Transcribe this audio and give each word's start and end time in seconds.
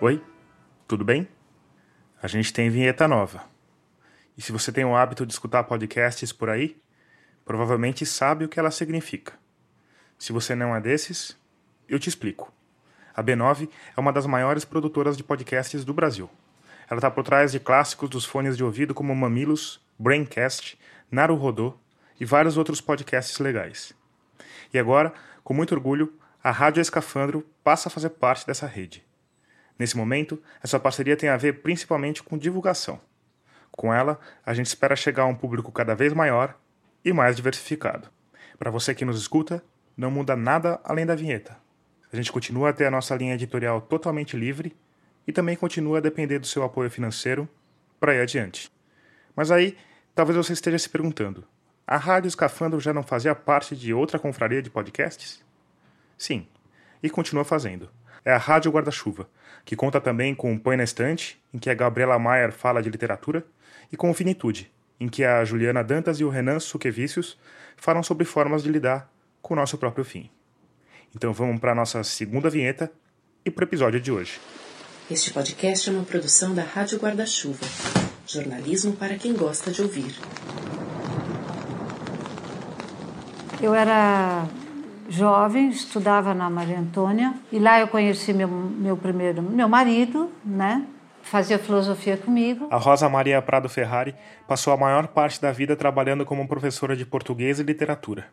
Oi, 0.00 0.22
tudo 0.86 1.04
bem? 1.04 1.26
A 2.22 2.28
gente 2.28 2.52
tem 2.52 2.70
vinheta 2.70 3.08
nova. 3.08 3.42
E 4.38 4.42
se 4.42 4.52
você 4.52 4.70
tem 4.70 4.84
o 4.84 4.94
hábito 4.94 5.26
de 5.26 5.32
escutar 5.32 5.64
podcasts 5.64 6.32
por 6.32 6.48
aí, 6.48 6.80
provavelmente 7.44 8.06
sabe 8.06 8.44
o 8.44 8.48
que 8.48 8.60
ela 8.60 8.70
significa. 8.70 9.32
Se 10.16 10.30
você 10.32 10.54
não 10.54 10.76
é 10.76 10.80
desses, 10.80 11.36
eu 11.88 11.98
te 11.98 12.08
explico. 12.08 12.52
A 13.12 13.20
B9 13.20 13.68
é 13.96 14.00
uma 14.00 14.12
das 14.12 14.26
maiores 14.26 14.64
produtoras 14.64 15.16
de 15.16 15.24
podcasts 15.24 15.84
do 15.84 15.92
Brasil. 15.92 16.30
Ela 16.92 16.98
está 16.98 17.10
por 17.10 17.24
trás 17.24 17.52
de 17.52 17.58
clássicos 17.58 18.10
dos 18.10 18.26
fones 18.26 18.54
de 18.54 18.62
ouvido 18.62 18.92
como 18.92 19.16
Mamilos, 19.16 19.80
Braincast, 19.98 20.78
Naruhodô 21.10 21.74
e 22.20 22.26
vários 22.26 22.58
outros 22.58 22.82
podcasts 22.82 23.38
legais. 23.38 23.94
E 24.74 24.78
agora, 24.78 25.10
com 25.42 25.54
muito 25.54 25.74
orgulho, 25.74 26.12
a 26.44 26.50
Rádio 26.50 26.82
Escafandro 26.82 27.46
passa 27.64 27.88
a 27.88 27.90
fazer 27.90 28.10
parte 28.10 28.46
dessa 28.46 28.66
rede. 28.66 29.02
Nesse 29.78 29.96
momento, 29.96 30.38
essa 30.62 30.78
parceria 30.78 31.16
tem 31.16 31.30
a 31.30 31.36
ver 31.38 31.62
principalmente 31.62 32.22
com 32.22 32.36
divulgação. 32.36 33.00
Com 33.70 33.90
ela, 33.90 34.20
a 34.44 34.52
gente 34.52 34.66
espera 34.66 34.94
chegar 34.94 35.22
a 35.22 35.26
um 35.28 35.34
público 35.34 35.72
cada 35.72 35.94
vez 35.94 36.12
maior 36.12 36.54
e 37.02 37.10
mais 37.10 37.36
diversificado. 37.36 38.10
Para 38.58 38.70
você 38.70 38.94
que 38.94 39.06
nos 39.06 39.18
escuta, 39.18 39.64
não 39.96 40.10
muda 40.10 40.36
nada 40.36 40.78
além 40.84 41.06
da 41.06 41.14
vinheta. 41.14 41.56
A 42.12 42.16
gente 42.16 42.30
continua 42.30 42.68
a 42.68 42.72
ter 42.74 42.84
a 42.84 42.90
nossa 42.90 43.16
linha 43.16 43.32
editorial 43.32 43.80
totalmente 43.80 44.36
livre 44.36 44.76
e 45.26 45.32
também 45.32 45.56
continua 45.56 45.98
a 45.98 46.00
depender 46.00 46.38
do 46.38 46.46
seu 46.46 46.62
apoio 46.62 46.90
financeiro 46.90 47.48
para 47.98 48.14
ir 48.14 48.20
adiante. 48.20 48.70
Mas 49.34 49.50
aí, 49.50 49.76
talvez 50.14 50.36
você 50.36 50.52
esteja 50.52 50.78
se 50.78 50.88
perguntando: 50.88 51.44
a 51.86 51.96
Rádio 51.96 52.28
Escafandro 52.28 52.80
já 52.80 52.92
não 52.92 53.02
fazia 53.02 53.34
parte 53.34 53.76
de 53.76 53.92
outra 53.92 54.18
confraria 54.18 54.62
de 54.62 54.70
podcasts? 54.70 55.44
Sim, 56.16 56.46
e 57.02 57.10
continua 57.10 57.44
fazendo. 57.44 57.90
É 58.24 58.32
a 58.32 58.38
Rádio 58.38 58.70
Guarda-Chuva, 58.70 59.28
que 59.64 59.74
conta 59.74 60.00
também 60.00 60.34
com 60.34 60.52
o 60.52 60.58
Põe 60.58 60.76
na 60.76 60.84
Estante, 60.84 61.42
em 61.52 61.58
que 61.58 61.68
a 61.68 61.74
Gabriela 61.74 62.18
Maier 62.18 62.52
fala 62.52 62.82
de 62.82 62.88
literatura, 62.88 63.44
e 63.90 63.96
com 63.96 64.10
o 64.10 64.14
Finitude, 64.14 64.70
em 65.00 65.08
que 65.08 65.24
a 65.24 65.44
Juliana 65.44 65.82
Dantas 65.82 66.20
e 66.20 66.24
o 66.24 66.28
Renan 66.28 66.60
Suquevicius 66.60 67.36
falam 67.76 68.02
sobre 68.02 68.24
formas 68.24 68.62
de 68.62 68.70
lidar 68.70 69.10
com 69.40 69.54
o 69.54 69.56
nosso 69.56 69.76
próprio 69.76 70.04
fim. 70.04 70.30
Então 71.14 71.32
vamos 71.32 71.60
para 71.60 71.72
a 71.72 71.74
nossa 71.74 72.04
segunda 72.04 72.48
vinheta 72.48 72.92
e 73.44 73.50
para 73.50 73.64
o 73.64 73.66
episódio 73.66 74.00
de 74.00 74.12
hoje. 74.12 74.40
Este 75.10 75.32
podcast 75.32 75.90
é 75.90 75.92
uma 75.92 76.04
produção 76.04 76.54
da 76.54 76.62
Rádio 76.62 76.98
Guarda-Chuva. 76.98 77.66
Jornalismo 78.26 78.92
para 78.92 79.16
quem 79.16 79.34
gosta 79.34 79.70
de 79.70 79.82
ouvir. 79.82 80.14
Eu 83.60 83.74
era 83.74 84.46
jovem, 85.08 85.68
estudava 85.68 86.32
na 86.32 86.48
Maria 86.48 86.78
Antônia 86.78 87.34
e 87.50 87.58
lá 87.58 87.80
eu 87.80 87.88
conheci 87.88 88.32
meu, 88.32 88.48
meu 88.48 88.96
primeiro, 88.96 89.42
meu 89.42 89.68
marido, 89.68 90.30
né? 90.44 90.86
Fazia 91.20 91.58
filosofia 91.58 92.16
comigo. 92.16 92.68
A 92.70 92.76
Rosa 92.76 93.08
Maria 93.08 93.42
Prado 93.42 93.68
Ferrari 93.68 94.14
passou 94.46 94.72
a 94.72 94.76
maior 94.76 95.08
parte 95.08 95.40
da 95.42 95.52
vida 95.52 95.76
trabalhando 95.76 96.24
como 96.24 96.46
professora 96.48 96.96
de 96.96 97.04
português 97.04 97.58
e 97.58 97.64
literatura. 97.64 98.28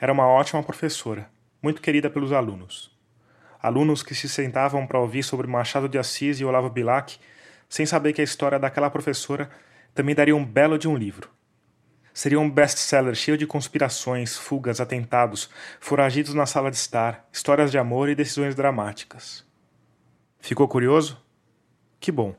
Era 0.00 0.12
uma 0.12 0.26
ótima 0.26 0.62
professora, 0.62 1.30
muito 1.62 1.80
querida 1.80 2.10
pelos 2.10 2.32
alunos. 2.32 2.95
Alunos 3.66 4.00
que 4.00 4.14
se 4.14 4.28
sentavam 4.28 4.86
para 4.86 5.00
ouvir 5.00 5.24
sobre 5.24 5.48
Machado 5.48 5.88
de 5.88 5.98
Assis 5.98 6.38
e 6.38 6.44
Olavo 6.44 6.70
Bilac, 6.70 7.18
sem 7.68 7.84
saber 7.84 8.12
que 8.12 8.20
a 8.20 8.24
história 8.24 8.60
daquela 8.60 8.88
professora 8.88 9.50
também 9.92 10.14
daria 10.14 10.36
um 10.36 10.44
belo 10.44 10.78
de 10.78 10.86
um 10.86 10.96
livro. 10.96 11.28
Seria 12.14 12.38
um 12.38 12.48
best-seller 12.48 13.16
cheio 13.16 13.36
de 13.36 13.44
conspirações, 13.44 14.36
fugas, 14.36 14.80
atentados, 14.80 15.50
foragidos 15.80 16.32
na 16.32 16.46
sala 16.46 16.70
de 16.70 16.76
estar, 16.76 17.28
histórias 17.32 17.72
de 17.72 17.76
amor 17.76 18.08
e 18.08 18.14
decisões 18.14 18.54
dramáticas. 18.54 19.44
Ficou 20.38 20.68
curioso? 20.68 21.20
Que 21.98 22.12
bom, 22.12 22.36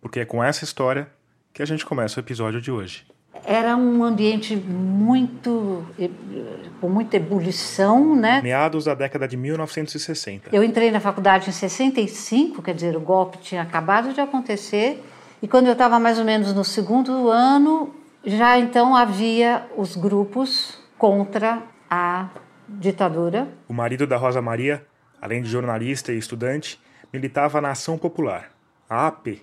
porque 0.00 0.18
é 0.18 0.24
com 0.24 0.42
essa 0.42 0.64
história 0.64 1.08
que 1.52 1.62
a 1.62 1.66
gente 1.66 1.86
começa 1.86 2.18
o 2.18 2.22
episódio 2.24 2.60
de 2.60 2.72
hoje. 2.72 3.06
Era 3.44 3.76
um 3.76 4.04
ambiente 4.04 4.56
muito 4.56 5.84
com 6.80 6.88
muita 6.88 7.16
ebulição, 7.16 8.14
né? 8.14 8.40
Meados 8.42 8.84
da 8.84 8.94
década 8.94 9.26
de 9.26 9.36
1960. 9.36 10.50
Eu 10.52 10.62
entrei 10.62 10.90
na 10.90 11.00
faculdade 11.00 11.48
em 11.48 11.52
65, 11.52 12.62
quer 12.62 12.74
dizer, 12.74 12.96
o 12.96 13.00
golpe 13.00 13.38
tinha 13.38 13.62
acabado 13.62 14.12
de 14.12 14.20
acontecer, 14.20 15.02
e 15.42 15.48
quando 15.48 15.66
eu 15.66 15.72
estava 15.72 15.98
mais 15.98 16.18
ou 16.18 16.24
menos 16.24 16.52
no 16.52 16.64
segundo 16.64 17.28
ano, 17.28 17.94
já 18.24 18.58
então 18.58 18.94
havia 18.94 19.66
os 19.76 19.96
grupos 19.96 20.78
contra 20.98 21.62
a 21.90 22.28
ditadura. 22.68 23.48
O 23.68 23.74
marido 23.74 24.06
da 24.06 24.16
Rosa 24.16 24.40
Maria, 24.40 24.86
além 25.20 25.42
de 25.42 25.48
jornalista 25.48 26.12
e 26.12 26.18
estudante, 26.18 26.80
militava 27.12 27.60
na 27.60 27.70
Ação 27.70 27.98
Popular, 27.98 28.50
a 28.88 29.06
AP, 29.06 29.38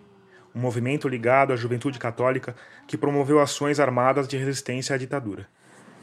um 0.56 0.60
movimento 0.60 1.08
ligado 1.08 1.54
à 1.54 1.56
juventude 1.56 1.98
católica 1.98 2.56
que 2.88 2.98
promoveu 2.98 3.40
ações 3.40 3.80
armadas 3.80 4.28
de 4.28 4.38
resistência 4.38 4.96
à 4.96 4.98
ditadura. 4.98 5.48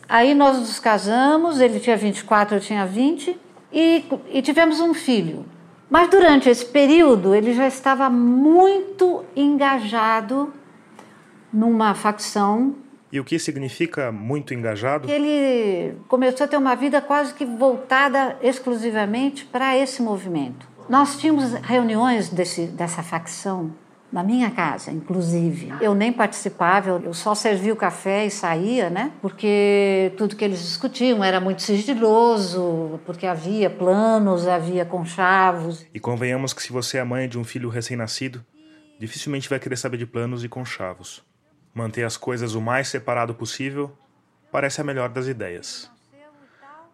Aí 0.08 0.34
nós 0.34 0.58
nos 0.58 0.80
casamos, 0.80 1.60
ele 1.60 1.78
tinha 1.80 1.96
24, 1.96 2.56
eu 2.56 2.60
tinha 2.60 2.86
20, 2.86 3.38
e, 3.70 4.04
e 4.32 4.40
tivemos 4.40 4.80
um 4.80 4.94
filho. 4.94 5.44
Mas 5.90 6.08
durante 6.08 6.48
esse 6.48 6.64
período 6.64 7.34
ele 7.34 7.52
já 7.52 7.66
estava 7.66 8.08
muito 8.08 9.24
engajado 9.36 10.52
numa 11.52 11.94
facção. 11.94 12.74
E 13.10 13.20
o 13.20 13.24
que 13.24 13.38
significa 13.38 14.12
muito 14.12 14.52
engajado? 14.52 15.10
Ele 15.10 15.94
começou 16.08 16.44
a 16.44 16.48
ter 16.48 16.56
uma 16.56 16.74
vida 16.74 17.00
quase 17.00 17.32
que 17.34 17.44
voltada 17.44 18.36
exclusivamente 18.42 19.44
para 19.46 19.76
esse 19.76 20.02
movimento. 20.02 20.68
Nós 20.88 21.18
tínhamos 21.18 21.52
reuniões 21.54 22.30
desse, 22.30 22.66
dessa 22.66 23.02
facção 23.02 23.72
na 24.10 24.22
minha 24.22 24.50
casa, 24.50 24.90
inclusive. 24.90 25.72
Eu 25.80 25.94
nem 25.94 26.12
participava, 26.12 27.00
eu 27.04 27.12
só 27.12 27.34
servia 27.34 27.72
o 27.72 27.76
café 27.76 28.26
e 28.26 28.30
saía, 28.30 28.88
né? 28.88 29.12
Porque 29.20 30.12
tudo 30.16 30.34
que 30.34 30.44
eles 30.44 30.60
discutiam 30.60 31.22
era 31.22 31.40
muito 31.40 31.62
sigiloso, 31.62 33.00
porque 33.04 33.26
havia 33.26 33.68
planos, 33.68 34.46
havia 34.46 34.84
conchavos. 34.84 35.84
E 35.92 36.00
convenhamos 36.00 36.52
que 36.52 36.62
se 36.62 36.72
você 36.72 36.98
é 36.98 37.04
mãe 37.04 37.28
de 37.28 37.38
um 37.38 37.44
filho 37.44 37.68
recém-nascido, 37.68 38.44
dificilmente 38.98 39.48
vai 39.48 39.58
querer 39.58 39.76
saber 39.76 39.98
de 39.98 40.06
planos 40.06 40.42
e 40.42 40.48
conchavos. 40.48 41.22
Manter 41.74 42.04
as 42.04 42.16
coisas 42.16 42.54
o 42.54 42.60
mais 42.60 42.88
separado 42.88 43.34
possível 43.34 43.92
parece 44.50 44.80
a 44.80 44.84
melhor 44.84 45.10
das 45.10 45.28
ideias. 45.28 45.90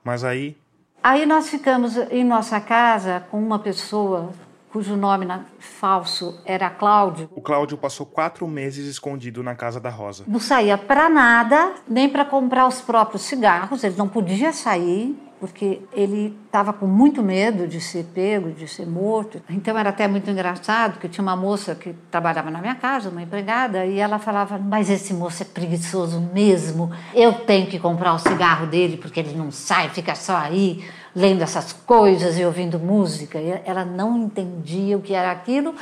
Mas 0.03 0.25
aí. 0.25 0.59
Aí 1.03 1.25
nós 1.25 1.49
ficamos 1.49 1.97
em 1.97 2.25
nossa 2.25 2.61
casa 2.61 3.25
com 3.31 3.39
uma 3.39 3.59
pessoa 3.59 4.33
cujo 4.75 4.97
nome 4.97 5.25
falso 5.61 6.41
era 6.45 6.69
Cláudio. 6.69 7.31
O 7.33 7.41
Cláudio 7.41 7.79
passou 7.79 8.05
quatro 8.05 8.49
meses 8.49 8.89
escondido 8.89 9.41
na 9.41 9.55
casa 9.55 9.79
da 9.79 9.89
Rosa. 9.89 10.25
Não 10.27 10.41
saía 10.41 10.77
para 10.77 11.09
nada, 11.09 11.75
nem 11.89 12.09
para 12.09 12.25
comprar 12.25 12.67
os 12.67 12.81
próprios 12.81 13.23
cigarros, 13.23 13.85
ele 13.85 13.95
não 13.97 14.09
podia 14.09 14.53
sair, 14.53 15.17
porque 15.39 15.81
ele 15.93 16.37
estava 16.47 16.73
com 16.73 16.89
muito 16.89 17.23
medo 17.23 17.69
de 17.69 17.81
ser 17.81 18.05
pego, 18.13 18.51
de 18.51 18.67
ser 18.67 18.85
morto. 18.85 19.41
Então 19.49 19.79
era 19.79 19.91
até 19.91 20.09
muito 20.09 20.29
engraçado 20.29 20.99
que 20.99 21.09
tinha 21.09 21.23
uma 21.23 21.37
moça 21.37 21.77
que 21.77 21.93
trabalhava 22.11 22.51
na 22.51 22.61
minha 22.61 22.75
casa, 22.75 23.11
uma 23.11 23.23
empregada, 23.23 23.87
e 23.87 24.01
ela 24.01 24.19
falava: 24.19 24.59
Mas 24.59 24.91
esse 24.91 25.15
moço 25.15 25.45
é 25.45 25.47
preguiçoso 25.47 26.19
mesmo, 26.19 26.91
eu 27.15 27.33
tenho 27.33 27.69
que 27.69 27.79
comprar 27.79 28.13
o 28.13 28.19
cigarro 28.19 28.67
dele 28.67 28.97
porque 28.97 29.21
ele 29.21 29.37
não 29.37 29.53
sai, 29.53 29.89
fica 29.91 30.17
só 30.17 30.37
aí 30.37 30.85
lendo 31.15 31.43
essas 31.43 31.73
coisas 31.73 32.39
e 32.39 32.45
ouvindo 32.45 32.79
música. 32.79 33.39
E 33.39 33.61
ela 33.65 33.85
não 33.85 34.17
entendia 34.19 34.97
o 34.97 35.01
que 35.01 35.15
era 35.15 35.31
aquilo 35.31 35.75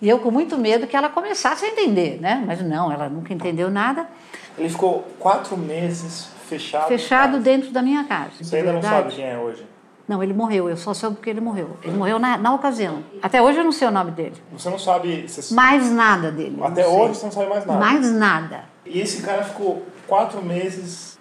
e 0.00 0.08
eu 0.08 0.18
com 0.18 0.30
muito 0.30 0.56
medo 0.56 0.86
que 0.86 0.96
ela 0.96 1.10
começasse 1.10 1.64
a 1.64 1.68
entender, 1.68 2.18
né? 2.20 2.42
Mas 2.46 2.62
não, 2.62 2.90
ela 2.90 3.08
nunca 3.08 3.34
entendeu 3.34 3.70
nada. 3.70 4.08
Ele 4.56 4.68
ficou 4.68 5.06
quatro 5.18 5.56
meses 5.56 6.28
fechado. 6.48 6.88
Fechado 6.88 7.38
dentro 7.38 7.70
da 7.70 7.82
minha 7.82 8.04
casa. 8.04 8.30
Você 8.40 8.56
ainda 8.56 8.72
não 8.72 8.82
sabe 8.82 9.14
quem 9.14 9.24
é 9.24 9.38
hoje? 9.38 9.66
Não, 10.08 10.22
ele 10.22 10.32
morreu. 10.32 10.68
Eu 10.68 10.76
só 10.76 10.92
soube 10.92 11.20
que 11.20 11.30
ele 11.30 11.40
morreu. 11.40 11.76
Ele 11.84 11.96
morreu 11.96 12.18
na, 12.18 12.36
na 12.36 12.52
ocasião. 12.52 13.04
Até 13.22 13.40
hoje 13.40 13.58
eu 13.58 13.64
não 13.64 13.70
sei 13.70 13.86
o 13.86 13.90
nome 13.92 14.10
dele. 14.10 14.34
Você 14.52 14.68
não 14.68 14.78
sabe. 14.78 15.28
Você... 15.28 15.54
Mais 15.54 15.88
nada 15.92 16.32
dele. 16.32 16.58
Até 16.62 16.86
hoje 16.86 17.14
você 17.14 17.26
não 17.26 17.32
sabe 17.32 17.48
mais 17.48 17.66
nada. 17.66 17.78
Mais 17.78 18.10
nada. 18.10 18.64
E 18.84 19.00
esse 19.00 19.22
cara 19.22 19.44
ficou 19.44 19.84
quatro 20.08 20.42
meses 20.42 21.16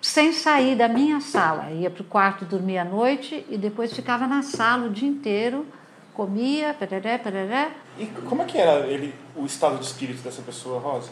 sem 0.00 0.32
sair 0.32 0.76
da 0.76 0.88
minha 0.88 1.20
sala. 1.20 1.70
Ia 1.70 1.90
para 1.90 2.02
o 2.02 2.04
quarto 2.04 2.44
dormir 2.44 2.78
à 2.78 2.84
noite 2.84 3.44
e 3.48 3.58
depois 3.58 3.92
ficava 3.92 4.26
na 4.26 4.42
sala 4.42 4.86
o 4.86 4.90
dia 4.90 5.08
inteiro, 5.08 5.66
comia, 6.14 6.74
pereré, 6.74 7.18
pereré. 7.18 7.70
E 7.98 8.06
como 8.06 8.42
é 8.42 8.44
que 8.44 8.58
era 8.58 8.86
ele, 8.86 9.14
o 9.36 9.44
estado 9.44 9.78
de 9.78 9.84
espírito 9.84 10.22
dessa 10.22 10.42
pessoa, 10.42 10.80
Rosa? 10.80 11.10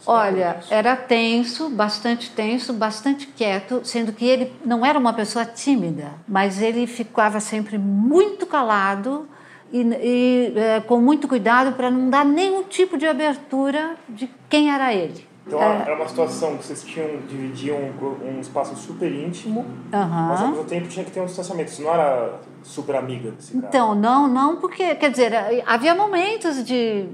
Você 0.00 0.10
Olha, 0.10 0.60
era 0.70 0.96
tenso, 0.96 1.68
bastante 1.68 2.30
tenso, 2.30 2.72
bastante 2.72 3.26
quieto, 3.26 3.82
sendo 3.84 4.12
que 4.12 4.24
ele 4.24 4.52
não 4.64 4.84
era 4.84 4.98
uma 4.98 5.12
pessoa 5.12 5.44
tímida, 5.44 6.12
mas 6.26 6.62
ele 6.62 6.86
ficava 6.86 7.38
sempre 7.38 7.76
muito 7.76 8.46
calado 8.46 9.28
e, 9.70 9.82
e 9.82 10.52
é, 10.56 10.80
com 10.80 10.98
muito 10.98 11.28
cuidado 11.28 11.72
para 11.72 11.90
não 11.90 12.08
dar 12.08 12.24
nenhum 12.24 12.62
tipo 12.62 12.96
de 12.96 13.06
abertura 13.06 13.96
de 14.08 14.30
quem 14.48 14.72
era 14.72 14.94
ele. 14.94 15.28
Então 15.46 15.60
é. 15.60 15.82
era 15.82 15.96
uma 15.96 16.06
situação 16.06 16.56
que 16.56 16.64
vocês 16.64 16.82
tinham, 16.84 17.08
dividiam 17.28 17.76
um, 17.78 18.36
um 18.36 18.40
espaço 18.40 18.76
super 18.76 19.10
íntimo, 19.10 19.60
Uhum. 19.60 19.78
mas 19.92 20.40
ao 20.42 20.48
mesmo 20.48 20.64
tempo 20.64 20.86
tinha 20.88 21.04
que 21.04 21.10
ter 21.10 21.20
um 21.20 21.26
distanciamento. 21.26 21.70
Você 21.70 21.82
não 21.82 21.92
era 21.94 22.34
super 22.62 22.94
amiga 22.96 23.30
desse 23.32 23.52
cara. 23.54 23.66
Então, 23.66 23.94
não, 23.94 24.28
não, 24.28 24.56
porque, 24.56 24.94
quer 24.94 25.10
dizer, 25.10 25.32
havia 25.66 25.94
momentos 25.94 26.64
de, 26.64 27.06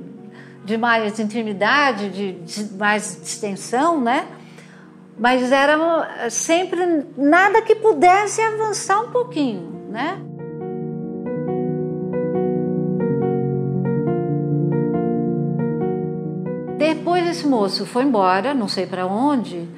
de 0.65 0.77
mais 0.77 1.19
intimidade, 1.19 2.11
de, 2.11 2.33
de 2.33 2.75
mais 2.75 3.19
distensão, 3.23 4.01
né? 4.01 4.27
Mas 5.19 5.51
era 5.51 6.29
sempre 6.29 7.07
nada 7.17 7.63
que 7.63 7.75
pudesse 7.77 8.43
avançar 8.43 9.01
um 9.01 9.11
pouquinho, 9.11 9.87
né? 9.89 10.19
Depois 16.95 17.27
esse 17.27 17.47
moço 17.47 17.85
foi 17.85 18.05
embora, 18.05 18.55
não 18.55 18.69
sei 18.69 18.87
para 18.87 19.07
onde, 19.07 19.69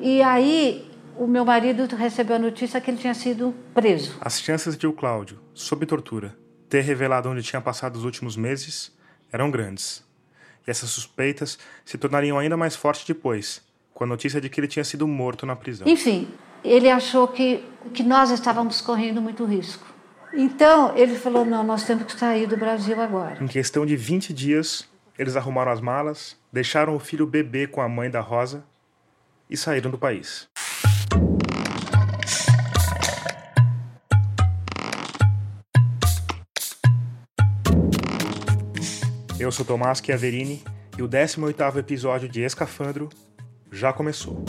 e 0.00 0.22
aí 0.22 0.90
o 1.16 1.26
meu 1.26 1.44
marido 1.44 1.86
recebeu 1.94 2.36
a 2.36 2.38
notícia 2.38 2.80
que 2.80 2.90
ele 2.90 2.98
tinha 2.98 3.14
sido 3.14 3.54
preso. 3.72 4.16
As 4.20 4.40
chances 4.40 4.76
de 4.76 4.86
o 4.86 4.92
Cláudio, 4.92 5.38
sob 5.54 5.86
tortura, 5.86 6.36
ter 6.68 6.80
revelado 6.80 7.28
onde 7.28 7.42
tinha 7.42 7.60
passado 7.60 7.96
os 7.96 8.04
últimos 8.04 8.36
meses 8.36 8.92
eram 9.32 9.50
grandes. 9.50 10.04
E 10.66 10.70
essas 10.70 10.90
suspeitas 10.90 11.58
se 11.84 11.96
tornariam 11.96 12.38
ainda 12.38 12.56
mais 12.56 12.74
fortes 12.74 13.06
depois, 13.06 13.62
com 13.94 14.04
a 14.04 14.06
notícia 14.06 14.40
de 14.40 14.48
que 14.48 14.60
ele 14.60 14.68
tinha 14.68 14.84
sido 14.84 15.06
morto 15.06 15.46
na 15.46 15.54
prisão. 15.54 15.86
Enfim, 15.86 16.28
ele 16.64 16.90
achou 16.90 17.28
que, 17.28 17.62
que 17.94 18.02
nós 18.02 18.30
estávamos 18.30 18.80
correndo 18.80 19.22
muito 19.22 19.44
risco. 19.44 19.86
Então, 20.34 20.96
ele 20.96 21.14
falou: 21.14 21.44
não, 21.44 21.62
nós 21.62 21.84
temos 21.84 22.12
que 22.12 22.18
sair 22.18 22.46
do 22.46 22.56
Brasil 22.56 23.00
agora. 23.00 23.42
Em 23.42 23.46
questão 23.46 23.86
de 23.86 23.96
20 23.96 24.34
dias, 24.34 24.86
eles 25.18 25.36
arrumaram 25.36 25.72
as 25.72 25.80
malas, 25.80 26.36
deixaram 26.52 26.94
o 26.94 27.00
filho 27.00 27.26
bebê 27.26 27.66
com 27.66 27.80
a 27.80 27.88
mãe 27.88 28.10
da 28.10 28.20
Rosa 28.20 28.64
e 29.48 29.56
saíram 29.56 29.90
do 29.90 29.98
país. 29.98 30.48
Eu 39.38 39.52
sou 39.52 39.64
Tomás 39.64 40.02
Chiaverini 40.04 40.62
e 40.98 41.02
o 41.02 41.08
18º 41.08 41.76
episódio 41.76 42.28
de 42.28 42.42
Escafandro 42.42 43.08
já 43.70 43.92
começou. 43.92 44.44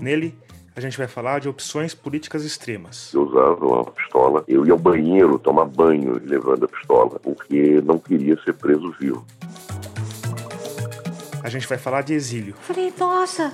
Nele, 0.00 0.36
a 0.76 0.80
gente 0.80 0.98
vai 0.98 1.06
falar 1.06 1.38
de 1.38 1.48
opções 1.48 1.94
políticas 1.94 2.44
extremas. 2.44 3.12
Eu 3.14 3.22
usava 3.22 3.64
uma 3.64 3.84
pistola, 3.84 4.44
eu 4.48 4.66
ia 4.66 4.72
ao 4.72 4.78
banheiro 4.78 5.38
tomar 5.38 5.66
banho 5.66 6.20
levando 6.24 6.64
a 6.64 6.68
pistola, 6.68 7.20
porque 7.20 7.80
não 7.84 7.98
queria 7.98 8.36
ser 8.42 8.54
preso 8.54 8.92
vivo. 8.98 9.24
A 11.42 11.48
gente 11.48 11.68
vai 11.68 11.78
falar 11.78 12.02
de 12.02 12.14
exílio. 12.14 12.54
Falei, 12.62 12.92
nossa, 12.98 13.52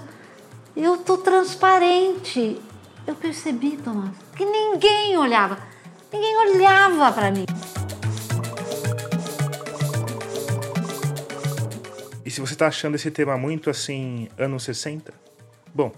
eu 0.74 0.96
tô 0.96 1.18
transparente. 1.18 2.58
Eu 3.06 3.14
percebi, 3.14 3.76
Tomás, 3.76 4.12
que 4.34 4.44
ninguém 4.44 5.18
olhava. 5.18 5.58
Ninguém 6.10 6.36
olhava 6.36 7.12
para 7.12 7.30
mim. 7.30 7.44
E 12.24 12.30
se 12.30 12.40
você 12.40 12.54
está 12.54 12.68
achando 12.68 12.94
esse 12.94 13.10
tema 13.10 13.36
muito 13.36 13.68
assim, 13.68 14.28
anos 14.38 14.62
60, 14.62 15.12
bom, 15.74 15.92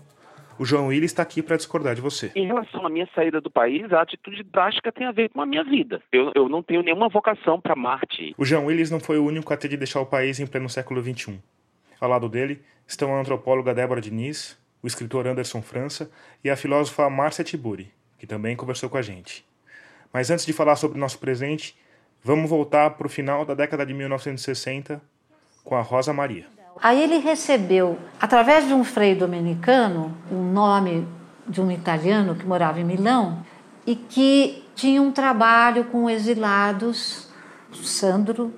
o 0.59 0.65
João 0.65 0.89
Willis 0.89 1.11
está 1.11 1.23
aqui 1.23 1.43
para 1.43 1.57
discordar 1.57 1.95
de 1.95 2.01
você. 2.01 2.31
Em 2.35 2.47
relação 2.47 2.87
à 2.87 2.91
minha 2.91 3.09
saída 3.15 3.41
do 3.41 3.51
país, 3.51 3.93
a 3.93 4.03
atitude 4.03 4.43
drástica 4.43 4.93
tem 4.93 5.07
a 5.07 5.13
ver 5.13 5.31
com 5.31 5.41
a 5.41 5.47
minha 5.47 5.65
vida. 5.65 6.03
Eu, 6.13 6.33
eu 6.35 6.49
não 6.49 6.63
tenho 6.63 6.83
nenhuma 6.83 7.09
vocação 7.09 7.61
para 7.61 7.75
Marte. 7.75 8.35
O 8.37 8.45
João 8.45 8.67
Willis 8.67 8.91
não 8.91 9.01
foi 9.01 9.19
o 9.19 9.25
único 9.25 9.53
a 9.53 9.57
ter 9.57 9.69
de 9.69 9.77
deixar 9.77 10.01
o 10.01 10.07
país 10.07 10.41
em 10.41 10.47
pleno 10.47 10.69
século 10.69 11.03
XXI. 11.03 11.41
Ao 12.01 12.09
lado 12.09 12.29
dele 12.29 12.61
estão 12.87 13.15
a 13.15 13.21
antropóloga 13.21 13.75
Débora 13.75 14.01
Diniz, 14.01 14.59
o 14.83 14.87
escritor 14.87 15.27
Anderson 15.27 15.63
França 15.63 16.11
e 16.43 16.51
a 16.51 16.57
filósofa 16.57 17.09
Márcia 17.09 17.45
Tiburi, 17.45 17.91
que 18.19 18.27
também 18.27 18.57
conversou 18.57 18.91
com 18.91 18.99
a 18.99 19.03
gente. 19.03 19.45
Mas 20.13 20.31
antes 20.31 20.45
de 20.45 20.53
falar 20.53 20.77
sobre 20.77 20.99
o 20.99 21.01
nosso 21.01 21.19
presente, 21.19 21.77
vamos 22.23 22.51
voltar 22.51 22.91
para 22.91 23.07
o 23.07 23.11
final 23.11 23.45
da 23.45 23.55
década 23.55 23.87
de 23.87 23.95
1960 23.95 25.01
com 25.65 25.77
a 25.77 25.81
Rosa 25.81 26.13
Maria. 26.13 26.47
Aí 26.81 27.03
ele 27.03 27.19
recebeu, 27.19 27.99
através 28.21 28.67
de 28.67 28.75
um 28.75 28.85
frei 28.85 29.15
dominicano, 29.15 30.15
o 30.31 30.37
um 30.37 30.53
nome 30.53 31.07
de 31.47 31.61
um 31.61 31.71
italiano 31.71 32.35
que 32.35 32.47
morava 32.47 32.81
em 32.81 32.85
Milão 32.85 33.39
e 33.87 33.97
que 33.97 34.65
tinha 34.75 35.03
um 35.03 35.11
trabalho 35.11 35.85
com 35.85 36.09
exilados, 36.09 37.29
Sandro, 37.73 38.53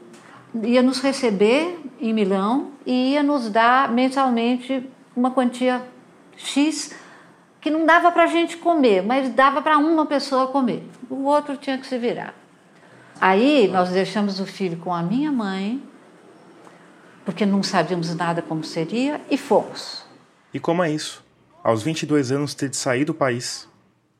ia 0.62 0.82
nos 0.82 1.00
receber 1.00 1.80
em 2.00 2.12
Milão 2.12 2.70
e 2.86 3.12
ia 3.12 3.22
nos 3.22 3.50
dar 3.50 3.90
mensalmente 3.90 4.88
uma 5.16 5.30
quantia 5.30 5.82
X 6.36 6.94
que 7.60 7.70
não 7.70 7.86
dava 7.86 8.12
para 8.12 8.24
a 8.24 8.26
gente 8.26 8.58
comer, 8.58 9.02
mas 9.02 9.30
dava 9.30 9.62
para 9.62 9.78
uma 9.78 10.04
pessoa 10.04 10.48
comer. 10.48 10.86
O 11.08 11.24
outro 11.24 11.56
tinha 11.56 11.78
que 11.78 11.86
se 11.86 11.96
virar. 11.96 12.34
Aí 13.20 13.68
nós 13.68 13.90
deixamos 13.90 14.38
o 14.38 14.44
filho 14.44 14.76
com 14.76 14.92
a 14.92 15.02
minha 15.02 15.32
mãe, 15.32 15.82
porque 17.24 17.46
não 17.46 17.62
sabíamos 17.62 18.14
nada 18.14 18.42
como 18.42 18.62
seria, 18.62 19.20
e 19.30 19.36
fomos. 19.36 20.04
E 20.52 20.60
como 20.60 20.82
é 20.82 20.90
isso? 20.90 21.24
Aos 21.62 21.82
22 21.82 22.30
anos 22.30 22.54
ter 22.54 22.68
de 22.68 22.76
sair 22.76 23.04
do 23.04 23.14
país, 23.14 23.68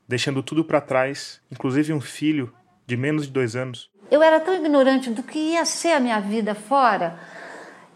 deixando 0.09 0.43
tudo 0.43 0.65
para 0.65 0.81
trás, 0.81 1.41
inclusive 1.51 1.93
um 1.93 2.01
filho 2.01 2.53
de 2.87 2.97
menos 2.97 3.27
de 3.27 3.33
dois 3.33 3.55
anos. 3.55 3.91
Eu 4.11 4.23
era 4.23 4.41
tão 4.41 4.55
ignorante 4.55 5.11
do 5.11 5.23
que 5.23 5.39
ia 5.39 5.65
ser 5.65 5.93
a 5.93 6.01
minha 6.01 6.21
vida 6.21 6.55
fora. 6.55 7.19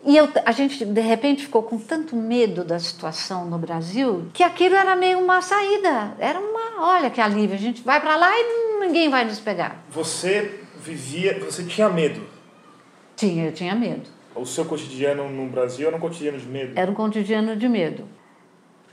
E 0.05 0.17
eu, 0.17 0.29
a 0.45 0.53
gente, 0.53 0.85
de 0.85 1.01
repente, 1.01 1.43
ficou 1.43 1.63
com 1.63 1.79
tanto 1.79 2.15
medo 2.15 2.65
da 2.65 2.79
situação 2.79 3.47
no 3.47 3.59
Brasil 3.59 4.29
que 4.33 4.43
aquilo 4.43 4.75
era 4.75 4.95
meio 4.95 5.19
uma 5.19 5.43
saída. 5.43 6.15
Era 6.19 6.39
uma, 6.39 6.87
olha 6.95 7.11
que 7.11 7.21
alívio, 7.21 7.57
a 7.57 7.59
gente 7.59 7.83
vai 7.83 8.01
para 8.01 8.17
lá 8.17 8.31
e 8.33 8.81
ninguém 8.81 9.11
vai 9.11 9.25
nos 9.25 9.41
pegar. 9.41 9.85
Você 9.91 10.61
vivia, 10.77 11.39
você 11.41 11.65
tinha 11.65 11.89
medo? 11.89 12.23
Tinha, 13.17 13.47
eu 13.47 13.53
tinha 13.53 13.75
medo. 13.75 14.18
O 14.38 14.46
seu 14.46 14.64
cotidiano 14.64 15.29
no 15.29 15.49
Brasil 15.49 15.88
era 15.88 15.96
um 15.96 16.00
cotidiano 16.00 16.38
de 16.38 16.46
medo? 16.46 16.73
Era 16.76 16.90
um 16.90 16.94
cotidiano 16.94 17.56
de 17.56 17.69
medo. 17.69 18.05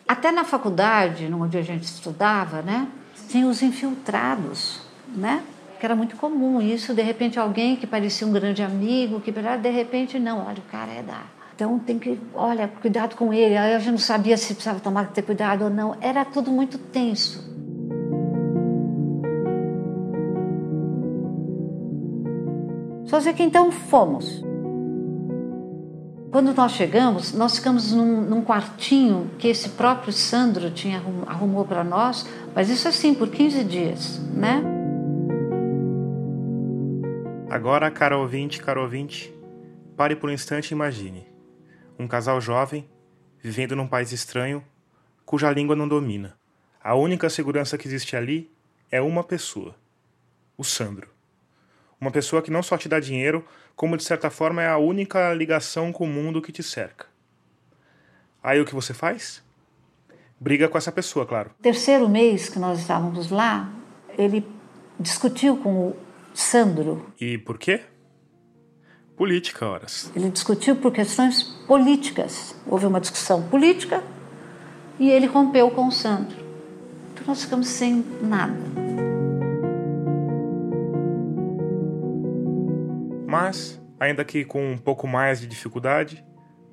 Até 0.07 0.31
na 0.31 0.43
faculdade, 0.43 1.31
onde 1.33 1.57
a 1.57 1.61
gente 1.61 1.83
estudava, 1.83 2.61
né, 2.61 2.87
tinha 3.29 3.47
os 3.47 3.61
infiltrados, 3.61 4.81
né? 5.07 5.43
Que 5.79 5.85
era 5.85 5.95
muito 5.95 6.15
comum 6.15 6.61
isso, 6.61 6.93
de 6.93 7.01
repente 7.01 7.39
alguém 7.39 7.75
que 7.75 7.85
parecia 7.85 8.25
um 8.25 8.31
grande 8.31 8.63
amigo, 8.63 9.19
que 9.19 9.31
de 9.31 9.69
repente 9.69 10.17
não, 10.17 10.45
olha, 10.45 10.59
o 10.59 10.71
cara 10.71 10.91
é 10.91 11.03
da. 11.03 11.23
Então 11.55 11.79
tem 11.79 11.97
que, 11.97 12.19
olha, 12.33 12.67
cuidado 12.67 13.15
com 13.15 13.33
ele. 13.33 13.55
Aí 13.55 13.73
a 13.73 13.79
gente 13.79 13.91
não 13.91 13.97
sabia 13.97 14.35
se 14.35 14.53
precisava 14.53 14.79
tomar 14.79 15.07
ter 15.11 15.21
cuidado 15.21 15.65
ou 15.65 15.69
não. 15.69 15.95
Era 16.01 16.25
tudo 16.25 16.51
muito 16.51 16.77
tenso. 16.77 17.43
Só 23.05 23.21
sei 23.21 23.33
que 23.33 23.43
então 23.43 23.71
fomos. 23.71 24.43
Quando 26.35 26.53
nós 26.53 26.73
chegamos, 26.73 27.31
nós 27.31 27.55
ficamos 27.55 27.93
num, 27.93 28.19
num 28.19 28.43
quartinho 28.43 29.31
que 29.39 29.47
esse 29.47 29.69
próprio 29.69 30.11
Sandro 30.11 30.69
tinha 30.69 31.01
arrumou 31.25 31.63
para 31.63 31.81
nós, 31.81 32.27
mas 32.53 32.69
isso 32.69 32.89
assim 32.89 33.13
por 33.15 33.29
15 33.29 33.63
dias, 33.63 34.19
né? 34.33 34.61
Agora, 37.49 37.89
cara 37.89 38.17
ouvinte, 38.17 38.61
cara 38.61 38.81
ouvinte, 38.81 39.33
pare 39.95 40.13
por 40.13 40.29
um 40.29 40.33
instante 40.33 40.71
e 40.71 40.73
imagine. 40.73 41.25
Um 41.97 42.05
casal 42.05 42.41
jovem, 42.41 42.85
vivendo 43.41 43.73
num 43.73 43.87
país 43.87 44.11
estranho, 44.11 44.61
cuja 45.25 45.49
língua 45.49 45.73
não 45.73 45.87
domina. 45.87 46.35
A 46.83 46.95
única 46.95 47.29
segurança 47.29 47.77
que 47.77 47.87
existe 47.87 48.13
ali 48.13 48.51
é 48.91 48.99
uma 48.99 49.23
pessoa: 49.23 49.73
o 50.57 50.65
Sandro. 50.65 51.14
Uma 52.05 52.11
pessoa 52.11 52.39
que 52.39 52.51
não 52.51 52.61
só 52.61 52.77
te 52.77 52.87
dá 52.87 52.99
dinheiro, 52.99 53.43
como 53.75 53.97
de 53.97 54.03
certa 54.03 54.29
forma 54.29 54.61
é 54.61 54.67
a 54.67 54.77
única 54.77 55.33
ligação 55.33 55.91
com 55.91 56.03
o 56.03 56.07
mundo 56.07 56.39
que 56.39 56.51
te 56.51 56.61
cerca. 56.61 57.07
Aí 58.43 58.61
o 58.61 58.65
que 58.65 58.75
você 58.75 58.93
faz? 58.93 59.43
Briga 60.39 60.69
com 60.69 60.77
essa 60.77 60.91
pessoa, 60.91 61.25
claro. 61.25 61.49
Terceiro 61.63 62.07
mês 62.07 62.47
que 62.47 62.59
nós 62.59 62.77
estávamos 62.77 63.31
lá, 63.31 63.73
ele 64.19 64.47
discutiu 64.99 65.57
com 65.57 65.87
o 65.87 65.95
Sandro. 66.31 67.11
E 67.19 67.39
por 67.39 67.57
quê? 67.57 67.81
Política, 69.17 69.65
horas. 69.65 70.11
Ele 70.15 70.29
discutiu 70.29 70.75
por 70.75 70.91
questões 70.91 71.41
políticas. 71.65 72.55
Houve 72.67 72.85
uma 72.85 73.01
discussão 73.01 73.41
política 73.49 74.03
e 74.99 75.09
ele 75.09 75.25
rompeu 75.25 75.71
com 75.71 75.87
o 75.87 75.91
Sandro. 75.91 76.37
Então 77.15 77.25
nós 77.25 77.41
ficamos 77.41 77.67
sem 77.67 78.05
nada. 78.21 78.84
Mas, 83.35 83.81
ainda 83.99 84.23
que 84.23 84.45
com 84.45 84.71
um 84.71 84.77
pouco 84.77 85.07
mais 85.07 85.41
de 85.41 85.47
dificuldade, 85.47 86.23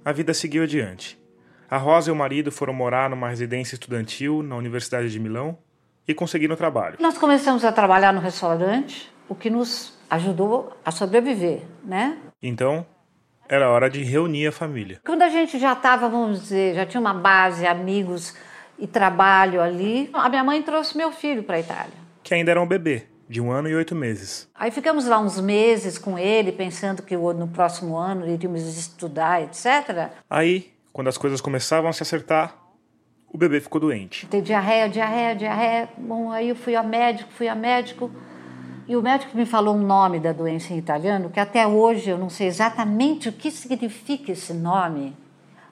a 0.05 0.13
vida 0.13 0.33
seguiu 0.33 0.63
adiante. 0.63 1.21
A 1.69 1.77
Rosa 1.77 2.11
e 2.11 2.13
o 2.13 2.17
marido 2.17 2.53
foram 2.53 2.73
morar 2.73 3.11
numa 3.11 3.29
residência 3.29 3.75
estudantil 3.75 4.43
na 4.43 4.57
Universidade 4.57 5.11
de 5.11 5.19
Milão, 5.19 5.59
e 6.07 6.15
conseguiram 6.15 6.57
trabalho. 6.57 6.97
Nós 7.01 7.17
começamos 7.17 7.65
a 7.65 7.73
trabalhar 7.73 8.13
no 8.13 8.21
restaurante, 8.21 9.13
o 9.29 9.35
que 9.35 9.49
nos 9.49 9.97
ajudou 10.11 10.77
a 10.85 10.91
sobreviver, 10.91 11.63
né? 11.85 12.19
Então, 12.43 12.85
era 13.49 13.71
hora 13.71 13.89
de 13.89 14.03
reunir 14.03 14.49
a 14.49 14.53
família. 14.53 15.01
Quando 15.05 15.23
a 15.23 15.29
gente 15.29 15.59
já 15.59 15.73
estava, 15.73 16.09
vamos 16.09 16.43
dizer, 16.43 16.75
já 16.75 16.87
tinha 16.87 17.01
uma 17.01 17.15
base, 17.15 17.67
amigos 17.67 18.37
e 18.79 18.87
trabalho 18.87 19.61
ali, 19.61 20.11
a 20.13 20.29
minha 20.29 20.45
mãe 20.45 20.63
trouxe 20.63 20.97
meu 20.97 21.13
filho 21.13 21.43
para 21.43 21.57
a 21.57 21.61
Itália. 21.61 21.95
Que 22.23 22.35
ainda 22.35 22.51
era 22.51 22.61
um 22.61 22.67
bebê, 22.67 23.07
de 23.33 23.41
um 23.41 23.51
ano 23.51 23.67
e 23.67 23.75
oito 23.75 23.95
meses. 23.95 24.47
Aí 24.55 24.71
ficamos 24.71 25.07
lá 25.07 25.19
uns 25.19 25.41
meses 25.41 25.97
com 25.97 26.19
ele, 26.19 26.53
pensando 26.53 27.03
que 27.03 27.17
no 27.17 27.49
próximo 27.49 27.97
ano 27.97 28.29
iríamos 28.29 28.63
estudar, 28.77 29.43
etc. 29.43 30.11
Aí, 30.29 30.71
quando 30.93 31.09
as 31.09 31.17
coisas 31.17 31.41
começavam 31.41 31.89
a 31.89 31.95
se 31.95 32.03
acertar, 32.03 32.55
o 33.33 33.39
bebê 33.39 33.59
ficou 33.59 33.81
doente. 33.81 34.27
Tem 34.27 34.43
diarreia, 34.43 34.87
diarreia, 34.87 35.35
diarreia. 35.35 35.89
Bom, 35.97 36.31
aí 36.31 36.51
eu 36.51 36.55
fui 36.55 36.77
a 36.77 36.83
médico, 36.83 37.33
fui 37.33 37.49
a 37.49 37.55
médico. 37.55 38.11
E 38.87 38.95
o 38.95 39.01
médico 39.01 39.35
me 39.35 39.47
falou 39.47 39.77
um 39.77 39.83
nome 39.83 40.21
da 40.21 40.35
doença 40.35 40.75
em 40.75 40.77
italiano, 40.77 41.31
que 41.31 41.41
até 41.41 41.67
hoje 41.67 42.11
eu 42.11 42.19
não 42.19 42.29
sei 42.29 42.49
exatamente 42.49 43.31
o 43.31 43.33
que 43.33 43.51
significa 43.51 44.33
esse 44.33 44.53
nome. 44.53 45.17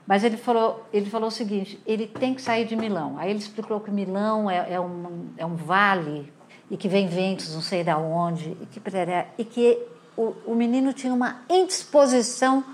Mas 0.06 0.24
ele 0.24 0.38
falou, 0.38 0.86
ele 0.94 1.10
falou 1.10 1.28
o 1.28 1.30
seguinte: 1.30 1.78
ele 1.84 2.06
tem 2.06 2.34
que 2.34 2.40
sair 2.40 2.64
de 2.64 2.74
Milão. 2.74 3.18
Aí 3.18 3.28
ele 3.28 3.38
explicou 3.38 3.80
que 3.80 3.90
Milão 3.90 4.50
é, 4.50 4.72
é, 4.72 4.80
um, 4.80 5.28
é 5.36 5.44
um 5.44 5.56
vale 5.56 6.32
e 6.70 6.76
que 6.76 6.88
vem 6.88 7.08
ventos, 7.08 7.52
não 7.54 7.60
sei 7.60 7.82
da 7.82 7.98
onde, 7.98 8.56
e 8.60 8.66
que, 8.66 8.80
e 9.38 9.44
que 9.44 9.78
o, 10.16 10.34
o 10.46 10.54
menino 10.54 10.92
tinha 10.92 11.12
uma 11.12 11.42
indisposição 11.48 12.64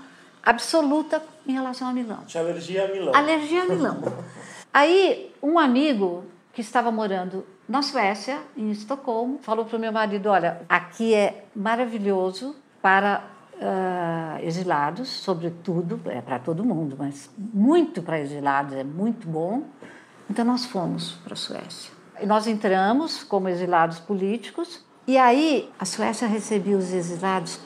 absoluta 0.43 1.21
em 1.47 1.53
relação 1.53 1.87
a 1.87 1.93
Milão. 1.93 2.23
Tinha 2.27 2.43
alergia 2.43 2.85
a 2.85 2.87
Milão. 2.87 3.15
Alergia 3.15 3.63
a 3.63 3.65
Milão. 3.65 4.01
Aí, 4.73 5.33
um 5.41 5.57
amigo 5.57 6.25
que 6.53 6.61
estava 6.61 6.91
morando 6.91 7.45
na 7.67 7.81
Suécia, 7.81 8.39
em 8.55 8.69
Estocolmo, 8.69 9.39
falou 9.41 9.65
para 9.65 9.77
o 9.77 9.79
meu 9.79 9.91
marido: 9.91 10.29
Olha, 10.29 10.61
aqui 10.69 11.13
é 11.13 11.45
maravilhoso 11.55 12.55
para 12.81 13.23
uh, 13.55 14.45
exilados, 14.45 15.09
sobretudo, 15.09 15.99
é 16.05 16.21
para 16.21 16.39
todo 16.39 16.63
mundo, 16.63 16.95
mas 16.97 17.29
muito 17.37 18.01
para 18.01 18.19
exilados, 18.19 18.73
é 18.73 18.83
muito 18.83 19.27
bom. 19.27 19.63
Então, 20.29 20.45
nós 20.45 20.65
fomos 20.65 21.13
para 21.23 21.33
a 21.33 21.37
Suécia. 21.37 21.96
Nós 22.25 22.47
entramos 22.47 23.23
como 23.23 23.49
exilados 23.49 23.99
políticos, 23.99 24.83
e 25.05 25.17
aí 25.17 25.69
a 25.77 25.85
Suécia 25.85 26.27
recebia 26.27 26.77
os 26.77 26.91
exilados 26.91 27.59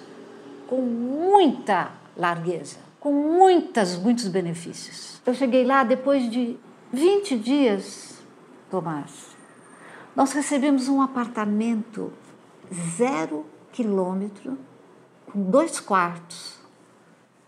com 0.67 0.81
muita 0.81 1.91
largueza, 2.15 2.77
com 2.99 3.11
muitas, 3.11 3.97
muitos 3.97 4.27
benefícios. 4.27 5.21
Eu 5.25 5.33
cheguei 5.33 5.65
lá 5.65 5.83
depois 5.83 6.29
de 6.29 6.57
20 6.91 7.37
dias, 7.37 8.21
Tomás. 8.69 9.35
Nós 10.15 10.33
recebemos 10.33 10.89
um 10.89 11.01
apartamento 11.01 12.11
zero 12.97 13.45
quilômetro, 13.71 14.57
com 15.31 15.41
dois 15.49 15.79
quartos, 15.79 16.59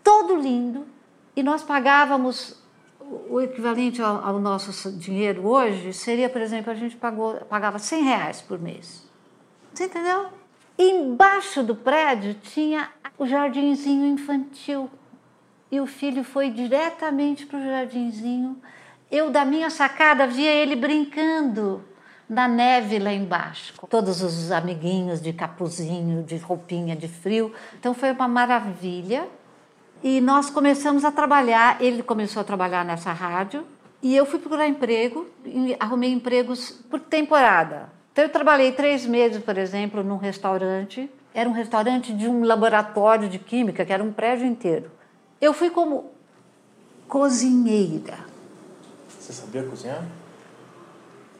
todo 0.03 0.35
lindo, 0.35 0.85
e 1.35 1.43
nós 1.43 1.61
pagávamos 1.63 2.62
o 3.29 3.41
equivalente 3.41 4.01
ao, 4.01 4.23
ao, 4.25 4.39
nosso 4.39 4.91
dinheiro 4.91 5.47
hoje 5.47 5.93
seria, 5.93 6.29
por 6.29 6.41
exemplo, 6.41 6.71
a 6.71 6.75
gente 6.75 6.95
pagou, 6.95 7.35
pagava 7.49 7.79
100 7.79 8.03
reais 8.03 8.41
por 8.41 8.59
mês. 8.59 9.03
Você 9.73 9.85
entendeu? 9.85 10.27
Embaixo 10.77 11.63
do 11.63 11.75
prédio 11.75 12.35
tinha 12.35 12.89
o 13.17 13.25
jardinzinho 13.25 14.05
infantil. 14.05 14.89
E 15.71 15.79
o 15.79 15.87
filho 15.87 16.23
foi 16.23 16.49
diretamente 16.49 17.45
para 17.45 17.59
o 17.59 17.63
jardinzinho. 17.63 18.57
Eu, 19.09 19.29
da 19.29 19.45
minha 19.45 19.69
sacada, 19.69 20.27
via 20.27 20.51
ele 20.51 20.75
brincando 20.75 21.83
na 22.27 22.47
neve 22.47 22.99
lá 22.99 23.13
embaixo. 23.13 23.73
Todos 23.89 24.21
os 24.21 24.51
amiguinhos 24.51 25.21
de 25.21 25.33
capuzinho, 25.33 26.23
de 26.23 26.37
roupinha 26.37 26.95
de 26.95 27.07
frio. 27.07 27.53
Então 27.79 27.93
foi 27.93 28.11
uma 28.11 28.27
maravilha. 28.27 29.27
E 30.03 30.19
nós 30.19 30.49
começamos 30.49 31.05
a 31.05 31.11
trabalhar. 31.11 31.81
Ele 31.81 32.03
começou 32.03 32.41
a 32.41 32.43
trabalhar 32.43 32.83
nessa 32.83 33.13
rádio. 33.13 33.65
E 34.01 34.13
eu 34.13 34.25
fui 34.25 34.37
procurar 34.37 34.67
emprego, 34.67 35.25
arrumei 35.79 36.11
empregos 36.11 36.71
por 36.89 36.99
temporada. 36.99 37.89
Então, 38.11 38.25
eu 38.25 38.29
trabalhei 38.29 38.73
três 38.73 39.05
meses, 39.05 39.41
por 39.41 39.57
exemplo, 39.57 40.03
num 40.03 40.17
restaurante. 40.17 41.09
Era 41.33 41.49
um 41.49 41.53
restaurante 41.53 42.13
de 42.13 42.27
um 42.27 42.43
laboratório 42.43 43.29
de 43.29 43.39
química, 43.39 43.85
que 43.85 43.93
era 43.93 44.03
um 44.03 44.11
prédio 44.11 44.45
inteiro. 44.45 44.91
Eu 45.39 45.53
fui 45.53 45.69
como 45.69 46.11
cozinheira. 47.07 48.19
Você 49.07 49.31
sabia 49.31 49.63
cozinhar? 49.63 50.03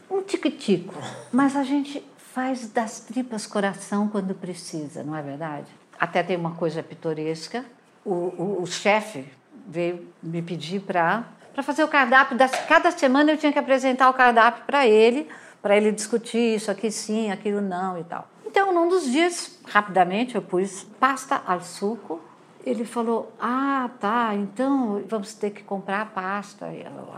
Um 0.10 0.22
tico-tico. 0.22 0.96
Mas 1.34 1.58
a 1.58 1.64
gente 1.64 2.04
faz 2.18 2.70
das 2.70 3.02
tripas 3.02 3.46
coração 3.46 4.08
quando 4.08 4.34
precisa, 4.34 5.04
não 5.04 5.16
é 5.16 5.22
verdade? 5.22 5.68
Até 6.00 6.24
tem 6.24 6.38
uma 6.38 6.56
coisa 6.56 6.82
pitoresca 6.82 7.66
o, 8.06 8.12
o, 8.12 8.62
o 8.64 8.68
chefe 8.68 9.26
veio 9.68 10.08
me 10.22 10.42
pedir 10.42 10.82
para 10.82 11.26
fazer 11.64 11.84
o 11.84 11.88
cardápio. 11.88 12.38
Das, 12.38 12.52
cada 12.66 12.92
semana 12.92 13.32
eu 13.32 13.38
tinha 13.38 13.52
que 13.52 13.60
apresentar 13.60 14.10
o 14.10 14.14
cardápio 14.14 14.64
para 14.66 14.88
ele, 14.88 15.28
para 15.62 15.78
ele 15.78 15.92
discutir 15.92 16.56
isso 16.56 16.70
aqui 16.70 16.92
sim, 16.92 17.32
aquilo 17.32 17.62
não 17.62 17.98
e 17.98 18.04
tal. 18.04 18.28
Então, 18.46 18.74
num 18.74 18.88
dos 18.88 19.12
dias, 19.12 19.58
rapidamente, 19.66 20.36
eu 20.36 20.42
pus 20.42 20.86
pasta 21.00 21.42
al 21.48 21.62
suco. 21.62 22.22
Ele 22.66 22.86
falou: 22.86 23.34
Ah, 23.40 23.90
tá, 24.00 24.36
então 24.36 25.02
vamos 25.08 25.34
ter 25.34 25.50
que 25.50 25.64
comprar 25.64 26.02
a 26.02 26.06
pasta, 26.06 26.68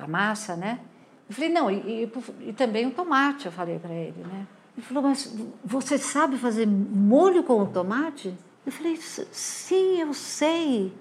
a 0.01 0.08
massa, 0.08 0.56
né? 0.56 0.80
Eu 1.27 1.36
falei: 1.36 1.50
Não, 1.50 1.70
e, 1.70 1.75
e, 2.04 2.12
e 2.50 2.54
também 2.54 2.88
o 2.88 2.92
tomate, 2.92 3.48
eu 3.48 3.51
falei 3.51 3.80
para 3.80 3.94
ele, 3.94 4.24
né? 4.25 4.48
Ele 4.77 4.86
falou: 4.86 5.04
Mas 5.04 5.36
você 5.63 5.98
sabe 5.98 6.38
fazer 6.38 6.65
molho 6.65 7.44
com 7.44 7.62
o 7.62 7.68
tomate? 7.68 8.34
Eu 8.65 8.72
falei, 8.72 8.98
sim, 8.98 10.01
eu 10.01 10.13
sei. 10.13 10.93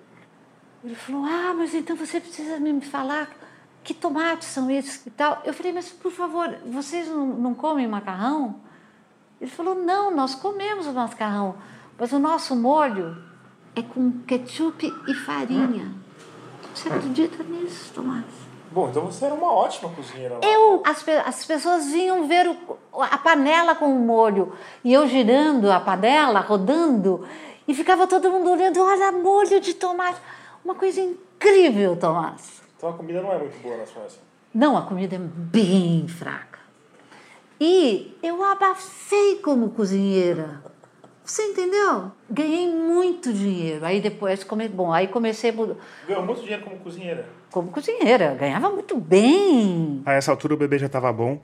Ele 0.85 0.95
falou, 0.95 1.25
ah, 1.25 1.55
mas 1.57 1.75
então 1.75 1.97
você 1.97 2.21
precisa 2.21 2.59
me 2.61 2.81
falar 2.83 3.31
que 3.83 3.95
tomates 3.95 4.49
são 4.49 4.71
esses 4.71 5.05
e 5.07 5.11
tal. 5.11 5.41
Eu 5.45 5.55
falei, 5.55 5.73
mas 5.73 5.91
por 5.91 6.13
favor, 6.13 6.55
vocês 6.67 7.09
não, 7.09 7.27
não 7.27 7.55
comem 7.55 7.89
macarrão? 7.89 8.57
Ele 9.41 9.51
falou, 9.51 9.75
não, 9.75 10.15
nós 10.15 10.35
comemos 10.35 10.87
o 10.87 10.93
macarrão, 10.93 11.57
mas 11.99 12.13
o 12.13 12.19
nosso 12.19 12.55
molho 12.55 13.17
é 13.75 13.83
com 13.83 14.21
ketchup 14.27 14.93
e 15.07 15.15
farinha. 15.15 15.93
Você 16.75 16.89
acredita 16.89 17.43
nisso, 17.45 17.93
Tomás? 17.95 18.25
Bom, 18.71 18.89
então 18.89 19.07
você 19.07 19.27
era 19.27 19.35
uma 19.35 19.53
ótima 19.53 19.89
cozinheira. 19.91 20.35
Lá. 20.35 20.41
Eu, 20.43 20.83
as, 20.85 21.05
as 21.25 21.45
pessoas 21.47 21.87
vinham 21.87 22.27
ver 22.27 22.49
o, 22.49 23.03
a 23.03 23.17
panela 23.19 23.75
com 23.75 23.95
o 23.95 24.01
molho 24.01 24.53
e 24.83 24.93
eu 24.93 25.07
girando 25.07 25.71
a 25.71 25.79
panela, 25.79 26.41
rodando, 26.41 27.25
e 27.67 27.75
ficava 27.75 28.07
todo 28.07 28.31
mundo 28.31 28.51
olhando, 28.51 28.83
olha, 28.83 29.11
molho 29.13 29.61
de 29.61 29.75
tomate. 29.75 30.21
Uma 30.65 30.75
coisa 30.75 31.01
incrível, 31.01 31.97
Tomás. 31.97 32.63
Então 32.77 32.89
a 32.89 32.93
comida 32.93 33.21
não 33.23 33.33
é 33.33 33.39
muito 33.39 33.63
boa 33.63 33.77
na 33.77 33.87
Suécia? 33.87 34.21
Não, 34.55 34.77
a 34.77 34.83
comida 34.83 35.17
é 35.17 35.19
bem 35.19 36.07
fraca. 36.09 36.59
E 37.61 38.17
eu 38.23 38.43
abafei 38.43 39.37
como 39.37 39.71
cozinheira. 39.71 40.63
Você 41.25 41.43
entendeu? 41.43 42.13
Ganhei 42.31 42.71
muito 42.71 43.33
dinheiro. 43.33 43.85
Aí 43.85 44.01
depois, 44.01 44.45
come... 44.45 44.69
bom, 44.69 44.93
aí 44.93 45.09
comecei... 45.09 45.53
Ganhou 45.53 46.25
muito 46.25 46.43
dinheiro 46.43 46.63
como 46.65 46.79
cozinheira? 46.79 47.27
Como 47.51 47.71
cozinheira, 47.71 48.35
ganhava 48.35 48.71
muito 48.71 48.97
bem. 48.97 50.03
A 50.05 50.13
essa 50.13 50.31
altura 50.31 50.55
o 50.55 50.57
bebê 50.57 50.79
já 50.79 50.87
estava 50.87 51.13
bom. 51.13 51.41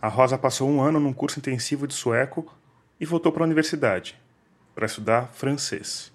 A 0.00 0.08
Rosa 0.08 0.38
passou 0.38 0.68
um 0.68 0.80
ano 0.80 1.00
num 1.00 1.12
curso 1.12 1.38
intensivo 1.38 1.86
de 1.86 1.94
sueco 1.94 2.46
e 3.00 3.06
voltou 3.06 3.32
para 3.32 3.42
a 3.42 3.46
universidade 3.46 4.16
para 4.74 4.86
estudar 4.86 5.30
francês. 5.32 6.12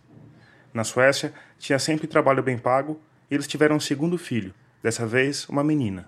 Na 0.73 0.83
Suécia, 0.83 1.33
tinha 1.57 1.79
sempre 1.79 2.07
trabalho 2.07 2.43
bem 2.43 2.57
pago 2.57 2.99
e 3.29 3.33
eles 3.35 3.47
tiveram 3.47 3.77
um 3.77 3.79
segundo 3.79 4.17
filho, 4.17 4.53
dessa 4.81 5.05
vez 5.05 5.47
uma 5.49 5.63
menina. 5.63 6.07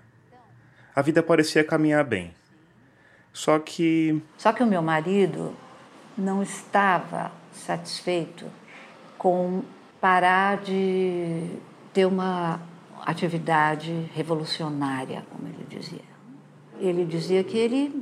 A 0.94 1.02
vida 1.02 1.22
parecia 1.22 1.64
caminhar 1.64 2.04
bem. 2.04 2.34
Só 3.32 3.58
que. 3.58 4.22
Só 4.36 4.52
que 4.52 4.62
o 4.62 4.66
meu 4.66 4.82
marido 4.82 5.56
não 6.16 6.42
estava 6.42 7.32
satisfeito 7.52 8.46
com 9.16 9.62
parar 10.00 10.58
de 10.58 11.48
ter 11.92 12.06
uma 12.06 12.60
atividade 13.00 14.10
revolucionária, 14.14 15.24
como 15.30 15.48
ele 15.48 15.64
dizia. 15.68 16.12
Ele 16.78 17.04
dizia 17.04 17.42
que 17.44 17.56
ele 17.56 18.01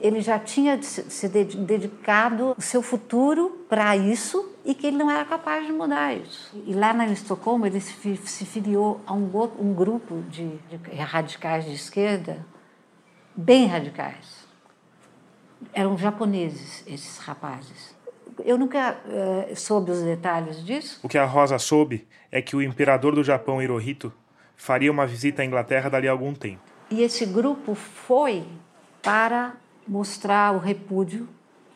ele 0.00 0.20
já 0.20 0.38
tinha 0.38 0.80
se 0.82 1.28
dedicado 1.28 2.54
o 2.56 2.62
seu 2.62 2.80
futuro 2.80 3.66
para 3.68 3.96
isso 3.96 4.52
e 4.64 4.74
que 4.74 4.86
ele 4.86 4.96
não 4.96 5.10
era 5.10 5.24
capaz 5.24 5.66
de 5.66 5.72
mudar 5.72 6.14
isso. 6.14 6.50
E 6.66 6.72
lá 6.72 6.94
na 6.94 7.06
Estocolmo 7.08 7.66
ele 7.66 7.80
se, 7.80 8.46
filiou 8.46 9.00
a 9.06 9.12
um, 9.12 9.30
um 9.58 9.74
grupo 9.74 10.22
de, 10.28 10.48
de 10.48 10.76
radicais 10.96 11.66
de 11.66 11.74
esquerda, 11.74 12.44
bem 13.36 13.66
radicais. 13.66 14.44
Eram 15.72 15.98
japoneses 15.98 16.82
esses 16.86 17.18
rapazes. 17.18 17.94
Eu 18.44 18.56
nunca 18.56 18.98
uh, 19.04 19.56
soube 19.56 19.90
os 19.90 20.02
detalhes 20.02 20.64
disso. 20.64 21.00
O 21.02 21.08
que 21.08 21.18
a 21.18 21.24
Rosa 21.24 21.58
soube 21.58 22.06
é 22.32 22.40
que 22.40 22.56
o 22.56 22.62
imperador 22.62 23.14
do 23.14 23.22
Japão, 23.22 23.62
Hirohito, 23.62 24.12
faria 24.56 24.90
uma 24.90 25.06
visita 25.06 25.42
à 25.42 25.44
Inglaterra 25.44 25.88
dali 25.90 26.08
a 26.08 26.12
algum 26.12 26.34
tempo. 26.34 26.62
E 26.90 27.02
esse 27.02 27.26
grupo 27.26 27.74
foi 27.74 28.44
para 29.02 29.54
mostrar 29.86 30.54
o 30.54 30.58
repúdio 30.58 31.28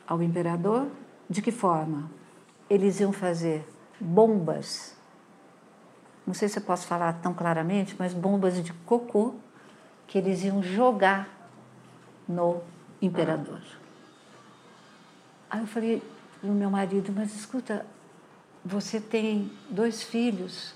ao 0.06 0.22
imperador. 0.22 0.86
De 1.28 1.42
que 1.42 1.52
forma? 1.52 2.10
Eles 2.70 3.00
iam 3.00 3.12
fazer 3.12 3.66
bombas, 4.00 4.96
não 6.26 6.34
sei 6.34 6.48
se 6.48 6.58
eu 6.58 6.62
posso 6.62 6.86
falar 6.86 7.14
tão 7.14 7.32
claramente, 7.32 7.96
mas 7.98 8.12
bombas 8.12 8.62
de 8.62 8.72
cocô 8.84 9.34
que 10.06 10.18
eles 10.18 10.44
iam 10.44 10.62
jogar 10.62 11.28
no 12.28 12.60
imperador. 13.00 13.62
Aí 15.50 15.60
eu 15.60 15.66
falei 15.66 16.02
para 16.40 16.50
o 16.50 16.52
meu 16.52 16.70
marido, 16.70 17.12
mas 17.14 17.34
escuta, 17.34 17.86
você 18.64 19.00
tem 19.00 19.50
dois 19.70 20.02
filhos 20.02 20.74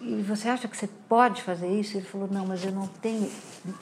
e 0.00 0.20
você 0.22 0.48
acha 0.48 0.66
que 0.66 0.76
você 0.76 0.88
pode 1.08 1.42
fazer 1.42 1.68
isso? 1.68 1.96
Ele 1.96 2.06
falou, 2.06 2.28
não, 2.28 2.46
mas 2.46 2.64
eu 2.64 2.72
não 2.72 2.86
tenho 2.86 3.30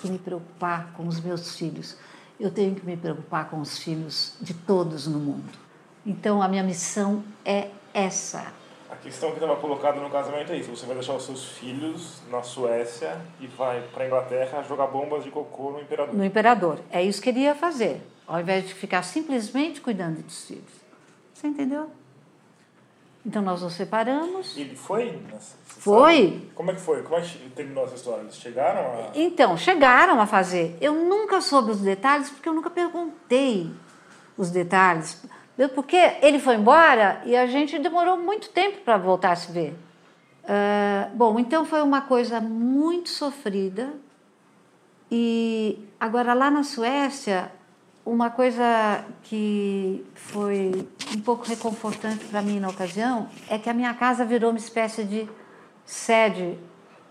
que 0.01 0.11
me 0.11 0.19
preocupar 0.19 0.93
com 0.93 1.07
os 1.07 1.21
meus 1.21 1.57
filhos, 1.57 1.97
eu 2.39 2.51
tenho 2.51 2.75
que 2.75 2.85
me 2.85 2.97
preocupar 2.97 3.49
com 3.49 3.61
os 3.61 3.79
filhos 3.79 4.35
de 4.41 4.55
todos 4.55 5.07
no 5.07 5.19
mundo. 5.19 5.59
Então 6.05 6.43
a 6.43 6.49
minha 6.49 6.63
missão 6.63 7.25
é 7.45 7.69
essa. 7.93 8.53
A 8.91 8.95
questão 8.95 9.31
que 9.31 9.37
estava 9.37 9.57
colocada 9.57 10.01
no 10.01 10.09
casamento 10.09 10.53
é 10.53 10.57
isso: 10.57 10.71
você 10.71 10.87
vai 10.87 10.95
deixar 10.95 11.15
os 11.15 11.25
seus 11.25 11.45
filhos 11.45 12.23
na 12.31 12.43
Suécia 12.43 13.21
e 13.41 13.47
vai 13.47 13.83
para 13.93 14.05
a 14.05 14.07
Inglaterra 14.07 14.63
jogar 14.63 14.87
bombas 14.87 15.25
de 15.25 15.31
cocô 15.31 15.73
no 15.73 15.81
imperador. 15.81 16.15
No 16.15 16.25
imperador. 16.25 16.79
É 16.91 17.03
isso 17.03 17.21
que 17.21 17.31
ele 17.31 17.41
ia 17.41 17.55
fazer, 17.55 18.01
ao 18.27 18.41
invés 18.41 18.67
de 18.67 18.75
ficar 18.75 19.03
simplesmente 19.03 19.81
cuidando 19.81 20.23
dos 20.23 20.47
filhos. 20.47 20.87
Você 21.35 21.49
entendeu? 21.49 21.91
Então 23.27 23.43
nós 23.43 23.61
nos 23.61 23.73
separamos. 23.73 24.57
E 24.57 24.61
ele 24.61 24.77
foi? 24.77 25.21
Foi. 25.65 26.17
Sabe? 26.17 26.51
Como 26.55 26.71
é 26.71 26.75
que 26.75 26.81
foi? 26.81 27.03
Como 27.03 27.17
é 27.17 27.21
que 27.23 27.51
terminou 27.51 27.85
essa 27.85 27.97
história? 27.97 28.23
Eles 28.23 28.37
chegaram 28.37 28.81
a. 28.81 29.11
Então, 29.17 29.57
chegaram 29.57 30.21
a 30.21 30.27
fazer. 30.27 30.79
Eu 30.81 30.95
nunca 30.95 31.41
soube 31.41 31.73
os 31.73 31.81
detalhes 31.81 32.31
porque 32.31 32.49
eu 32.49 32.53
nunca 32.53 32.71
perguntei 32.71 33.69
os 34.39 34.53
detalhes. 34.53 35.21
Porque 35.75 35.97
ele 36.23 36.39
foi 36.39 36.55
embora 36.55 37.21
e 37.25 37.35
a 37.35 37.47
gente 37.47 37.77
demorou 37.81 38.17
muito 38.17 38.51
tempo 38.51 38.79
para 38.83 38.97
voltar 38.97 39.33
a 39.33 39.37
se 39.37 39.51
ver. 39.51 39.75
Uh, 40.45 41.17
bom, 41.17 41.41
então 41.41 41.65
foi 41.65 41.83
uma 41.83 42.03
coisa 42.03 42.41
muito 42.41 43.09
sofrida. 43.09 43.93
E 45.11 45.85
agora 45.99 46.33
lá 46.33 46.49
na 46.49 46.63
Suécia, 46.63 47.51
uma 48.07 48.31
coisa 48.31 49.05
que 49.25 50.07
foi 50.15 50.89
um 51.13 51.21
pouco 51.21 51.45
reconfortante 51.45 52.25
para 52.27 52.41
mim 52.41 52.61
na 52.61 52.69
ocasião 52.69 53.29
é 53.51 53.59
que 53.59 53.69
a 53.69 53.75
minha 53.75 53.93
casa 53.95 54.25
virou 54.25 54.51
uma 54.51 54.59
espécie 54.59 55.03
de 55.03 55.29
sede 55.85 56.57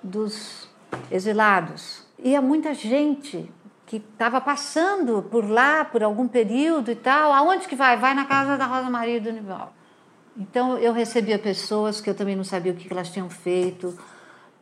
dos 0.01 0.69
exilados. 1.11 2.05
Ia 2.17 2.41
muita 2.41 2.73
gente 2.73 3.51
que 3.85 3.97
estava 3.97 4.39
passando 4.39 5.21
por 5.21 5.47
lá 5.49 5.83
por 5.83 6.01
algum 6.01 6.29
período 6.29 6.89
e 6.89 6.95
tal. 6.95 7.33
Aonde 7.33 7.67
que 7.67 7.75
vai? 7.75 7.97
Vai 7.97 8.13
na 8.13 8.23
casa 8.23 8.57
da 8.57 8.65
Rosa 8.65 8.89
Maria 8.89 9.19
do 9.19 9.31
Nival. 9.33 9.73
Então 10.37 10.77
eu 10.77 10.93
recebia 10.93 11.37
pessoas 11.37 11.99
que 11.99 12.09
eu 12.09 12.15
também 12.15 12.37
não 12.37 12.43
sabia 12.45 12.71
o 12.71 12.75
que 12.75 12.91
elas 12.91 13.09
tinham 13.11 13.29
feito 13.29 13.97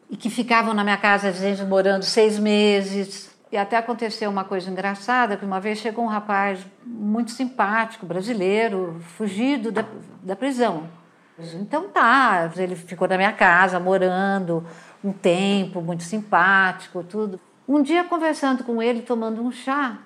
e 0.09 0.17
que 0.17 0.31
ficavam 0.31 0.73
na 0.73 0.83
minha 0.83 0.97
casa, 0.97 1.29
às 1.29 1.39
vezes, 1.39 1.67
morando 1.67 2.03
seis 2.03 2.39
meses. 2.39 3.32
E 3.53 3.57
até 3.57 3.77
aconteceu 3.77 4.31
uma 4.31 4.43
coisa 4.43 4.67
engraçada, 4.67 5.38
que 5.38 5.45
uma 5.45 5.60
vez 5.60 5.77
chegou 5.77 6.03
um 6.03 6.07
rapaz 6.07 6.65
muito 6.83 7.29
simpático, 7.29 8.03
brasileiro, 8.03 9.00
fugido 9.15 9.72
da, 9.72 9.86
da 10.24 10.36
prisão. 10.36 10.89
Então 11.62 11.88
tá, 11.88 12.51
ele 12.57 12.75
ficou 12.75 13.07
na 13.07 13.15
minha 13.15 13.31
casa, 13.31 13.79
morando 13.79 14.65
um 15.03 15.13
tempo, 15.13 15.83
muito 15.83 16.01
simpático, 16.01 17.03
tudo. 17.03 17.39
Um 17.67 17.83
dia, 17.83 18.03
conversando 18.03 18.63
com 18.63 18.81
ele, 18.81 19.03
tomando 19.03 19.39
um 19.43 19.51
chá, 19.51 20.00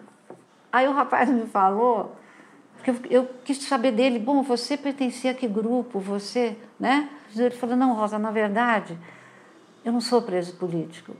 aí 0.70 0.86
o 0.86 0.92
rapaz 0.92 1.30
me 1.30 1.46
falou, 1.46 2.18
que 2.84 2.89
eu, 2.89 2.96
eu 3.10 3.30
quis 3.46 3.63
saber 3.63 3.94
dele, 3.94 4.20
bom, 4.20 4.44
você 4.44 4.75
pertencia 4.75 5.32
a 5.32 5.34
que 5.34 5.48
grupo, 5.48 6.01
você, 6.01 6.58
né? 6.77 7.08
Ele 7.34 7.51
falou, 7.51 7.77
não, 7.77 7.94
Rosa, 7.94 8.20
na 8.20 8.30
verdade, 8.30 9.00
eu 9.86 9.94
não 9.94 10.01
sou 10.01 10.22
preso 10.22 10.53
político. 10.57 11.16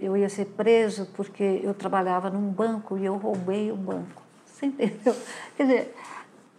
Eu 0.00 0.16
ia 0.16 0.28
ser 0.28 0.44
preso 0.46 1.06
porque 1.14 1.60
eu 1.62 1.74
trabalhava 1.74 2.30
num 2.30 2.50
banco 2.50 2.96
e 2.96 3.04
eu 3.04 3.16
roubei 3.16 3.72
o 3.72 3.76
banco. 3.76 4.22
Você 4.46 4.66
entendeu? 4.66 5.16
Quer 5.56 5.62
dizer, 5.62 5.96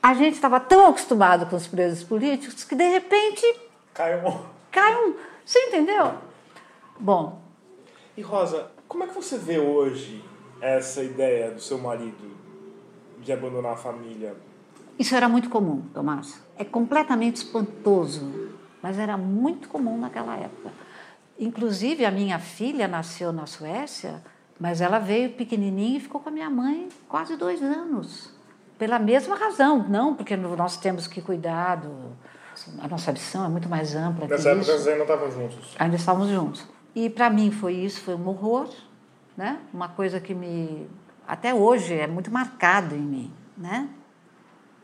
a 0.01 0.13
gente 0.13 0.35
estava 0.35 0.59
tão 0.59 0.87
acostumado 0.87 1.45
com 1.45 1.55
os 1.55 1.67
presos 1.67 2.03
políticos 2.03 2.63
que, 2.63 2.75
de 2.75 2.87
repente... 2.87 3.45
Cai 3.93 4.23
um. 4.25 4.45
Cai 4.71 4.95
um. 4.95 5.15
Você 5.45 5.59
entendeu? 5.67 6.13
Bom... 6.99 7.41
E, 8.17 8.21
Rosa, 8.21 8.69
como 8.85 9.05
é 9.05 9.07
que 9.07 9.15
você 9.15 9.37
vê 9.37 9.59
hoje 9.59 10.21
essa 10.59 11.01
ideia 11.01 11.51
do 11.51 11.61
seu 11.61 11.77
marido 11.77 12.35
de 13.21 13.31
abandonar 13.31 13.73
a 13.73 13.77
família? 13.77 14.35
Isso 14.97 15.15
era 15.15 15.29
muito 15.29 15.49
comum, 15.49 15.83
Tomás. 15.93 16.41
É 16.57 16.65
completamente 16.65 17.37
espantoso, 17.37 18.49
mas 18.81 18.99
era 18.99 19.15
muito 19.15 19.69
comum 19.69 19.97
naquela 19.97 20.35
época. 20.35 20.69
Inclusive, 21.39 22.05
a 22.05 22.11
minha 22.11 22.37
filha 22.37 22.87
nasceu 22.87 23.31
na 23.31 23.45
Suécia, 23.45 24.21
mas 24.59 24.81
ela 24.81 24.99
veio 24.99 25.31
pequenininha 25.31 25.97
e 25.97 26.01
ficou 26.01 26.19
com 26.19 26.27
a 26.27 26.31
minha 26.31 26.49
mãe 26.49 26.89
quase 27.07 27.37
dois 27.37 27.63
anos. 27.63 28.33
Pela 28.77 28.99
mesma 28.99 29.35
razão, 29.35 29.87
não 29.87 30.13
porque 30.13 30.35
nós 30.35 30.77
temos 30.77 31.07
que 31.07 31.21
cuidar 31.21 31.75
do... 31.75 32.11
A 32.81 32.89
nossa 32.89 33.13
missão 33.13 33.45
é 33.45 33.47
muito 33.47 33.69
mais 33.69 33.95
ampla. 33.95 34.27
Nessa 34.27 34.49
época 34.49 34.65
vocês 34.65 34.87
ainda 34.87 35.03
estavam 35.03 35.31
juntos? 35.31 35.75
Ainda 35.79 35.95
estávamos 35.95 36.29
juntos. 36.29 36.67
E 36.93 37.09
para 37.09 37.29
mim 37.29 37.51
foi 37.51 37.73
isso, 37.73 38.01
foi 38.01 38.15
um 38.15 38.27
horror, 38.27 38.69
né? 39.37 39.59
Uma 39.73 39.87
coisa 39.87 40.19
que 40.19 40.33
me 40.33 40.89
até 41.25 41.53
hoje 41.53 41.93
é 41.93 42.07
muito 42.07 42.29
marcado 42.31 42.95
em 42.95 43.01
mim, 43.01 43.33
né? 43.55 43.87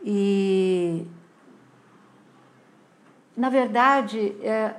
E 0.04 1.06
na 3.36 3.50
verdade, 3.50 4.36
é, 4.42 4.76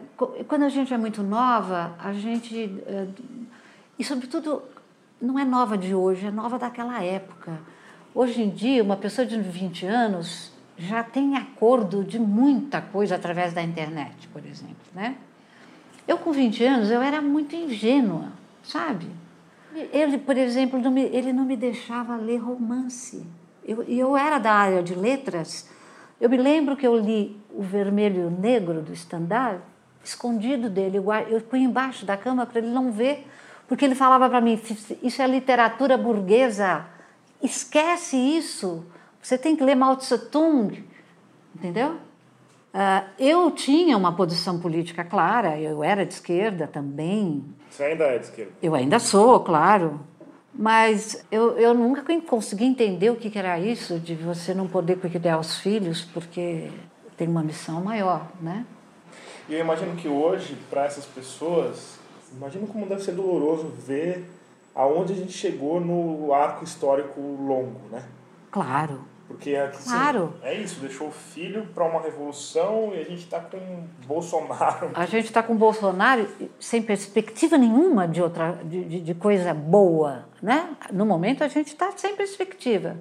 quando 0.49 0.63
a 0.63 0.69
gente 0.69 0.93
é 0.93 0.99
muito 0.99 1.23
nova, 1.23 1.95
a 1.99 2.13
gente 2.13 2.83
é, 2.87 3.07
e 3.99 4.05
sobretudo 4.05 4.63
não 5.21 5.39
é 5.39 5.45
nova 5.45 5.77
de 5.77 5.95
hoje, 5.95 6.27
é 6.27 6.31
nova 6.31 6.59
daquela 6.59 7.03
época. 7.03 7.59
Hoje 8.15 8.43
em 8.43 8.51
dia, 8.51 8.83
uma 8.83 8.97
pessoa 8.97 9.27
de 9.27 9.39
20 9.39 9.87
anos 9.87 10.53
já 10.79 11.03
tem 11.03 11.37
acordo 11.37 12.05
de 12.05 12.19
muita 12.19 12.81
coisa 12.81 13.15
através 13.15 13.53
da 13.53 13.63
internet, 13.63 14.29
por 14.29 14.45
exemplo, 14.45 14.77
né? 14.95 15.17
Eu, 16.07 16.19
com 16.19 16.31
20 16.31 16.65
anos, 16.65 16.91
eu 16.91 17.01
era 17.01 17.21
muito 17.21 17.57
ingênua, 17.57 18.33
sabe? 18.63 19.07
Ele, 19.93 20.19
por 20.19 20.37
exemplo, 20.37 20.81
não 20.81 20.91
me, 20.91 21.03
ele 21.03 21.33
não 21.33 21.45
me 21.45 21.57
deixava 21.57 22.17
ler 22.17 22.39
romance. 22.39 23.27
Eu, 23.65 23.83
eu 23.83 24.17
era 24.17 24.39
da 24.39 24.53
área 24.53 24.83
de 24.83 24.95
letras. 24.95 25.69
Eu 26.21 26.31
me 26.31 26.37
lembro 26.37 26.77
que 26.77 26.87
eu 26.87 26.97
li 26.97 27.39
O 27.51 27.63
Vermelho 27.63 28.23
e 28.23 28.25
o 28.25 28.31
Negro, 28.31 28.81
do 28.81 28.95
Stendhal, 28.95 29.61
escondido 30.03 30.71
dele. 30.71 30.99
Eu, 30.99 31.41
punha 31.43 31.65
embaixo 31.65 32.07
da 32.07 32.17
cama 32.17 32.47
para 32.47 32.59
ele 32.59 32.71
não 32.71 32.91
ver, 32.91 33.27
porque 33.69 33.85
ele 33.85 33.95
falava 33.95 34.29
para 34.29 34.41
mim: 34.41 34.61
Isso 35.03 35.21
é 35.23 35.27
literatura 35.27 35.99
burguesa, 35.99 36.87
esquece 37.43 38.17
isso. 38.17 38.85
Você 39.21 39.37
tem 39.37 39.57
que 39.57 39.65
ler 39.65 39.75
Mao 39.75 39.97
Tse 39.97 40.19
Tung, 40.31 40.85
entendeu? 41.55 41.99
Uh, 42.73 43.09
eu 43.19 43.51
tinha 43.51 43.97
uma 43.97 44.15
posição 44.15 44.61
política 44.61 45.03
clara, 45.03 45.59
eu 45.59 45.83
era 45.83 46.05
de 46.05 46.13
esquerda 46.13 46.67
também. 46.67 47.45
Você 47.71 47.85
ainda 47.85 48.05
é 48.05 48.19
de 48.19 48.27
esquerda? 48.27 48.53
Eu 48.63 48.75
ainda 48.75 48.99
sou, 48.99 49.41
claro. 49.41 50.01
Mas 50.59 51.25
eu, 51.31 51.59
eu 51.59 51.75
nunca 51.75 52.03
consegui 52.23 52.65
entender 52.65 53.11
o 53.11 53.17
que 53.17 53.37
era 53.39 53.59
isso 53.61 53.99
de 53.99 54.15
você 54.15 54.55
não 54.55 54.67
poder 54.67 54.97
cuidar 54.97 55.39
os 55.39 55.59
filhos 55.59 56.03
porque 56.03 56.71
tem 57.17 57.29
uma 57.29 57.43
missão 57.43 57.83
maior, 57.83 58.27
né? 58.41 58.65
E 59.49 59.55
eu 59.55 59.61
imagino 59.61 59.95
que 59.97 60.09
hoje, 60.09 60.57
para 60.71 60.85
essas 60.85 61.05
pessoas, 61.05 61.99
imagino 62.33 62.67
como 62.67 62.87
deve 62.87 63.03
ser 63.03 63.13
doloroso 63.13 63.69
ver 63.69 64.29
aonde 64.75 65.13
a 65.13 65.17
gente 65.17 65.33
chegou 65.33 65.81
no 65.81 66.33
arco 66.33 66.65
histórico 66.65 67.21
longo, 67.21 67.81
né? 67.91 68.05
Claro. 68.51 69.01
Porque 69.27 69.51
é, 69.51 69.69
claro. 69.85 70.35
é 70.41 70.55
isso, 70.55 70.79
deixou 70.81 71.09
o 71.09 71.11
filho 71.11 71.67
para 71.75 71.85
uma 71.85 72.01
revolução 72.01 72.93
e 72.95 73.01
a 73.01 73.05
gente 73.05 73.25
está 73.25 73.41
com 73.41 73.85
Bolsonaro. 74.07 74.91
A 74.95 75.05
gente 75.05 75.25
está 75.25 75.43
com 75.43 75.57
Bolsonaro 75.57 76.29
sem 76.61 76.81
perspectiva 76.81 77.59
nenhuma 77.59 78.07
de 78.07 78.23
outra 78.23 78.53
de, 78.65 78.85
de, 78.85 79.01
de 79.01 79.15
coisa 79.15 79.53
boa, 79.53 80.27
né? 80.41 80.71
No 80.93 81.05
momento 81.05 81.43
a 81.43 81.49
gente 81.49 81.69
está 81.69 81.91
sem 81.97 82.15
perspectiva, 82.15 82.97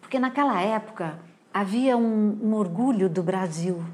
porque 0.00 0.18
naquela 0.18 0.60
época 0.60 1.18
havia 1.52 1.96
um, 1.98 2.38
um 2.42 2.54
orgulho 2.54 3.08
do 3.08 3.22
Brasil, 3.22 3.84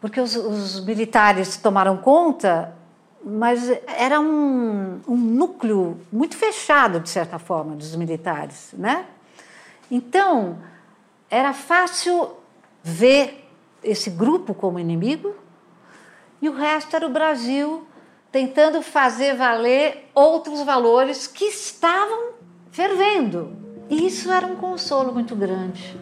porque 0.00 0.20
os, 0.20 0.36
os, 0.36 0.84
militares 0.84 1.58
tomaram 1.58 1.98
conta, 1.98 2.74
mas 3.22 3.70
era 3.86 4.20
um, 4.20 5.00
um 5.06 5.16
núcleo 5.16 5.98
muito 6.10 6.36
fechado 6.36 7.00
de 7.00 7.10
certa 7.10 7.38
forma 7.38 7.76
dos 7.76 7.94
militares, 7.94 8.74
né? 8.76 9.06
Então, 9.90 10.58
era 11.30 11.52
fácil 11.52 12.30
ver 12.82 13.48
esse 13.82 14.10
grupo 14.10 14.54
como 14.54 14.78
inimigo 14.78 15.34
e 16.40 16.48
o 16.48 16.54
resto 16.54 16.96
era 16.96 17.06
o 17.06 17.10
Brasil 17.10 17.86
tentando 18.30 18.82
fazer 18.82 19.34
valer 19.34 20.10
outros 20.14 20.62
valores 20.62 21.26
que 21.26 21.44
estavam 21.44 22.32
fervendo. 22.70 23.56
E 23.88 24.06
isso 24.06 24.30
era 24.30 24.46
um 24.46 24.56
consolo 24.56 25.12
muito 25.12 25.34
grande, 25.36 25.96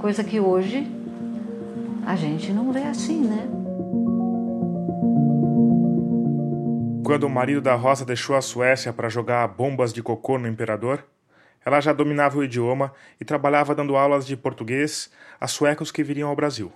coisa 0.00 0.22
que 0.22 0.38
hoje 0.38 0.86
a 2.06 2.14
gente 2.14 2.52
não 2.52 2.72
vê 2.72 2.82
assim, 2.82 3.20
né? 3.20 3.48
Quando 7.04 7.24
o 7.24 7.30
marido 7.30 7.60
da 7.60 7.74
Rosa 7.74 8.04
deixou 8.04 8.34
a 8.34 8.40
Suécia 8.40 8.92
para 8.92 9.08
jogar 9.08 9.46
bombas 9.48 9.92
de 9.92 10.02
cocô 10.02 10.38
no 10.38 10.48
imperador, 10.48 11.04
ela 11.64 11.80
já 11.80 11.92
dominava 11.92 12.38
o 12.38 12.44
idioma 12.44 12.92
e 13.20 13.24
trabalhava 13.24 13.74
dando 13.74 13.96
aulas 13.96 14.26
de 14.26 14.36
português 14.36 15.10
a 15.40 15.46
suecos 15.46 15.90
que 15.90 16.02
viriam 16.02 16.28
ao 16.28 16.36
Brasil. 16.36 16.72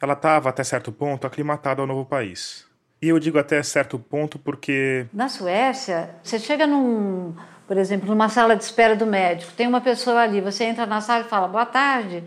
Ela 0.00 0.14
estava, 0.14 0.48
até 0.48 0.64
certo 0.64 0.90
ponto, 0.90 1.26
aclimatada 1.26 1.80
ao 1.80 1.86
novo 1.86 2.04
país. 2.04 2.66
E 3.00 3.08
eu 3.08 3.18
digo 3.18 3.38
até 3.38 3.62
certo 3.62 3.98
ponto 3.98 4.38
porque. 4.38 5.06
Na 5.12 5.28
Suécia, 5.28 6.10
você 6.22 6.38
chega 6.38 6.66
num, 6.66 7.34
por 7.66 7.76
exemplo, 7.76 8.08
numa 8.08 8.28
sala 8.28 8.56
de 8.56 8.64
espera 8.64 8.96
do 8.96 9.06
médico, 9.06 9.52
tem 9.52 9.66
uma 9.66 9.80
pessoa 9.80 10.20
ali, 10.20 10.40
você 10.40 10.64
entra 10.64 10.86
na 10.86 11.00
sala 11.00 11.24
e 11.24 11.28
fala 11.28 11.46
boa 11.46 11.66
tarde. 11.66 12.24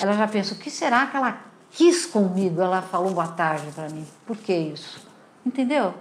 Ela 0.00 0.12
já 0.12 0.28
pensa, 0.28 0.54
o 0.54 0.58
que 0.58 0.70
será 0.70 1.06
que 1.06 1.16
ela 1.16 1.38
quis 1.70 2.06
comigo? 2.06 2.60
Ela 2.60 2.82
falou 2.82 3.12
boa 3.12 3.28
tarde 3.28 3.70
para 3.74 3.88
mim. 3.88 4.06
Por 4.26 4.36
que 4.36 4.52
isso? 4.52 5.06
Entendeu? 5.44 5.94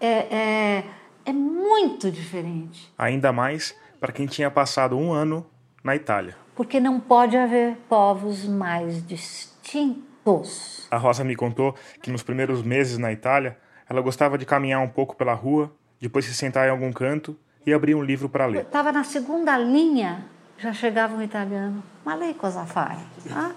É, 0.00 0.36
é, 0.36 0.84
é 1.24 1.32
muito 1.32 2.10
diferente. 2.10 2.92
Ainda 2.98 3.32
mais 3.32 3.74
para 4.02 4.10
quem 4.10 4.26
tinha 4.26 4.50
passado 4.50 4.98
um 4.98 5.12
ano 5.12 5.46
na 5.84 5.94
Itália. 5.94 6.36
Porque 6.56 6.80
não 6.80 6.98
pode 6.98 7.36
haver 7.36 7.76
povos 7.88 8.44
mais 8.44 9.06
distintos. 9.06 10.88
A 10.90 10.96
Rosa 10.96 11.22
me 11.22 11.36
contou 11.36 11.76
que 12.02 12.10
nos 12.10 12.20
primeiros 12.20 12.64
meses 12.64 12.98
na 12.98 13.12
Itália, 13.12 13.56
ela 13.88 14.00
gostava 14.00 14.36
de 14.36 14.44
caminhar 14.44 14.80
um 14.80 14.88
pouco 14.88 15.14
pela 15.14 15.34
rua, 15.34 15.72
depois 16.00 16.24
se 16.24 16.34
sentar 16.34 16.66
em 16.66 16.72
algum 16.72 16.92
canto 16.92 17.38
e 17.64 17.72
abrir 17.72 17.94
um 17.94 18.02
livro 18.02 18.28
para 18.28 18.44
ler. 18.46 18.62
Estava 18.62 18.90
na 18.90 19.04
segunda 19.04 19.56
linha, 19.56 20.24
já 20.58 20.72
chegava 20.72 21.14
um 21.14 21.22
italiano. 21.22 21.80
Ma 22.04 22.16
lei 22.16 22.34
cosa 22.34 22.66
fai? 22.66 22.98
Ah? 23.30 23.52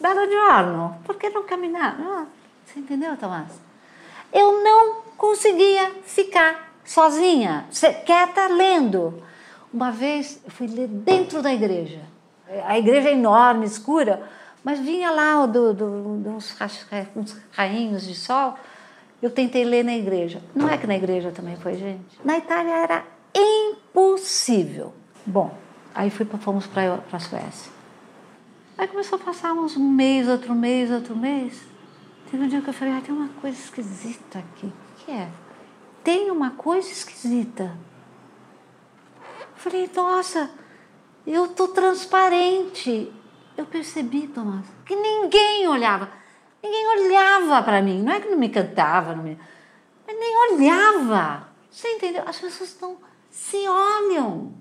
Belo 0.00 0.30
giorno, 0.30 0.98
por 1.04 1.16
que 1.16 1.30
não 1.30 1.42
caminhar? 1.42 1.96
Ah, 2.00 2.26
você 2.64 2.78
entendeu, 2.78 3.16
Tomás? 3.16 3.60
Eu 4.32 4.62
não 4.62 5.02
conseguia 5.16 5.90
ficar 6.04 6.74
sozinha, 6.84 7.66
quieta, 8.06 8.46
lendo. 8.46 9.28
Uma 9.72 9.90
vez 9.90 10.40
eu 10.44 10.50
fui 10.50 10.66
ler 10.66 10.88
dentro 10.88 11.42
da 11.42 11.52
igreja. 11.52 12.00
A 12.66 12.78
igreja 12.78 13.10
é 13.10 13.12
enorme, 13.12 13.64
escura, 13.64 14.28
mas 14.64 14.80
vinha 14.80 15.10
lá 15.10 15.46
do, 15.46 15.72
do, 15.72 16.16
dos 16.18 16.56
uns 17.14 17.36
rainhos 17.52 18.06
de 18.06 18.14
sol. 18.14 18.54
Eu 19.22 19.30
tentei 19.30 19.64
ler 19.64 19.84
na 19.84 19.94
igreja. 19.94 20.42
Não 20.54 20.68
é 20.68 20.76
que 20.76 20.86
na 20.86 20.96
igreja 20.96 21.30
também 21.30 21.56
foi, 21.56 21.74
gente? 21.74 22.18
Na 22.24 22.38
Itália 22.38 22.74
era 22.74 23.04
impossível. 23.34 24.92
Bom, 25.24 25.54
aí 25.94 26.10
fui, 26.10 26.26
fomos 26.40 26.66
para 26.66 27.00
a 27.12 27.18
Suécia. 27.18 27.70
Aí 28.76 28.88
começou 28.88 29.18
a 29.18 29.22
passar 29.22 29.52
uns 29.52 29.76
um 29.76 29.88
mês, 29.88 30.26
outro 30.26 30.54
mês, 30.54 30.90
outro 30.90 31.14
mês. 31.14 31.62
Teve 32.30 32.44
um 32.44 32.48
dia 32.48 32.62
que 32.62 32.68
eu 32.68 32.72
falei, 32.72 32.94
ah, 32.94 33.02
tem 33.04 33.14
uma 33.14 33.28
coisa 33.40 33.58
esquisita 33.58 34.38
aqui. 34.38 34.66
O 34.66 35.04
que 35.04 35.12
é? 35.12 35.28
Tem 36.02 36.30
uma 36.30 36.52
coisa 36.52 36.90
esquisita. 36.90 37.76
Falei, 39.60 39.90
nossa, 39.94 40.50
eu 41.26 41.48
tô 41.48 41.68
transparente. 41.68 43.12
Eu 43.58 43.66
percebi, 43.66 44.26
Tomás, 44.26 44.64
que 44.86 44.96
ninguém 44.96 45.68
olhava. 45.68 46.10
Ninguém 46.62 46.86
olhava 46.86 47.62
para 47.62 47.82
mim. 47.82 48.02
Não 48.02 48.10
é 48.10 48.20
que 48.20 48.28
não 48.28 48.38
me 48.38 48.48
cantava, 48.48 49.14
não 49.14 49.22
me... 49.22 49.38
mas 50.06 50.18
nem 50.18 50.52
olhava. 50.52 51.48
Você 51.70 51.88
entendeu? 51.88 52.22
As 52.26 52.38
pessoas 52.38 52.74
não 52.80 52.96
se 53.30 53.68
olham. 53.68 54.54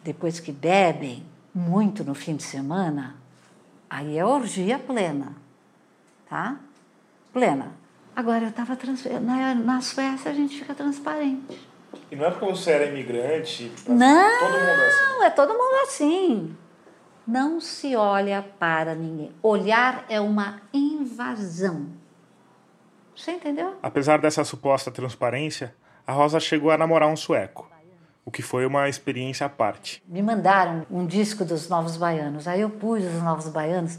Depois 0.00 0.38
que 0.38 0.52
bebem 0.52 1.26
muito 1.52 2.04
no 2.04 2.14
fim 2.14 2.36
de 2.36 2.44
semana, 2.44 3.16
aí 3.90 4.16
é 4.16 4.24
orgia 4.24 4.78
plena, 4.78 5.34
tá? 6.28 6.60
Plena. 7.32 7.72
Agora 8.14 8.44
eu 8.44 8.50
estava 8.50 8.76
trans... 8.76 9.04
na, 9.20 9.56
na 9.56 9.80
Suécia 9.80 10.30
a 10.30 10.34
gente 10.34 10.56
fica 10.56 10.72
transparente. 10.72 11.75
E 12.10 12.16
não 12.16 12.26
é 12.26 12.30
porque 12.30 12.46
você 12.46 12.70
era 12.70 12.86
imigrante? 12.86 13.72
Não, 13.88 14.38
todo 14.38 14.52
mundo 14.52 14.68
é 14.68 14.86
assim. 14.86 15.24
é 15.24 15.30
todo 15.30 15.48
mundo 15.52 15.74
assim. 15.82 16.56
Não 17.26 17.60
se 17.60 17.96
olha 17.96 18.44
para 18.58 18.94
ninguém. 18.94 19.32
Olhar 19.42 20.04
é 20.08 20.20
uma 20.20 20.60
invasão. 20.72 21.88
Você 23.16 23.32
entendeu? 23.32 23.74
Apesar 23.82 24.18
dessa 24.18 24.44
suposta 24.44 24.90
transparência, 24.90 25.74
a 26.06 26.12
Rosa 26.12 26.38
chegou 26.38 26.70
a 26.70 26.78
namorar 26.78 27.08
um 27.08 27.16
sueco, 27.16 27.68
o 28.24 28.30
que 28.30 28.42
foi 28.42 28.66
uma 28.66 28.88
experiência 28.88 29.46
à 29.46 29.48
parte. 29.48 30.02
Me 30.06 30.22
mandaram 30.22 30.86
um 30.90 31.06
disco 31.06 31.44
dos 31.44 31.68
Novos 31.68 31.96
Baianos. 31.96 32.46
Aí 32.46 32.60
eu 32.60 32.70
pus 32.70 33.02
os 33.04 33.22
Novos 33.22 33.48
Baianos 33.48 33.98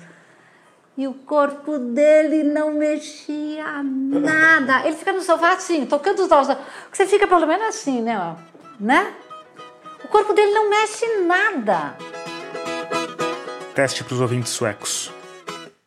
e 0.97 1.07
o 1.07 1.13
corpo 1.13 1.77
dele 1.77 2.43
não 2.43 2.73
mexia 2.73 3.83
nada. 3.83 4.85
Ele 4.85 4.95
fica 4.95 5.13
no 5.13 5.21
sofá 5.21 5.53
assim, 5.53 5.85
tocando 5.85 6.23
os 6.23 6.27
Novos 6.27 6.57
Você 6.91 7.05
fica 7.05 7.27
pelo 7.27 7.45
menos 7.45 7.67
assim, 7.67 8.01
né? 8.01 8.35
né? 8.79 9.13
O 10.03 10.07
corpo 10.07 10.33
dele 10.33 10.51
não 10.51 10.69
mexe 10.69 11.05
nada. 11.19 11.95
Teste 13.75 14.03
para 14.03 14.15
os 14.15 14.21
ouvintes 14.21 14.51
suecos. 14.51 15.11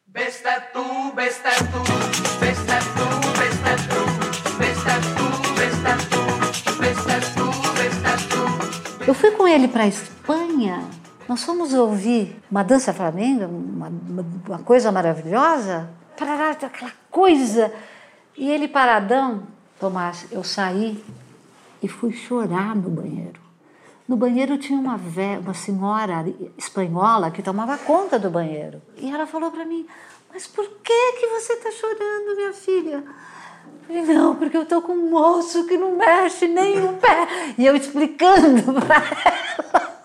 Besta 0.07 0.61
tu, 0.73 1.13
besta 1.13 1.51
tu, 1.51 2.39
besta 2.39 2.79
tu, 2.79 3.39
besta 3.39 3.71
tu, 3.89 4.59
besta 4.59 4.93
tu, 5.17 5.55
besta 5.55 5.97
tu, 6.09 6.75
besta 6.81 7.21
tu, 7.35 7.73
besta 7.73 8.13
tu. 8.29 9.05
Eu 9.09 9.15
fui 9.15 9.31
com 9.33 9.49
ele 9.49 9.67
para 9.67 9.85
a 9.85 9.89
Espanha. 9.89 11.00
Nós 11.31 11.45
fomos 11.45 11.73
ouvir 11.73 12.43
uma 12.51 12.65
dança 12.65 12.93
flamenga, 12.93 13.47
uma, 13.47 13.89
uma 14.49 14.59
coisa 14.65 14.91
maravilhosa, 14.91 15.89
parará, 16.19 16.51
aquela 16.51 16.91
coisa. 17.09 17.73
E 18.37 18.51
ele 18.51 18.67
paradão, 18.67 19.45
Tomás, 19.79 20.27
eu 20.33 20.43
saí 20.43 21.01
e 21.81 21.87
fui 21.87 22.11
chorar 22.13 22.75
no 22.75 22.91
banheiro. 22.91 23.41
No 24.09 24.17
banheiro 24.17 24.59
tinha 24.59 24.77
uma, 24.77 24.97
vé, 24.97 25.39
uma 25.39 25.55
senhora 25.55 26.25
espanhola 26.59 27.31
que 27.31 27.45
tomava 27.45 27.79
conta 27.79 28.19
do 28.19 28.29
banheiro. 28.29 28.83
E 28.97 29.09
ela 29.09 29.25
falou 29.25 29.53
para 29.53 29.65
mim: 29.65 29.87
Mas 30.35 30.49
por 30.49 30.69
que, 30.83 31.13
que 31.13 31.29
você 31.29 31.53
está 31.53 31.71
chorando, 31.71 32.35
minha 32.35 32.53
filha? 32.53 33.05
Eu 33.89 34.05
falei: 34.05 34.17
Não, 34.17 34.35
porque 34.35 34.57
eu 34.57 34.65
estou 34.65 34.83
com 34.83 34.95
um 34.95 35.11
moço 35.11 35.65
que 35.69 35.79
não 35.79 35.95
mexe 35.95 36.49
nem 36.49 36.81
um 36.81 36.97
pé. 36.97 37.29
E 37.57 37.65
eu 37.65 37.77
explicando 37.77 38.73
para 38.83 38.97
ela. 38.97 40.00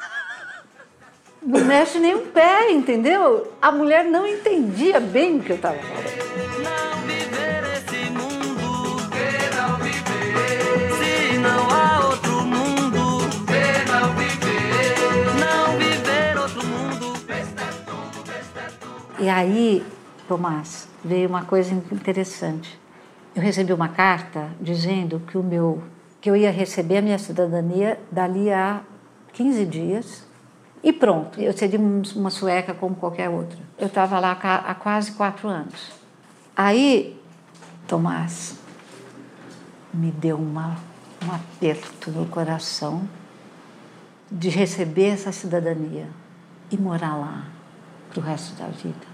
Não 1.46 1.64
mexe 1.64 2.00
nem 2.00 2.16
um 2.16 2.26
pé, 2.26 2.72
entendeu? 2.72 3.54
A 3.62 3.72
mulher 3.72 4.04
não 4.04 4.26
entendia 4.26 5.00
bem 5.00 5.38
o 5.38 5.44
que 5.44 5.52
eu 5.52 5.56
estava 5.58 5.78
falando. 5.78 6.26
E 19.20 19.30
aí, 19.30 19.86
Tomás, 20.28 20.88
veio 21.04 21.30
uma 21.30 21.46
coisa 21.46 21.72
interessante. 21.92 22.80
Eu 23.36 23.42
recebi 23.44 23.72
uma 23.72 23.90
carta 23.90 24.50
dizendo 24.60 25.22
que 25.28 25.38
o 25.38 25.44
meu 25.44 25.84
que 26.20 26.28
eu 26.28 26.36
ia 26.36 26.50
receber 26.50 26.98
a 26.98 27.02
minha 27.04 27.20
cidadania 27.20 28.00
dali 28.12 28.52
a 28.52 28.82
15 29.34 29.66
dias 29.66 30.25
e 30.86 30.94
pronto, 30.94 31.42
eu 31.42 31.52
seria 31.52 31.80
uma 31.80 32.30
sueca 32.30 32.72
como 32.72 32.96
qualquer 32.96 33.28
outra. 33.28 33.58
Eu 33.76 33.88
estava 33.88 34.20
lá 34.20 34.34
há 34.34 34.76
quase 34.76 35.14
quatro 35.14 35.48
anos. 35.48 35.92
Aí, 36.56 37.20
Tomás, 37.88 38.56
me 39.92 40.12
deu 40.12 40.38
uma, 40.38 40.78
um 41.26 41.32
aperto 41.34 42.12
no 42.12 42.28
coração 42.28 43.10
de 44.32 44.48
receber 44.48 45.08
essa 45.08 45.32
cidadania 45.32 46.08
e 46.70 46.78
morar 46.78 47.16
lá 47.16 47.48
para 48.12 48.20
o 48.20 48.24
resto 48.24 48.54
da 48.54 48.68
vida. 48.68 49.08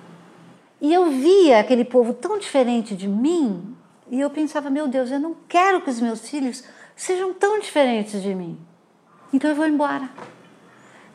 E 0.82 0.94
eu 0.94 1.10
via 1.10 1.62
aquele 1.62 1.86
povo 1.86 2.14
tão 2.14 2.38
diferente 2.38 2.98
de 2.98 3.08
mim 3.08 3.74
e 4.10 4.20
eu 4.20 4.30
pensava, 4.30 4.70
meu 4.70 4.90
Deus, 4.90 5.10
eu 5.10 5.22
não 5.22 5.34
quero 5.48 5.80
que 5.80 5.90
os 5.90 6.02
meus 6.02 6.28
filhos 6.28 6.66
sejam 6.98 7.34
tão 7.34 7.62
diferentes 7.62 8.22
de 8.22 8.36
mim. 8.36 8.60
Então 9.32 9.50
eu 9.50 9.56
vou 9.56 9.66
embora. 9.66 10.10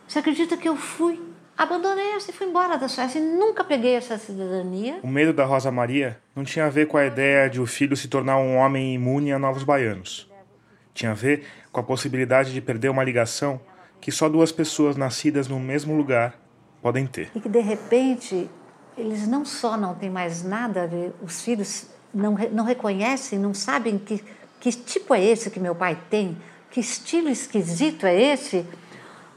Você 0.06 0.20
acredita 0.20 0.56
que 0.56 0.68
eu 0.68 0.76
fui? 0.76 1.20
Abandonei 1.58 2.16
e 2.16 2.32
fui 2.32 2.46
embora 2.46 2.76
da 2.76 2.86
Suécia 2.86 3.18
e 3.18 3.22
nunca 3.22 3.64
peguei 3.64 3.94
essa 3.94 4.18
cidadania. 4.18 5.00
O 5.02 5.08
medo 5.08 5.32
da 5.32 5.44
Rosa 5.44 5.70
Maria 5.70 6.18
não 6.34 6.44
tinha 6.44 6.66
a 6.66 6.68
ver 6.68 6.86
com 6.86 6.98
a 6.98 7.06
ideia 7.06 7.48
de 7.48 7.60
o 7.60 7.66
filho 7.66 7.96
se 7.96 8.08
tornar 8.08 8.36
um 8.38 8.56
homem 8.56 8.94
imune 8.94 9.32
a 9.32 9.38
novos 9.38 9.64
baianos. 9.64 10.30
Tinha 10.92 11.12
a 11.12 11.14
ver 11.14 11.46
com 11.72 11.80
a 11.80 11.82
possibilidade 11.82 12.52
de 12.52 12.60
perder 12.60 12.90
uma 12.90 13.02
ligação 13.02 13.60
que 14.00 14.12
só 14.12 14.28
duas 14.28 14.52
pessoas 14.52 14.96
nascidas 14.96 15.48
no 15.48 15.58
mesmo 15.58 15.96
lugar 15.96 16.38
podem 16.82 17.06
ter. 17.06 17.30
E 17.34 17.40
que 17.40 17.48
de 17.48 17.60
repente 17.60 18.48
eles 18.96 19.26
não 19.26 19.44
só 19.44 19.76
não 19.76 19.94
têm 19.94 20.10
mais 20.10 20.42
nada 20.42 20.84
a 20.84 20.86
ver, 20.86 21.12
os 21.22 21.42
filhos 21.42 21.86
não, 22.12 22.34
não 22.52 22.64
reconhecem, 22.64 23.38
não 23.38 23.52
sabem 23.52 23.98
que, 23.98 24.22
que 24.60 24.70
tipo 24.70 25.14
é 25.14 25.24
esse 25.24 25.50
que 25.50 25.58
meu 25.58 25.74
pai 25.74 25.98
tem, 26.08 26.36
que 26.70 26.80
estilo 26.80 27.28
esquisito 27.28 28.06
é 28.06 28.14
esse, 28.14 28.64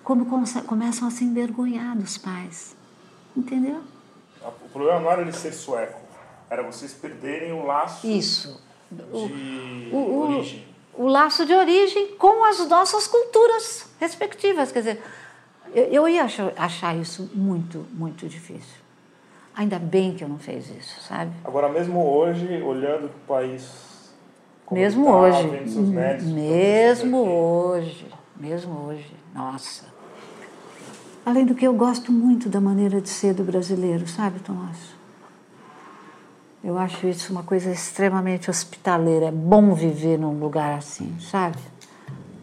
quando 0.10 0.26
começam 0.66 1.08
a 1.08 1.12
se 1.12 1.24
envergonhar 1.24 1.96
dos 1.96 2.18
pais. 2.18 2.76
Entendeu? 3.38 3.80
O 4.44 4.70
problema 4.70 5.00
não 5.00 5.12
era 5.12 5.22
ele 5.22 5.32
ser 5.32 5.54
sueco, 5.54 6.02
era 6.50 6.64
vocês 6.64 6.94
perderem 6.94 7.52
o 7.52 7.64
laço 7.64 8.08
Isso. 8.08 8.60
de 8.90 9.04
o, 9.92 9.96
o, 9.96 10.22
origem. 10.24 10.66
O 10.96 11.08
laço 11.08 11.46
de 11.46 11.54
origem 11.54 12.16
com 12.16 12.44
as 12.44 12.68
nossas 12.68 13.06
culturas 13.06 13.88
respectivas. 14.00 14.72
Quer 14.72 14.80
dizer, 14.80 15.04
eu, 15.76 15.84
eu 15.86 16.10
ia 16.10 16.24
achar, 16.24 16.54
achar 16.58 16.98
isso 16.98 17.30
muito, 17.36 17.86
muito 17.92 18.28
difícil. 18.28 18.80
Ainda 19.56 19.78
bem 19.78 20.16
que 20.16 20.24
eu 20.24 20.30
não 20.30 20.40
fiz 20.40 20.72
isso, 20.72 21.02
sabe? 21.02 21.32
Agora, 21.44 21.70
mesmo 21.70 22.04
hoje, 22.04 22.64
olhando 22.64 23.10
para 23.10 23.38
o 23.38 23.42
país. 23.42 24.12
como 24.66 24.82
Mesmo 24.82 25.06
tá, 25.06 25.18
hoje. 25.18 25.48
vendo 25.50 25.70
seus 25.70 25.90
netos, 25.90 26.26
Mesmo 26.26 27.18
hoje. 27.20 28.08
Mesmo 28.36 28.88
hoje. 28.88 29.14
Nossa. 29.36 29.99
Além 31.26 31.46
do 31.46 31.54
que 31.54 31.68
eu 31.68 31.74
gosto 31.74 32.12
muito 32.12 32.50
da 32.50 32.60
maneira 32.60 33.00
de 33.00 33.10
ser 33.10 33.34
do 33.34 33.44
brasileiro, 33.44 34.08
sabe, 34.08 34.40
Tomás? 34.40 34.78
Eu 36.64 36.78
acho 36.78 37.08
isso 37.08 37.32
uma 37.32 37.44
coisa 37.44 37.72
extremamente 37.72 38.50
hospitaleira. 38.50 39.28
É 39.28 39.32
bom 39.32 39.74
viver 39.74 40.18
num 40.18 40.40
lugar 40.40 40.78
assim, 40.78 41.16
sabe? 41.20 41.58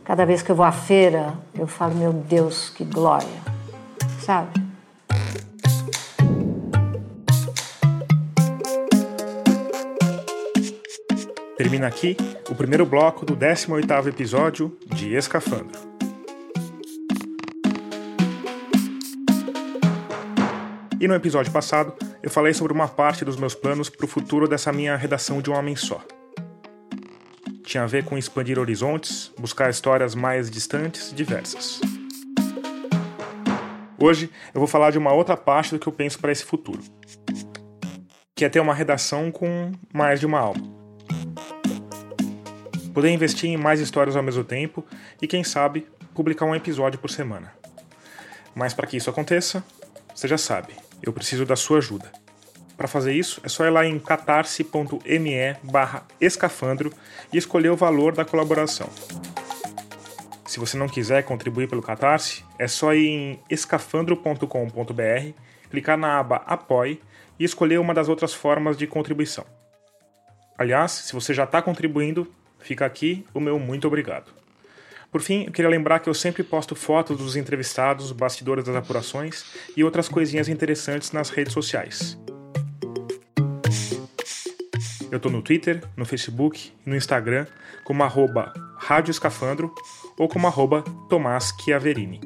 Cada 0.05 0.25
vez 0.25 0.41
que 0.41 0.51
eu 0.51 0.57
vou 0.57 0.65
à 0.65 0.73
feira, 0.73 1.35
eu 1.55 1.67
falo, 1.67 1.95
meu 1.97 2.13
Deus, 2.13 2.71
que 2.71 2.85
glória, 2.85 3.27
sabe? 4.21 4.65
Termina 11.57 11.89
aqui 11.89 12.17
o 12.49 12.55
primeiro 12.55 12.87
bloco 12.87 13.27
do 13.27 13.37
18º 13.37 14.07
episódio 14.07 14.79
de 14.87 15.15
Escafandro. 15.15 15.96
E 21.01 21.07
no 21.07 21.15
episódio 21.15 21.53
passado, 21.53 21.93
eu 22.23 22.31
falei 22.31 22.55
sobre 22.55 22.73
uma 22.73 22.89
parte 22.89 23.25
dos 23.25 23.37
meus 23.37 23.55
planos 23.55 23.89
para 23.89 24.05
o 24.05 24.09
futuro 24.09 24.49
dessa 24.49 24.73
minha 24.73 24.97
redação 24.97 25.41
de 25.41 25.51
um 25.51 25.55
homem 25.55 25.77
só. 25.77 26.03
Tinha 27.65 27.83
a 27.83 27.87
ver 27.87 28.05
com 28.05 28.17
expandir 28.17 28.59
horizontes, 28.59 29.33
buscar 29.39 29.69
histórias 29.71 30.15
mais 30.15 30.51
distantes 30.51 31.13
e 31.13 31.15
diversas. 31.15 31.81
Hoje 33.99 34.31
eu 34.55 34.61
vou 34.61 34.69
falar 34.69 34.91
de 34.91 34.99
uma 34.99 35.13
outra 35.13 35.37
parte 35.37 35.73
do 35.73 35.79
que 35.79 35.87
eu 35.87 35.93
penso 35.93 36.19
para 36.19 36.33
esse 36.33 36.45
futuro, 36.45 36.81
que 38.35 38.45
é 38.45 38.49
ter 38.49 38.61
uma 38.61 38.75
redação 38.75 39.31
com 39.31 39.73
mais 39.93 40.21
de 40.21 40.27
uma 40.27 40.39
alma 40.39 40.77
poder 42.97 43.11
investir 43.11 43.51
em 43.51 43.59
mais 43.59 43.79
histórias 43.79 44.17
ao 44.17 44.23
mesmo 44.23 44.43
tempo 44.43 44.83
e, 45.21 45.27
quem 45.27 45.45
sabe, 45.45 45.87
publicar 46.15 46.47
um 46.47 46.55
episódio 46.55 46.99
por 46.99 47.11
semana. 47.11 47.53
Mas 48.55 48.73
para 48.73 48.87
que 48.87 48.97
isso 48.97 49.11
aconteça, 49.11 49.63
você 50.15 50.27
já 50.27 50.39
sabe, 50.39 50.73
eu 51.07 51.13
preciso 51.13 51.47
da 51.47 51.57
sua 51.57 51.79
ajuda. 51.79 52.11
Para 52.77 52.89
fazer 52.89 53.15
isso, 53.15 53.41
é 53.43 53.49
só 53.49 53.65
ir 53.65 53.71
lá 53.71 53.87
em 53.87 53.99
catarse.me 53.99 55.57
escafandro 56.21 56.93
e 57.33 57.39
escolher 57.39 57.71
o 57.71 57.77
valor 57.77 58.15
da 58.15 58.25
colaboração. 58.25 58.91
Se 60.45 60.61
você 60.61 60.77
não 60.77 60.89
quiser 60.89 61.23
contribuir 61.23 61.69
pelo 61.69 61.83
Catarse, 61.83 62.45
é 62.59 62.69
só 62.69 62.95
ir 62.95 63.09
em 63.09 63.41
escafandro.com.br, 63.49 65.33
clicar 65.71 65.97
na 65.97 66.19
aba 66.19 66.37
Apoie 66.47 67.01
e 67.39 67.45
escolher 67.45 67.79
uma 67.79 67.95
das 67.95 68.09
outras 68.09 68.35
formas 68.35 68.77
de 68.77 68.87
contribuição. 68.87 69.45
Aliás, 70.59 70.93
se 70.93 71.13
você 71.13 71.35
já 71.35 71.45
está 71.45 71.61
contribuindo, 71.61 72.33
Fica 72.67 72.85
aqui 72.85 73.25
o 73.33 73.39
meu 73.39 73.61
muito 73.61 73.87
obrigado. 73.87 74.33
Por 75.11 75.21
fim, 75.21 75.45
eu 75.45 75.53
queria 75.53 75.71
lembrar 75.71 76.01
que 76.01 76.09
eu 76.09 76.15
sempre 76.15 76.43
posto 76.43 76.75
fotos 76.75 77.19
dos 77.19 77.37
entrevistados, 77.37 78.13
bastidores 78.13 78.65
das 78.65 78.77
apurações 78.77 79.45
e 79.77 79.83
outras 79.83 80.09
coisinhas 80.09 80.49
interessantes 80.49 81.13
nas 81.13 81.31
redes 81.31 81.53
sociais. 81.53 82.19
Eu 85.11 85.21
tô 85.21 85.31
no 85.31 85.41
Twitter, 85.41 85.83
no 85.97 86.05
Facebook 86.05 86.73
e 86.85 86.91
no 86.91 86.97
Instagram 86.97 87.47
como 87.85 88.03
arroba 88.03 88.53
Rádio 88.77 89.13
Escafandro 89.13 89.73
ou 90.19 90.29
como 90.29 90.47
arroba 90.47 90.83
Tomás 91.09 91.55
Chiaverini. 91.61 92.21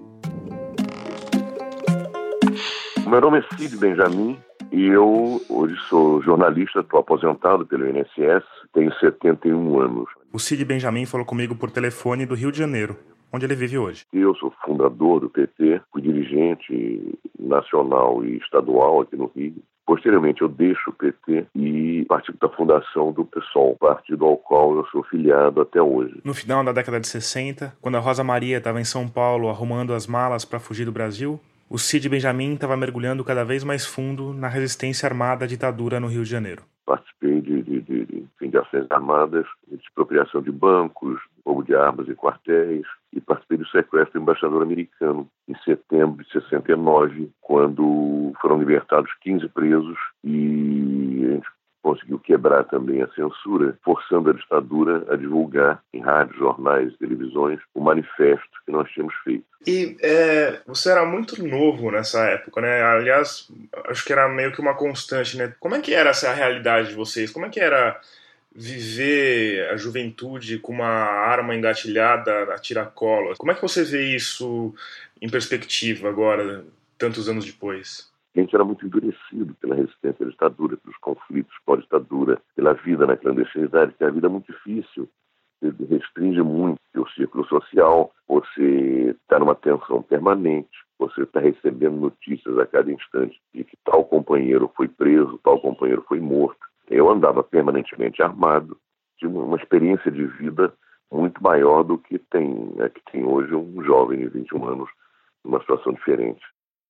Meu 3.07 3.21
nome 3.21 3.39
é 3.41 3.57
Cid 3.57 3.77
Benjamin 3.77 4.39
e 4.73 4.87
eu 4.87 5.43
hoje 5.49 5.77
sou 5.89 6.23
jornalista, 6.23 6.81
estou 6.81 7.01
aposentado 7.01 7.67
pelo 7.67 7.89
INSS, 7.89 8.45
tenho 8.73 8.93
71 8.95 9.81
anos. 9.81 10.09
O 10.33 10.39
Cid 10.39 10.65
Benjamin 10.65 11.07
falou 11.07 11.27
comigo 11.27 11.55
por 11.55 11.71
telefone 11.71 12.27
do 12.27 12.35
Rio 12.35 12.53
de 12.53 12.59
Janeiro, 12.59 12.97
onde 13.33 13.45
ele 13.45 13.55
vive 13.55 13.79
hoje. 13.79 14.05
Eu 14.13 14.35
sou 14.37 14.53
fundador 14.65 15.21
do 15.21 15.31
PT, 15.31 15.81
fui 15.93 16.03
dirigente 16.03 17.19
nacional 17.39 18.25
e 18.25 18.37
estadual 18.39 19.03
aqui 19.03 19.17
no 19.17 19.31
Rio. 19.35 19.55
Posteriormente, 19.87 20.43
eu 20.43 20.49
deixo 20.49 20.91
o 20.91 20.93
PT 20.93 21.47
e 21.53 22.05
participo 22.09 22.39
da 22.39 22.55
fundação 22.55 23.11
do 23.11 23.25
PSOL, 23.25 23.77
partido 23.77 24.25
ao 24.25 24.37
qual 24.37 24.77
eu 24.77 24.87
sou 24.87 25.03
filiado 25.03 25.61
até 25.61 25.83
hoje. 25.83 26.21
No 26.23 26.33
final 26.33 26.63
da 26.63 26.71
década 26.71 27.01
de 27.01 27.09
60, 27.09 27.77
quando 27.81 27.97
a 27.97 28.01
Rosa 28.01 28.23
Maria 28.23 28.59
estava 28.59 28.81
em 28.81 28.85
São 28.85 29.09
Paulo 29.09 29.49
arrumando 29.49 29.93
as 29.93 30.07
malas 30.07 30.45
para 30.45 30.61
fugir 30.61 30.85
do 30.85 30.93
Brasil, 30.93 31.41
o 31.69 31.77
Cid 31.79 32.09
Benjamin 32.09 32.55
estava 32.55 32.77
mergulhando 32.77 33.25
cada 33.25 33.45
vez 33.45 33.65
mais 33.65 33.85
fundo 33.85 34.33
na 34.33 34.47
resistência 34.47 35.09
armada 35.09 35.45
à 35.45 35.49
ditadura 35.49 35.99
no 35.99 36.07
Rio 36.07 36.23
de 36.23 36.31
Janeiro. 36.31 36.63
Participei 36.91 37.41
de, 37.41 37.63
de, 37.63 37.81
de, 37.83 38.05
de, 38.05 38.49
de 38.49 38.59
ações 38.59 38.85
armadas, 38.91 39.47
de 39.69 39.77
expropriação 39.77 40.43
de 40.43 40.51
bancos, 40.51 41.21
roubo 41.47 41.63
de 41.63 41.73
armas 41.73 42.09
em 42.09 42.17
quartéis, 42.17 42.85
e 43.13 43.21
participei 43.21 43.59
do 43.59 43.69
sequestro 43.69 44.19
do 44.19 44.23
embaixador 44.25 44.61
americano 44.61 45.29
em 45.47 45.55
setembro 45.59 46.25
de 46.25 46.33
69, 46.33 47.31
quando 47.41 48.33
foram 48.43 48.59
libertados 48.59 49.09
15 49.21 49.49
presos 49.51 49.97
e 50.25 51.10
conseguiu 51.83 52.19
quebrar 52.19 52.65
também 52.65 53.03
a 53.03 53.09
censura, 53.09 53.79
forçando 53.85 54.31
a 54.31 54.33
ditadura 54.33 55.05
a 55.13 55.17
divulgar 55.17 55.83
em 55.93 56.01
rádios, 56.01 56.39
jornais, 56.39 56.97
televisões 56.99 57.59
o 57.75 57.81
manifesto 57.81 58.49
que 58.65 58.73
nós 58.73 58.89
tínhamos 58.91 59.15
feito. 59.25 59.45
E 59.67 59.97
é, 60.01 60.61
você 60.67 60.91
era 60.91 61.05
muito 61.05 61.43
novo 61.47 61.91
nessa 61.91 62.25
época, 62.27 62.61
né? 62.61 62.83
Aliás, 62.83 63.51
acho 63.87 64.05
que 64.05 64.13
era 64.13 64.29
meio 64.29 64.53
que 64.53 64.61
uma 64.61 64.75
constante, 64.75 65.37
né? 65.37 65.55
Como 65.61 65.75
é 65.75 65.81
que 65.81 65.95
era 65.95 66.11
essa 66.11 66.33
realidade 66.33 66.89
de 66.89 66.95
vocês? 66.95 67.31
Como 67.31 67.47
é 67.47 67.51
que 67.51 67.61
era 67.61 68.01
viver 68.55 69.69
a 69.71 69.77
juventude 69.77 70.59
com 70.59 70.73
uma 70.73 70.87
arma 70.87 71.55
engatilhada 71.55 72.55
a 72.55 72.59
tiracolo? 72.59 73.35
Como 73.37 73.53
é 73.53 73.55
que 73.55 73.63
você 73.63 73.85
vê 73.85 74.15
isso 74.15 74.75
em 75.21 75.29
perspectiva 75.29 76.09
agora, 76.09 76.65
tantos 76.99 77.29
anos 77.29 77.45
depois? 77.45 78.10
A 78.35 78.41
gente 78.41 78.55
era 78.55 78.65
muito 78.65 78.87
endurecido 78.87 79.55
pela 79.61 79.75
resistência 79.75 80.25
à 80.25 80.29
ditadura, 80.29 80.77
pelos 80.77 80.97
conflitos 80.99 81.53
pós-ditadura, 81.67 82.41
pela 82.55 82.75
vida 82.75 83.05
na 83.05 83.17
clandestinidade, 83.17 83.93
que 83.95 84.05
é 84.05 84.07
a 84.07 84.11
vida 84.11 84.29
é 84.29 84.31
muito 84.31 84.53
difícil, 84.53 85.09
restringe 85.89 86.41
muito 86.41 86.81
o 86.95 87.09
círculo 87.11 87.45
social, 87.47 88.13
você 88.29 89.17
está 89.23 89.39
numa 89.39 89.55
tensão 89.55 90.01
permanente, 90.03 90.71
você 90.99 91.23
está 91.23 91.41
recebendo 91.41 91.97
notícias 91.97 92.57
a 92.59 92.67
cada 92.67 92.91
instante 92.93 93.39
de 93.53 93.65
que 93.65 93.77
tal 93.85 94.05
companheiro 94.05 94.71
foi 94.77 94.87
preso, 94.87 95.41
tal 95.43 95.61
companheiro 95.61 96.05
foi 96.07 96.21
morto. 96.21 96.61
Eu 96.89 97.11
andava 97.11 97.43
permanentemente 97.43 98.23
armado, 98.23 98.79
tive 99.19 99.37
uma 99.37 99.57
experiência 99.57 100.11
de 100.11 100.25
vida 100.25 100.73
muito 101.11 101.43
maior 101.43 101.83
do 101.83 101.99
que 101.99 102.19
tem, 102.19 102.73
que 102.95 103.13
tem 103.13 103.25
hoje 103.25 103.55
um 103.55 103.83
jovem 103.83 104.21
de 104.21 104.29
21 104.29 104.65
anos 104.69 104.91
numa 105.45 105.61
situação 105.61 105.93
diferente 105.93 106.45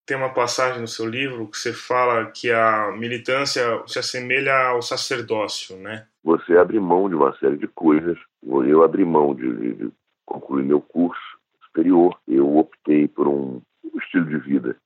tem 0.06 0.16
uma 0.16 0.32
passagem 0.32 0.80
no 0.80 0.88
seu 0.88 1.06
livro 1.06 1.46
que 1.48 1.56
você 1.56 1.72
fala 1.72 2.26
que 2.26 2.50
a 2.50 2.92
militância 2.92 3.82
se 3.86 3.98
assemelha 3.98 4.68
ao 4.68 4.82
sacerdócio, 4.82 5.76
né? 5.76 6.06
Você 6.24 6.56
abre 6.56 6.78
mão 6.80 7.08
de 7.08 7.14
uma 7.14 7.36
série 7.38 7.56
de 7.56 7.68
coisas. 7.68 8.18
Eu 8.42 8.82
abri 8.82 9.04
mão 9.04 9.34
de, 9.34 9.52
de, 9.54 9.74
de 9.74 9.92
concluir 10.26 10.64
meu 10.64 10.80
curso 10.80 11.38
superior. 11.64 12.18
Eu 12.26 12.56
optei 12.56 13.08
por 13.08 13.28
um, 13.28 13.62
estilo 13.98 14.26
de 14.26 14.38
vida 14.38 14.76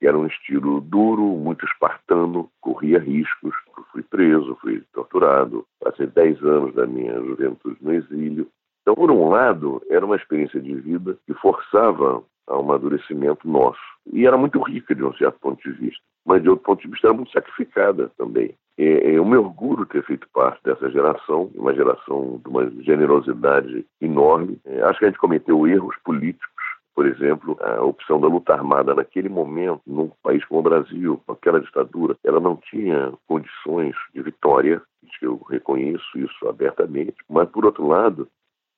que 0.00 0.08
era 0.08 0.18
um 0.18 0.26
estilo 0.26 0.80
duro, 0.80 1.22
muito 1.22 1.64
espartano, 1.64 2.50
corria 2.60 2.98
riscos. 2.98 3.54
fui 3.92 4.02
preso, 4.02 4.58
fui 4.60 4.82
torturado, 4.92 5.64
passei 5.78 6.08
10 6.08 6.42
anos 6.42 6.74
da 6.74 6.84
minha 6.88 7.14
juventude 7.20 7.76
no 7.80 7.94
exílio. 7.94 8.48
Então, 8.80 8.96
por 8.96 9.12
um 9.12 9.28
lado, 9.28 9.80
era 9.88 10.04
uma 10.04 10.16
experiência 10.16 10.60
de 10.60 10.74
vida 10.74 11.16
que 11.24 11.32
forçava 11.34 12.20
ao 12.46 12.60
amadurecimento 12.60 13.48
nosso. 13.48 13.80
E 14.12 14.26
era 14.26 14.36
muito 14.36 14.60
rica 14.62 14.94
de 14.94 15.04
um 15.04 15.12
certo 15.14 15.38
ponto 15.40 15.62
de 15.62 15.72
vista, 15.72 16.02
mas 16.24 16.42
de 16.42 16.48
outro 16.48 16.64
ponto 16.64 16.82
de 16.82 16.88
vista 16.88 17.08
era 17.08 17.16
muito 17.16 17.32
sacrificada 17.32 18.10
também. 18.16 18.54
É, 18.78 19.16
eu 19.16 19.24
me 19.24 19.36
orgulho 19.36 19.84
de 19.84 19.90
ter 19.90 20.04
feito 20.04 20.26
parte 20.32 20.62
dessa 20.64 20.90
geração, 20.90 21.50
uma 21.54 21.74
geração 21.74 22.40
de 22.42 22.48
uma 22.48 22.70
generosidade 22.82 23.84
enorme. 24.00 24.58
É, 24.64 24.82
acho 24.82 24.98
que 24.98 25.04
a 25.04 25.08
gente 25.08 25.20
cometeu 25.20 25.66
erros 25.66 25.96
políticos 26.04 26.52
por 26.94 27.06
exemplo, 27.06 27.56
a 27.62 27.82
opção 27.82 28.20
da 28.20 28.28
luta 28.28 28.52
armada 28.52 28.94
naquele 28.94 29.30
momento, 29.30 29.80
num 29.86 30.10
país 30.22 30.44
como 30.44 30.60
o 30.60 30.62
Brasil, 30.62 31.18
com 31.24 31.32
aquela 31.32 31.58
ditadura, 31.58 32.16
ela 32.22 32.38
não 32.38 32.56
tinha 32.56 33.12
condições 33.26 33.96
de 34.14 34.20
vitória, 34.20 34.82
eu 35.22 35.40
reconheço 35.48 36.18
isso 36.18 36.48
abertamente, 36.48 37.14
mas, 37.28 37.48
por 37.48 37.64
outro 37.64 37.86
lado, 37.86 38.28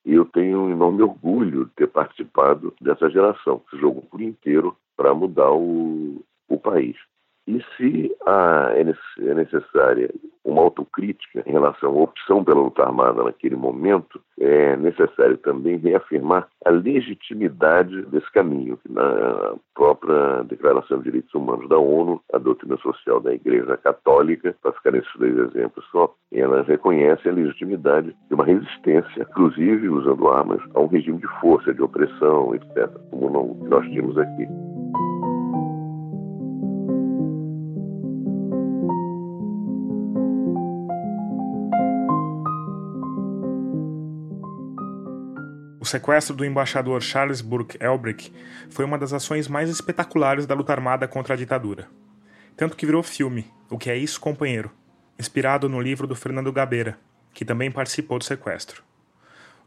E 0.05 0.13
eu 0.13 0.25
tenho 0.27 0.63
um 0.63 0.71
enorme 0.71 1.03
orgulho 1.03 1.65
de 1.65 1.71
ter 1.73 1.89
participado 1.89 2.75
dessa 2.81 3.09
geração 3.09 3.59
que 3.61 3.77
se 3.77 3.81
jogou 3.81 4.03
por 4.03 4.21
inteiro 4.21 4.77
para 4.97 5.15
mudar 5.15 5.53
o, 5.53 6.23
o 6.49 6.59
país. 6.59 6.97
E 7.47 7.63
se 7.77 8.17
ah, 8.27 8.73
é 8.75 9.35
necessária 9.35 10.11
uma 10.45 10.63
autocrítica 10.63 11.43
em 11.47 11.53
relação 11.53 11.91
à 11.91 12.03
opção 12.03 12.45
pela 12.45 12.61
luta 12.61 12.83
armada 12.83 13.23
naquele 13.23 13.57
momento, 13.57 14.21
é 14.39 14.77
necessário 14.77 15.37
também 15.39 15.77
reafirmar 15.77 16.49
a 16.65 16.71
legitimidade 16.71 18.03
desse 18.07 18.31
caminho, 18.33 18.79
que 18.79 18.93
na 18.93 19.55
própria 19.75 20.43
Declaração 20.45 20.99
de 20.99 21.05
Direitos 21.05 21.35
Humanos 21.35 21.69
da 21.69 21.79
ONU, 21.79 22.21
a 22.33 22.39
doutrina 22.39 22.77
social 22.79 23.21
da 23.21 23.35
Igreja 23.35 23.77
Católica, 23.79 24.55
para 24.63 24.73
ficar 24.73 24.93
nesses 24.93 25.13
dois 25.17 25.37
exemplos 25.37 25.85
só, 25.91 26.15
ela 26.33 26.63
reconhece 26.63 27.29
a 27.29 27.33
legitimidade 27.33 28.15
de 28.29 28.35
uma 28.35 28.45
resistência, 28.45 29.23
inclusive 29.23 29.89
usando 29.89 30.29
armas, 30.29 30.61
a 30.75 30.81
um 30.81 30.87
regime 30.87 31.19
de 31.19 31.29
força, 31.41 31.73
de 31.73 31.83
opressão, 31.83 32.55
etc., 32.55 32.91
como 33.11 33.57
nós 33.69 33.85
tínhamos 33.87 34.19
aqui. 34.19 34.74
O 45.85 45.87
sequestro 45.87 46.35
do 46.35 46.47
embaixador 46.47 47.03
Charles 47.03 47.43
Burke 47.43 47.77
Elbrick 47.79 48.33
foi 48.71 48.87
uma 48.87 48.97
das 48.97 49.13
ações 49.13 49.47
mais 49.47 49.69
espetaculares 49.69 50.47
da 50.47 50.55
luta 50.55 50.73
armada 50.73 51.07
contra 51.07 51.35
a 51.35 51.37
ditadura. 51.37 51.89
Tanto 52.57 52.75
que 52.75 52.87
virou 52.87 53.03
filme, 53.03 53.45
O 53.69 53.77
que 53.77 53.91
é 53.91 53.95
isso, 53.95 54.19
companheiro? 54.19 54.71
Inspirado 55.19 55.69
no 55.69 55.83
livro 55.83 56.07
do 56.07 56.17
Fernando 56.17 56.51
Gabeira, 56.51 56.99
que 57.35 57.45
também 57.45 57.71
participou 57.71 58.19
do 58.19 58.25
sequestro. 58.25 58.83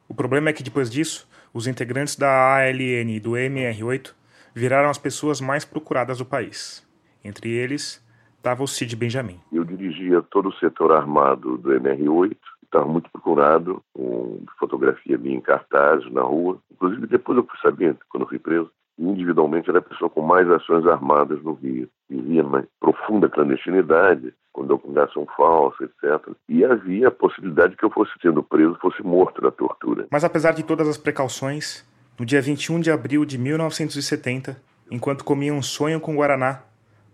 O 0.10 0.13
problema 0.15 0.49
é 0.49 0.53
que 0.53 0.63
depois 0.63 0.89
disso, 0.89 1.30
os 1.53 1.67
integrantes 1.67 2.15
da 2.15 2.56
ALN 2.56 3.12
e 3.12 3.19
do 3.19 3.34
MR8 3.34 4.12
viraram 4.56 4.89
as 4.89 4.97
pessoas 4.97 5.39
mais 5.39 5.65
procuradas 5.65 6.17
do 6.17 6.25
país. 6.25 6.84
Entre 7.23 7.51
eles, 7.51 8.03
estava 8.38 8.63
o 8.63 8.67
Cid 8.67 8.95
Benjamin. 8.95 9.39
Eu 9.53 9.63
dirigia 9.63 10.23
todo 10.23 10.49
o 10.49 10.53
setor 10.53 10.93
armado 10.93 11.60
do 11.60 11.69
MR8 11.69 12.38
estava 12.67 12.86
muito 12.86 13.10
procurado, 13.12 13.82
com 13.93 14.43
fotografia 14.60 15.17
minha 15.17 15.38
em 15.38 15.41
cartaz 15.41 16.10
na 16.12 16.21
rua. 16.21 16.60
Inclusive, 16.71 17.08
depois 17.08 17.38
eu 17.38 17.45
fui 17.45 17.58
saber, 17.62 17.97
quando 18.10 18.23
eu 18.23 18.30
fui 18.30 18.39
preso, 18.39 18.69
individualmente 18.99 19.69
era 19.69 19.80
a 19.80 19.82
pessoa 19.82 20.10
com 20.10 20.21
mais 20.21 20.49
ações 20.49 20.86
armadas 20.86 21.41
no 21.43 21.53
Rio. 21.53 21.88
Vivia 22.10 22.43
numa 22.43 22.65
profunda 22.80 23.30
clandestinidade, 23.30 24.34
com 24.51 24.65
documentação 24.65 25.27
falsa, 25.36 25.84
etc. 25.84 26.30
E 26.49 26.65
havia 26.65 27.10
a 27.10 27.12
possibilidade 27.12 27.75
que 27.75 27.86
eu 27.86 27.91
fosse 27.91 28.12
sendo 28.21 28.41
preso, 28.41 28.77
fosse 28.82 29.03
morto 29.03 29.41
na 29.41 29.51
tortura. 29.51 30.08
Mas 30.12 30.23
apesar 30.23 30.53
de 30.53 30.63
todas 30.63 30.88
as 30.88 30.97
precauções, 30.97 31.86
no 32.19 32.25
dia 32.25 32.41
21 32.41 32.80
de 32.80 32.91
abril 32.91 33.23
de 33.23 33.38
1970, 33.38 34.60
enquanto 34.89 35.23
comia 35.23 35.53
um 35.53 35.62
sonho 35.62 35.99
com 35.99 36.15
Guaraná, 36.15 36.63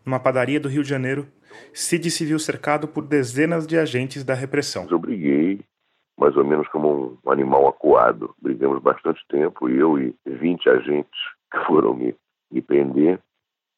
numa 0.05 0.19
padaria 0.19 0.59
do 0.59 0.69
Rio 0.69 0.83
de 0.83 0.89
Janeiro, 0.89 1.27
Cid 1.73 2.09
se 2.09 2.25
viu 2.25 2.39
cercado 2.39 2.87
por 2.87 3.03
dezenas 3.03 3.65
de 3.67 3.77
agentes 3.77 4.23
da 4.23 4.33
repressão. 4.33 4.87
Eu 4.89 4.99
briguei, 4.99 5.61
mais 6.19 6.35
ou 6.35 6.45
menos 6.45 6.67
como 6.69 7.17
um 7.25 7.31
animal 7.31 7.67
acuado. 7.67 8.33
Brigamos 8.41 8.81
bastante 8.81 9.21
tempo, 9.29 9.69
eu 9.69 9.99
e 9.99 10.15
20 10.25 10.69
agentes 10.69 11.19
que 11.51 11.59
foram 11.65 11.93
me, 11.93 12.15
me 12.51 12.61
prender. 12.61 13.19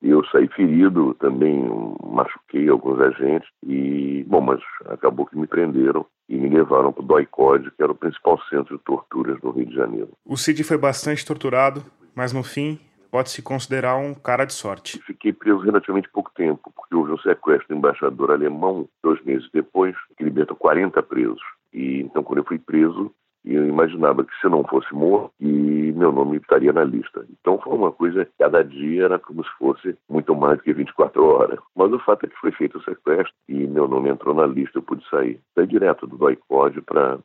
Eu 0.01 0.23
saí 0.25 0.47
ferido, 0.49 1.15
também 1.15 1.67
machuquei 2.03 2.69
alguns 2.69 2.99
agentes. 2.99 3.49
E, 3.65 4.23
bom, 4.27 4.41
mas 4.41 4.59
acabou 4.85 5.25
que 5.25 5.38
me 5.38 5.47
prenderam 5.47 6.05
e 6.29 6.38
me 6.38 6.49
levaram 6.49 6.91
para 6.91 7.03
o 7.03 7.05
DOI-CODE, 7.05 7.71
que 7.71 7.81
era 7.81 7.91
o 7.91 7.95
principal 7.95 8.39
centro 8.49 8.77
de 8.77 8.83
torturas 8.83 9.41
no 9.41 9.51
Rio 9.51 9.65
de 9.65 9.75
Janeiro. 9.75 10.09
O 10.25 10.38
Cid 10.38 10.63
foi 10.63 10.77
bastante 10.77 11.25
torturado, 11.25 11.83
mas 12.13 12.33
no 12.33 12.43
fim 12.43 12.79
pode-se 13.15 13.41
considerar 13.41 13.95
um 13.95 14.13
cara 14.13 14.43
de 14.43 14.51
sorte. 14.51 14.99
Fiquei 15.04 15.32
preso 15.32 15.60
relativamente 15.60 16.10
pouco 16.10 16.30
tempo, 16.36 16.69
porque 16.75 16.93
houve 16.93 17.13
um 17.13 17.17
sequestro 17.19 17.69
do 17.69 17.78
embaixador 17.78 18.30
alemão 18.30 18.89
dois 19.01 19.23
meses 19.23 19.49
depois, 19.54 19.95
que 20.17 20.23
libertou 20.25 20.54
40 20.58 21.01
presos. 21.01 21.39
E 21.73 22.01
então, 22.01 22.21
quando 22.21 22.39
eu 22.39 22.43
fui 22.43 22.60
preso, 22.60 23.10
eu 23.45 23.65
imaginava 23.65 24.25
que 24.25 24.38
se 24.41 24.49
não 24.49 24.65
fosse 24.65 24.93
morto, 24.93 25.32
e 25.39 25.93
meu 25.93 26.12
nome 26.12 26.36
estaria 26.36 26.73
na 26.73 26.84
lista. 26.84 27.25
Então 27.39 27.58
foi 27.58 27.73
uma 27.73 27.89
coisa, 27.89 28.28
cada 28.38 28.62
dia 28.62 29.06
era 29.06 29.17
como 29.17 29.45
se 29.45 29.51
fosse 29.58 29.95
muito 30.10 30.36
mais 30.36 30.58
do 30.58 30.63
que 30.63 30.73
24 30.73 31.23
horas. 31.23 31.60
Mas 31.73 31.93
o 31.93 31.99
fato 31.99 32.25
é 32.25 32.28
que 32.28 32.36
foi 32.36 32.51
feito 32.51 32.80
o 32.80 32.84
sequestro 32.84 33.34
e 33.47 33.65
meu 33.65 33.88
nome 33.88 34.10
entrou 34.10 34.36
na 34.36 34.45
lista, 34.45 34.78
eu 34.78 34.84
pude 34.84 35.08
sair. 35.10 35.39
Saí 35.56 35.65
direto 35.65 36.06
do 36.06 36.17
Doicode 36.17 36.82
para 36.82 37.17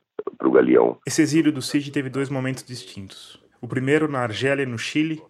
o 0.44 0.50
Galeão. 0.52 0.98
Esse 1.04 1.20
exílio 1.20 1.50
do 1.50 1.60
CID 1.60 1.90
teve 1.90 2.08
dois 2.08 2.30
momentos 2.30 2.62
distintos. 2.62 3.42
O 3.60 3.68
primeiro 3.68 4.08
na 4.08 4.20
Argélia, 4.20 4.64
no 4.64 4.78
Chile, 4.78 5.20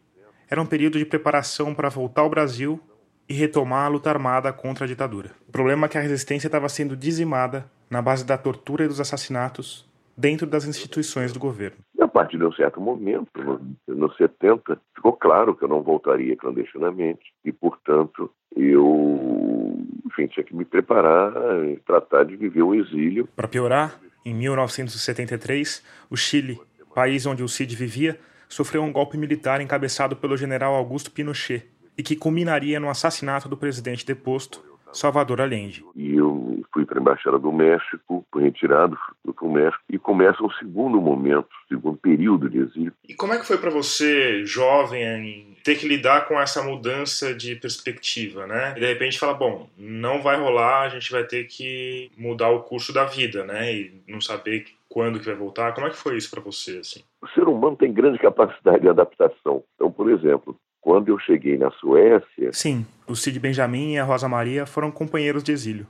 era 0.50 0.60
um 0.60 0.66
período 0.66 0.98
de 0.98 1.04
preparação 1.04 1.72
para 1.72 1.88
voltar 1.88 2.22
ao 2.22 2.28
Brasil 2.28 2.80
e 3.28 3.32
retomar 3.32 3.86
a 3.86 3.88
luta 3.88 4.10
armada 4.10 4.52
contra 4.52 4.84
a 4.84 4.88
ditadura. 4.88 5.30
O 5.48 5.52
problema 5.52 5.86
é 5.86 5.88
que 5.88 5.96
a 5.96 6.00
resistência 6.00 6.48
estava 6.48 6.68
sendo 6.68 6.96
dizimada 6.96 7.64
na 7.88 8.02
base 8.02 8.26
da 8.26 8.36
tortura 8.36 8.84
e 8.84 8.88
dos 8.88 9.00
assassinatos 9.00 9.88
dentro 10.16 10.46
das 10.46 10.66
instituições 10.66 11.32
do 11.32 11.38
governo. 11.38 11.78
A 12.00 12.08
partir 12.08 12.36
de 12.36 12.44
um 12.44 12.52
certo 12.52 12.80
momento, 12.80 13.30
nos 13.86 14.16
70, 14.16 14.80
ficou 14.96 15.12
claro 15.12 15.54
que 15.54 15.64
eu 15.64 15.68
não 15.68 15.82
voltaria 15.82 16.36
clandestinamente 16.36 17.32
e, 17.44 17.52
portanto, 17.52 18.30
eu 18.56 19.78
enfim, 20.06 20.26
tinha 20.26 20.44
que 20.44 20.54
me 20.54 20.64
preparar 20.64 21.32
e 21.68 21.76
tratar 21.86 22.24
de 22.24 22.36
viver 22.36 22.62
o 22.62 22.74
exílio. 22.74 23.28
Para 23.36 23.46
piorar, 23.46 24.00
em 24.26 24.34
1973, 24.34 25.84
o 26.10 26.16
Chile, 26.16 26.60
país 26.94 27.24
onde 27.26 27.44
o 27.44 27.48
Cid 27.48 27.74
vivia, 27.76 28.18
sofreu 28.50 28.82
um 28.82 28.92
golpe 28.92 29.16
militar 29.16 29.60
encabeçado 29.60 30.16
pelo 30.16 30.36
general 30.36 30.74
Augusto 30.74 31.10
Pinochet 31.10 31.70
e 31.96 32.02
que 32.02 32.16
culminaria 32.16 32.80
no 32.80 32.90
assassinato 32.90 33.48
do 33.48 33.56
presidente 33.56 34.04
deposto, 34.04 34.62
Salvador 34.92 35.40
Allende. 35.40 35.84
E 35.94 36.14
eu 36.14 36.62
fui 36.72 36.84
para 36.84 36.98
a 36.98 37.00
Embaixada 37.00 37.38
do 37.38 37.52
México, 37.52 38.24
fui 38.32 38.42
retirado 38.42 38.96
para 39.24 39.46
o 39.46 39.52
México 39.52 39.82
e 39.88 39.98
começa 39.98 40.42
um 40.42 40.50
segundo 40.52 41.00
momento, 41.00 41.48
segundo 41.68 41.96
período 41.96 42.48
de 42.48 42.58
exílio. 42.58 42.92
E 43.08 43.14
como 43.14 43.32
é 43.32 43.38
que 43.38 43.46
foi 43.46 43.58
para 43.58 43.70
você, 43.70 44.44
jovem, 44.44 45.56
ter 45.62 45.76
que 45.76 45.88
lidar 45.88 46.26
com 46.26 46.40
essa 46.40 46.62
mudança 46.62 47.34
de 47.34 47.56
perspectiva, 47.56 48.46
né? 48.46 48.74
E 48.76 48.80
de 48.80 48.86
repente 48.86 49.18
fala, 49.18 49.34
bom, 49.34 49.68
não 49.76 50.22
vai 50.22 50.36
rolar, 50.36 50.82
a 50.82 50.88
gente 50.88 51.10
vai 51.10 51.24
ter 51.24 51.44
que 51.44 52.10
mudar 52.16 52.50
o 52.50 52.62
curso 52.62 52.92
da 52.92 53.04
vida, 53.04 53.44
né? 53.44 53.72
E 53.72 54.02
não 54.08 54.20
saber 54.20 54.66
quando 54.88 55.20
que 55.20 55.26
vai 55.26 55.34
voltar. 55.34 55.72
Como 55.72 55.86
é 55.86 55.90
que 55.90 55.96
foi 55.96 56.16
isso 56.16 56.30
para 56.30 56.40
você, 56.40 56.78
assim? 56.78 57.00
O 57.22 57.28
ser 57.28 57.46
humano 57.46 57.76
tem 57.76 57.92
grande 57.92 58.18
capacidade 58.18 58.80
de 58.80 58.88
adaptação. 58.88 59.62
Então, 59.74 59.90
por 59.90 60.10
exemplo, 60.10 60.56
quando 60.80 61.08
eu 61.08 61.18
cheguei 61.18 61.58
na 61.58 61.70
Suécia. 61.72 62.52
Sim, 62.52 62.86
o 63.06 63.14
Cid 63.14 63.38
Benjamin 63.38 63.94
e 63.94 63.98
a 63.98 64.04
Rosa 64.04 64.28
Maria 64.28 64.66
foram 64.66 64.90
companheiros 64.90 65.42
de 65.42 65.52
exílio. 65.52 65.86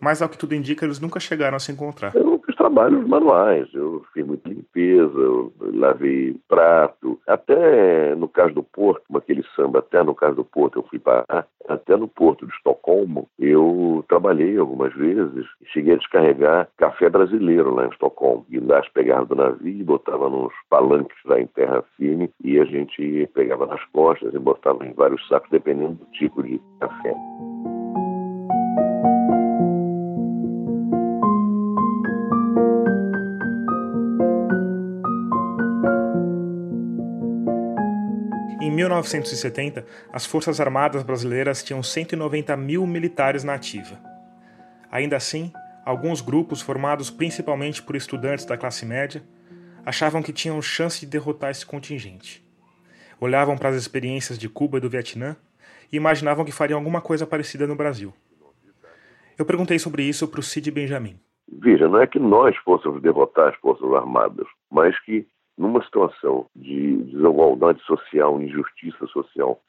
Mas, 0.00 0.20
ao 0.20 0.28
que 0.28 0.36
tudo 0.36 0.54
indica, 0.54 0.84
eles 0.84 1.00
nunca 1.00 1.18
chegaram 1.18 1.56
a 1.56 1.60
se 1.60 1.72
encontrar. 1.72 2.14
Eu 2.14 2.33
fiz 2.44 2.56
trabalhos 2.56 3.06
manuais, 3.06 3.68
eu 3.74 4.04
fiz 4.12 4.26
muita 4.26 4.48
limpeza, 4.48 5.18
eu 5.18 5.52
lavei 5.60 6.36
prato. 6.48 7.18
Até 7.26 8.14
no 8.14 8.28
caso 8.28 8.54
do 8.54 8.62
Porto, 8.62 9.04
aquele 9.16 9.42
samba, 9.56 9.80
até 9.80 10.02
no 10.02 10.14
caso 10.14 10.36
do 10.36 10.44
Porto 10.44 10.78
eu 10.78 10.82
fui 10.84 10.98
parar, 10.98 11.46
até 11.68 11.96
no 11.96 12.08
Porto 12.08 12.46
de 12.46 12.52
Estocolmo, 12.54 13.28
eu 13.38 14.04
trabalhei 14.08 14.56
algumas 14.58 14.92
vezes. 14.94 15.46
Cheguei 15.72 15.94
a 15.94 15.98
descarregar 15.98 16.68
café 16.76 17.08
brasileiro 17.08 17.74
lá 17.74 17.86
em 17.86 17.90
Estocolmo. 17.90 18.46
E 18.50 18.58
lá 18.60 18.82
pegava 18.92 19.24
do 19.24 19.34
navio 19.34 19.80
e 19.80 19.84
botava 19.84 20.28
nos 20.28 20.52
palanques 20.68 21.16
lá 21.24 21.40
em 21.40 21.46
terra 21.46 21.82
firme 21.96 22.30
e 22.42 22.60
a 22.60 22.64
gente 22.64 23.28
pegava 23.34 23.66
nas 23.66 23.82
costas 23.86 24.34
e 24.34 24.38
botava 24.38 24.86
em 24.86 24.92
vários 24.92 25.26
sacos, 25.28 25.50
dependendo 25.50 25.94
do 25.94 26.06
tipo 26.12 26.42
de 26.42 26.60
café. 26.80 27.14
1970, 38.74 39.86
as 40.12 40.26
Forças 40.26 40.60
Armadas 40.60 41.02
Brasileiras 41.02 41.62
tinham 41.62 41.82
190 41.82 42.56
mil 42.56 42.86
militares 42.86 43.44
na 43.44 43.54
ativa. 43.54 43.98
Ainda 44.90 45.16
assim, 45.16 45.52
alguns 45.84 46.20
grupos, 46.20 46.60
formados 46.60 47.10
principalmente 47.10 47.82
por 47.82 47.96
estudantes 47.96 48.44
da 48.44 48.56
classe 48.56 48.84
média, 48.84 49.22
achavam 49.84 50.22
que 50.22 50.32
tinham 50.32 50.60
chance 50.60 51.00
de 51.00 51.06
derrotar 51.06 51.50
esse 51.50 51.64
contingente. 51.64 52.44
Olhavam 53.20 53.56
para 53.56 53.68
as 53.68 53.76
experiências 53.76 54.38
de 54.38 54.48
Cuba 54.48 54.78
e 54.78 54.80
do 54.80 54.90
Vietnã 54.90 55.36
e 55.92 55.96
imaginavam 55.96 56.44
que 56.44 56.52
fariam 56.52 56.78
alguma 56.78 57.00
coisa 57.00 57.26
parecida 57.26 57.66
no 57.66 57.76
Brasil. 57.76 58.12
Eu 59.38 59.44
perguntei 59.44 59.78
sobre 59.78 60.02
isso 60.04 60.28
para 60.28 60.40
o 60.40 60.42
Cid 60.42 60.70
Benjamin. 60.70 61.18
Veja, 61.48 61.88
não 61.88 62.00
é 62.00 62.06
que 62.06 62.18
nós 62.18 62.56
fôssemos 62.58 63.02
derrotar 63.02 63.48
as 63.48 63.56
Forças 63.56 63.92
Armadas, 63.92 64.46
mas 64.70 64.98
que 65.00 65.26
numa 65.56 65.82
situação 65.84 66.46
de 66.54 66.96
desigualdade 67.04 67.82
social, 67.82 68.40
injustiça 68.40 69.06
social 69.06 69.60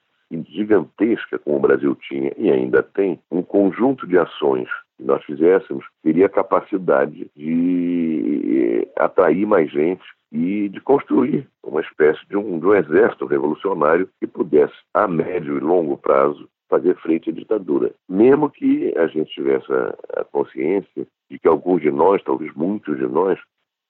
gigantesca 0.50 1.40
como 1.40 1.58
o 1.58 1.60
Brasil 1.60 1.96
tinha 1.96 2.32
e 2.38 2.50
ainda 2.50 2.82
tem, 2.82 3.20
um 3.32 3.42
conjunto 3.42 4.08
de 4.08 4.18
ações 4.18 4.68
que 4.98 5.04
nós 5.04 5.24
fizéssemos 5.24 5.86
teria 6.04 6.26
a 6.26 6.30
capacidade 6.30 7.30
de 7.36 8.88
atrair 8.98 9.46
mais 9.46 9.70
gente 9.70 10.04
e 10.32 10.70
de 10.70 10.82
construir 10.82 11.48
uma 11.64 11.82
espécie 11.82 12.20
de 12.28 12.38
um, 12.38 12.60
de 12.60 12.66
um 12.66 12.76
exército 12.76 13.26
revolucionário 13.26 14.10
que 14.20 14.28
pudesse, 14.28 14.74
a 14.94 15.08
médio 15.08 15.58
e 15.58 15.60
longo 15.60 15.98
prazo, 15.98 16.50
fazer 16.70 16.96
frente 16.98 17.30
à 17.30 17.34
ditadura. 17.34 17.94
Mesmo 18.10 18.50
que 18.50 18.94
a 18.98 19.08
gente 19.08 19.32
tivesse 19.34 19.72
a 20.18 20.24
consciência 20.26 21.08
de 21.30 21.40
que 21.40 21.48
alguns 21.48 21.82
de 21.82 21.92
nós, 21.92 22.24
talvez 22.24 22.54
muitos 22.54 22.98
de 22.98 23.08
nós, 23.08 23.40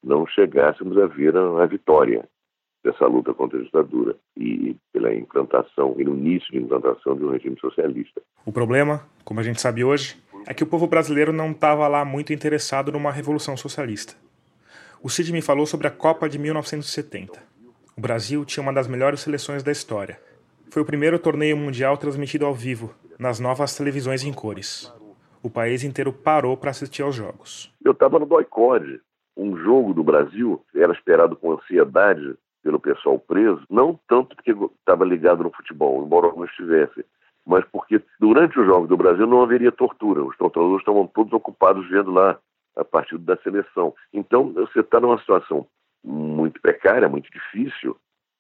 não 0.06 0.28
chegássemos 0.28 0.98
a 0.98 1.08
ver 1.08 1.36
a, 1.36 1.66
vitória 1.66 2.24
dessa 2.84 3.08
luta 3.08 3.34
contra 3.34 3.60
a 3.60 3.64
ditadura 3.64 4.16
e 4.38 4.76
pela 4.94 5.14
implantação 5.14 5.96
no 5.96 6.16
início 6.16 6.52
de 6.52 6.60
implantação 6.60 7.16
de 7.16 7.26
um 7.26 7.32
regime 7.32 7.60
socialista. 7.60 8.22
O 8.46 8.52
problema, 8.52 9.04
como 9.24 9.40
a 9.40 9.44
gente 9.44 9.60
sabe 9.60 9.84
hoje, 9.84 10.16
é 10.46 10.54
que 10.54 10.64
o 10.64 10.68
povo 10.68 10.86
brasileiro 10.86 11.34
não 11.34 11.52
estava 11.52 11.88
lá 11.88 12.06
muito 12.06 12.32
interessado 12.32 12.92
numa 12.92 13.12
revolução 13.12 13.58
socialista. 13.58 14.14
O 15.02 15.10
Cid 15.10 15.34
me 15.34 15.42
falou 15.42 15.66
sobre 15.66 15.88
a 15.88 15.92
Copa 15.92 16.30
de 16.30 16.38
1970. 16.38 17.42
O 17.98 18.02
Brasil 18.02 18.46
tinha 18.46 18.62
uma 18.62 18.74
das 18.74 18.88
melhores 18.88 19.22
seleções 19.22 19.64
da 19.64 19.72
história. 19.72 20.20
Foi 20.70 20.82
o 20.82 20.86
primeiro 20.86 21.18
torneio 21.18 21.58
mundial 21.58 21.98
transmitido 21.98 22.46
ao 22.46 22.54
vivo, 22.54 22.94
nas 23.18 23.40
novas 23.40 23.76
televisões 23.76 24.24
em 24.24 24.34
cores. 24.34 24.94
O 25.42 25.50
país 25.50 25.84
inteiro 25.84 26.12
parou 26.12 26.58
para 26.58 26.72
assistir 26.72 27.02
aos 27.02 27.16
jogos. 27.16 27.72
Eu 27.84 27.94
estava 27.94 28.20
no 28.20 28.26
boicote. 28.26 29.00
Um 29.36 29.58
jogo 29.58 29.94
do 29.94 30.04
Brasil 30.04 30.64
era 30.74 30.94
esperado 30.94 31.36
com 31.36 31.52
ansiedade 31.52 32.36
pelo 32.64 32.80
pessoal 32.80 33.20
preso, 33.20 33.62
não 33.70 34.00
tanto 34.08 34.36
porque 34.36 34.52
estava 34.52 35.06
ligado 35.06 35.44
no 35.44 35.52
futebol, 35.52 36.04
embora 36.04 36.34
não 36.36 36.46
estivesse, 36.46 37.06
mas 37.46 37.64
porque 37.72 38.02
durante 38.20 38.60
os 38.60 38.66
Jogos 38.66 38.90
do 38.90 38.98
Brasil 38.98 39.28
não 39.28 39.44
haveria 39.44 39.72
tortura. 39.72 40.24
Os 40.24 40.36
torturadores 40.36 40.82
estavam 40.82 41.06
todos 41.06 41.32
ocupados 41.32 41.88
vendo 41.90 42.12
lá 42.12 42.40
a 42.76 42.84
partir 42.84 43.18
da 43.20 43.38
seleção. 43.38 43.94
Então, 44.12 44.52
você 44.52 44.80
está 44.80 45.00
numa 45.00 45.20
situação 45.20 45.68
muito 46.04 46.60
precária, 46.60 47.08
muito 47.08 47.30
difícil, 47.32 47.96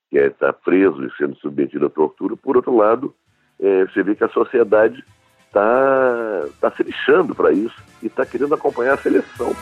que 0.10 0.18
é 0.18 0.28
estar 0.28 0.54
preso 0.54 1.06
e 1.06 1.12
sendo 1.18 1.36
submetido 1.36 1.86
à 1.86 1.90
tortura. 1.90 2.36
Por 2.36 2.58
outro 2.58 2.76
lado, 2.76 3.14
é, 3.60 3.86
você 3.86 4.02
vê 4.02 4.16
que 4.16 4.24
a 4.24 4.30
sociedade 4.30 5.04
está 5.46 6.46
tá 6.60 6.72
se 6.72 6.84
lixando 6.84 7.36
para 7.36 7.52
isso 7.52 7.76
e 8.02 8.08
está 8.08 8.26
querendo 8.26 8.56
acompanhar 8.56 8.94
a 8.96 8.98
seleção. 8.98 9.54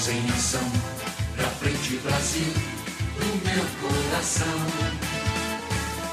90 0.00 0.08
milhões 0.08 0.08
em 0.08 0.30
ação 0.30 0.60
frente, 1.60 1.96
Brasil, 2.02 2.52
do 3.16 3.28
meu 3.44 3.64
coração. 3.82 4.58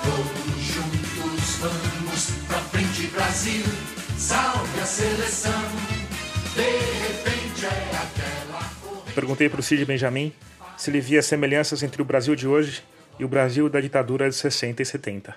Todos 0.04 0.62
juntos 0.62 1.60
vamos 1.62 2.48
pra 2.48 2.58
frente, 2.68 3.08
Brasil, 3.14 3.64
salve 4.18 4.80
a 4.80 4.86
seleção. 4.86 5.62
De 6.54 6.68
repente 7.08 7.66
é 7.66 7.96
aquela. 7.96 9.14
Perguntei 9.16 9.48
para 9.48 9.60
o 9.62 9.64
Cid 9.64 9.86
Benjamin 9.86 10.34
se 10.76 10.92
ele 10.92 11.00
via 11.00 11.22
semelhanças 11.22 11.82
entre 11.82 12.02
o 12.02 12.06
Brasil 12.06 12.36
de 12.36 12.48
hoje 12.48 12.84
e 13.18 13.24
o 13.24 13.28
Brasil 13.30 13.70
da 13.70 13.80
ditadura 13.80 14.28
de 14.28 14.36
60 14.36 14.82
e 14.82 14.86
70. 14.86 15.36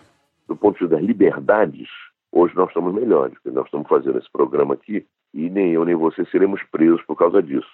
Do 0.49 0.57
ponto 0.57 0.75
de 0.75 0.81
vista 0.81 0.97
das 0.97 1.05
liberdades, 1.05 1.89
hoje 2.33 2.55
nós 2.57 2.69
estamos 2.69 2.93
melhores, 2.93 3.35
porque 3.35 3.51
nós 3.51 3.67
estamos 3.67 3.89
fazendo 3.89 4.19
esse 4.19 4.31
programa 4.33 4.75
aqui 4.75 5.07
e 5.33 5.49
nem 5.49 5.73
eu 5.73 5.85
nem 5.85 5.95
você 5.95 6.25
seremos 6.27 6.63
presos 6.65 7.03
por 7.03 7.17
causa 7.17 7.43
disso. 7.43 7.69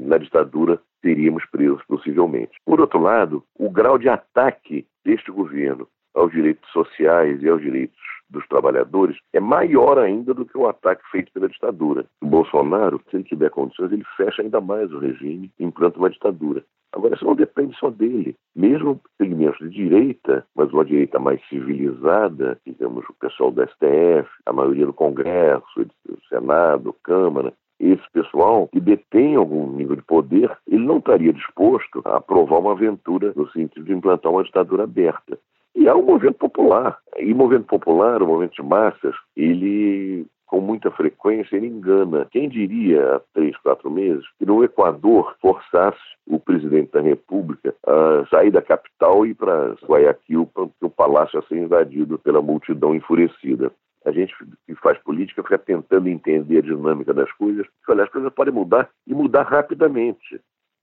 Na 0.00 0.18
ditadura 0.18 0.80
teríamos 1.02 1.44
presos 1.46 1.82
possivelmente. 1.84 2.52
Por 2.64 2.80
outro 2.80 3.00
lado, 3.00 3.44
o 3.58 3.70
grau 3.70 3.98
de 3.98 4.08
ataque 4.08 4.86
deste 5.04 5.30
governo 5.30 5.88
aos 6.14 6.30
direitos 6.30 6.70
sociais 6.70 7.42
e 7.42 7.48
aos 7.48 7.60
direitos 7.60 8.00
dos 8.32 8.46
trabalhadores 8.48 9.16
é 9.32 9.38
maior 9.38 9.98
ainda 9.98 10.34
do 10.34 10.44
que 10.44 10.56
o 10.56 10.68
ataque 10.68 11.02
feito 11.10 11.30
pela 11.32 11.48
ditadura. 11.48 12.06
O 12.20 12.26
Bolsonaro, 12.26 13.00
se 13.10 13.16
ele 13.16 13.24
tiver 13.24 13.50
condições, 13.50 13.92
ele 13.92 14.04
fecha 14.16 14.42
ainda 14.42 14.60
mais 14.60 14.90
o 14.92 14.98
regime 14.98 15.50
e 15.58 15.64
implanta 15.64 15.98
uma 15.98 16.10
ditadura. 16.10 16.64
Agora, 16.92 17.14
isso 17.14 17.24
não 17.24 17.34
depende 17.34 17.74
só 17.78 17.90
dele. 17.90 18.36
Mesmo 18.54 19.00
segmentos 19.16 19.58
de 19.58 19.70
direita, 19.70 20.44
mas 20.54 20.70
uma 20.72 20.84
direita 20.84 21.18
mais 21.18 21.40
civilizada, 21.48 22.58
digamos, 22.66 23.04
o 23.08 23.14
pessoal 23.14 23.50
do 23.50 23.62
STF, 23.62 24.28
a 24.44 24.52
maioria 24.52 24.86
do 24.86 24.92
Congresso, 24.92 25.86
do 26.04 26.18
Senado, 26.28 26.94
Câmara, 27.02 27.54
esse 27.80 28.02
pessoal 28.12 28.68
que 28.68 28.78
detém 28.78 29.34
algum 29.34 29.72
nível 29.72 29.96
de 29.96 30.02
poder, 30.02 30.56
ele 30.68 30.84
não 30.84 30.98
estaria 30.98 31.32
disposto 31.32 32.00
a 32.04 32.18
aprovar 32.18 32.58
uma 32.60 32.72
aventura 32.72 33.32
no 33.34 33.50
sentido 33.50 33.84
de 33.84 33.92
implantar 33.92 34.30
uma 34.30 34.44
ditadura 34.44 34.84
aberta. 34.84 35.38
E 35.74 35.88
há 35.88 35.96
um 35.96 36.04
movimento 36.04 36.38
popular. 36.38 36.98
E 37.18 37.32
o 37.32 37.36
movimento 37.36 37.66
popular, 37.66 38.22
o 38.22 38.26
movimento 38.26 38.54
de 38.54 38.62
massas, 38.62 39.14
ele 39.36 40.26
com 40.52 40.60
muita 40.60 40.90
frequência 40.90 41.56
ele 41.56 41.66
engana. 41.66 42.28
Quem 42.30 42.46
diria 42.46 43.16
há 43.16 43.20
três, 43.32 43.56
quatro 43.56 43.90
meses 43.90 44.22
que 44.38 44.44
no 44.44 44.62
Equador 44.62 45.34
forçasse 45.40 45.98
o 46.26 46.38
presidente 46.38 46.92
da 46.92 47.00
República 47.00 47.74
a 47.86 48.26
sair 48.28 48.50
da 48.50 48.60
capital 48.60 49.24
e 49.24 49.30
ir 49.30 49.34
para 49.34 49.74
Guayaquil, 49.82 50.46
para 50.52 50.66
que 50.66 50.84
o 50.84 50.90
palácio 50.90 51.38
ia 51.38 51.48
ser 51.48 51.56
invadido 51.56 52.18
pela 52.18 52.42
multidão 52.42 52.94
enfurecida. 52.94 53.72
A 54.04 54.12
gente 54.12 54.34
que 54.66 54.74
faz 54.74 54.98
política 54.98 55.42
fica 55.42 55.56
tentando 55.56 56.06
entender 56.08 56.58
a 56.58 56.62
dinâmica 56.62 57.14
das 57.14 57.32
coisas. 57.32 57.66
Olha, 57.88 58.04
as 58.04 58.10
coisas 58.10 58.30
podem 58.34 58.52
mudar 58.52 58.90
e 59.06 59.14
mudar 59.14 59.44
rapidamente. 59.44 60.38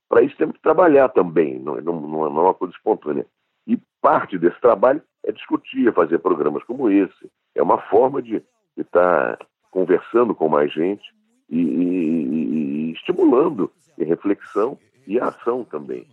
Para 0.10 0.24
isso 0.24 0.36
temos 0.36 0.56
que 0.56 0.64
trabalhar 0.64 1.10
também, 1.10 1.60
não, 1.60 1.76
não, 1.80 2.02
não 2.02 2.26
é 2.26 2.28
uma 2.28 2.54
coisa 2.56 2.74
espontânea. 2.74 3.28
E 3.70 3.80
parte 4.02 4.36
desse 4.40 4.60
trabalho 4.60 5.02
é 5.24 5.32
discutir, 5.32 5.88
é 5.88 5.92
fazer 5.92 6.18
programas 6.18 6.64
como 6.64 6.90
esse. 6.90 7.32
É 7.54 7.62
uma 7.62 7.80
forma 7.84 8.20
de 8.20 8.44
estar 8.76 9.38
tá 9.38 9.46
conversando 9.70 10.34
com 10.34 10.50
mais 10.50 10.74
gente 10.74 11.04
e, 11.48 11.62
e, 11.62 12.90
e 12.90 12.92
estimulando 12.94 13.72
a 14.02 14.04
reflexão 14.04 14.76
e 15.06 15.20
a 15.20 15.28
ação 15.28 15.64
também. 15.64 16.08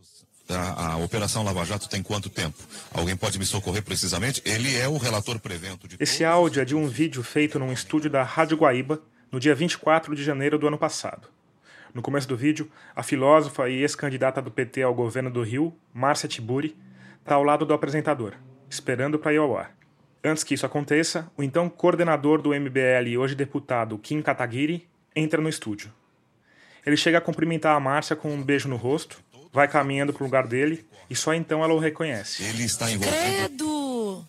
A, 0.51 0.93
a, 0.93 0.97
Operação 0.99 1.43
Lava 1.43 1.65
Jato 1.65 1.89
tem 1.89 2.03
quanto 2.03 2.29
tempo? 2.29 2.57
Alguém 2.95 3.17
pode 3.17 3.39
me 3.39 3.47
socorrer 3.47 3.83
precisamente? 3.83 4.43
Ele 4.45 4.77
é 4.77 4.87
o 4.87 4.99
relator 4.99 5.41
prevento 5.41 5.89
de. 5.89 5.97
Esse 5.99 6.25
áudio 6.25 6.61
é 6.61 6.65
de 6.65 6.77
um 6.77 6.87
vídeo 6.87 7.23
feito 7.23 7.59
num 7.59 7.73
estúdio 7.73 8.11
da 8.11 8.23
Rádio 8.23 8.59
Guaíba 8.59 9.01
no 9.33 9.41
dia 9.41 9.55
24 9.55 10.15
de 10.15 10.23
janeiro 10.23 10.59
do 10.59 10.69
ano 10.69 10.79
passado. 10.79 11.29
No 11.93 12.03
começo 12.03 12.29
do 12.29 12.37
vídeo, 12.37 12.71
a 12.95 13.03
filósofa 13.03 13.69
e 13.71 13.81
ex-candidata 13.81 14.43
do 14.43 14.51
PT 14.51 14.83
ao 14.83 14.95
governo 14.95 15.31
do 15.31 15.43
Rio, 15.43 15.75
Márcia 15.95 16.29
Tiburi, 16.29 16.77
está 17.27 17.35
ao 17.35 17.43
lado 17.43 17.67
do 17.67 17.75
apresentador, 17.75 18.35
esperando 18.71 19.19
para 19.19 19.33
ir 19.33 19.39
ao 19.39 19.59
ar. 19.59 19.77
Antes 20.23 20.45
que 20.45 20.55
isso 20.55 20.65
aconteça, 20.65 21.29
o 21.37 21.43
então 21.43 21.69
coordenador 21.69 22.41
do 22.41 22.51
MBL 22.51 23.09
e 23.09 23.19
hoje 23.19 23.35
deputado 23.35 23.99
Kim 23.99 24.23
Kataguiri 24.23 24.89
entra 25.15 25.43
no 25.43 25.49
estúdio. 25.49 25.93
Ele 26.87 26.97
chega 26.97 27.19
a 27.19 27.21
cumprimentar 27.21 27.77
a 27.77 27.81
Márcia 27.81 28.15
com 28.15 28.33
um 28.33 28.41
beijo 28.41 28.69
no 28.69 28.77
rosto, 28.77 29.21
vai 29.53 29.67
caminhando 29.67 30.13
para 30.13 30.23
o 30.23 30.27
lugar 30.27 30.47
dele 30.47 30.87
e 31.11 31.17
só 31.17 31.35
então 31.35 31.65
ela 31.65 31.75
o 31.75 31.81
reconhece. 31.81 32.45
Ele 32.45 32.63
está 32.63 32.89
envolvido. 32.89 33.17
Credo! 33.17 33.76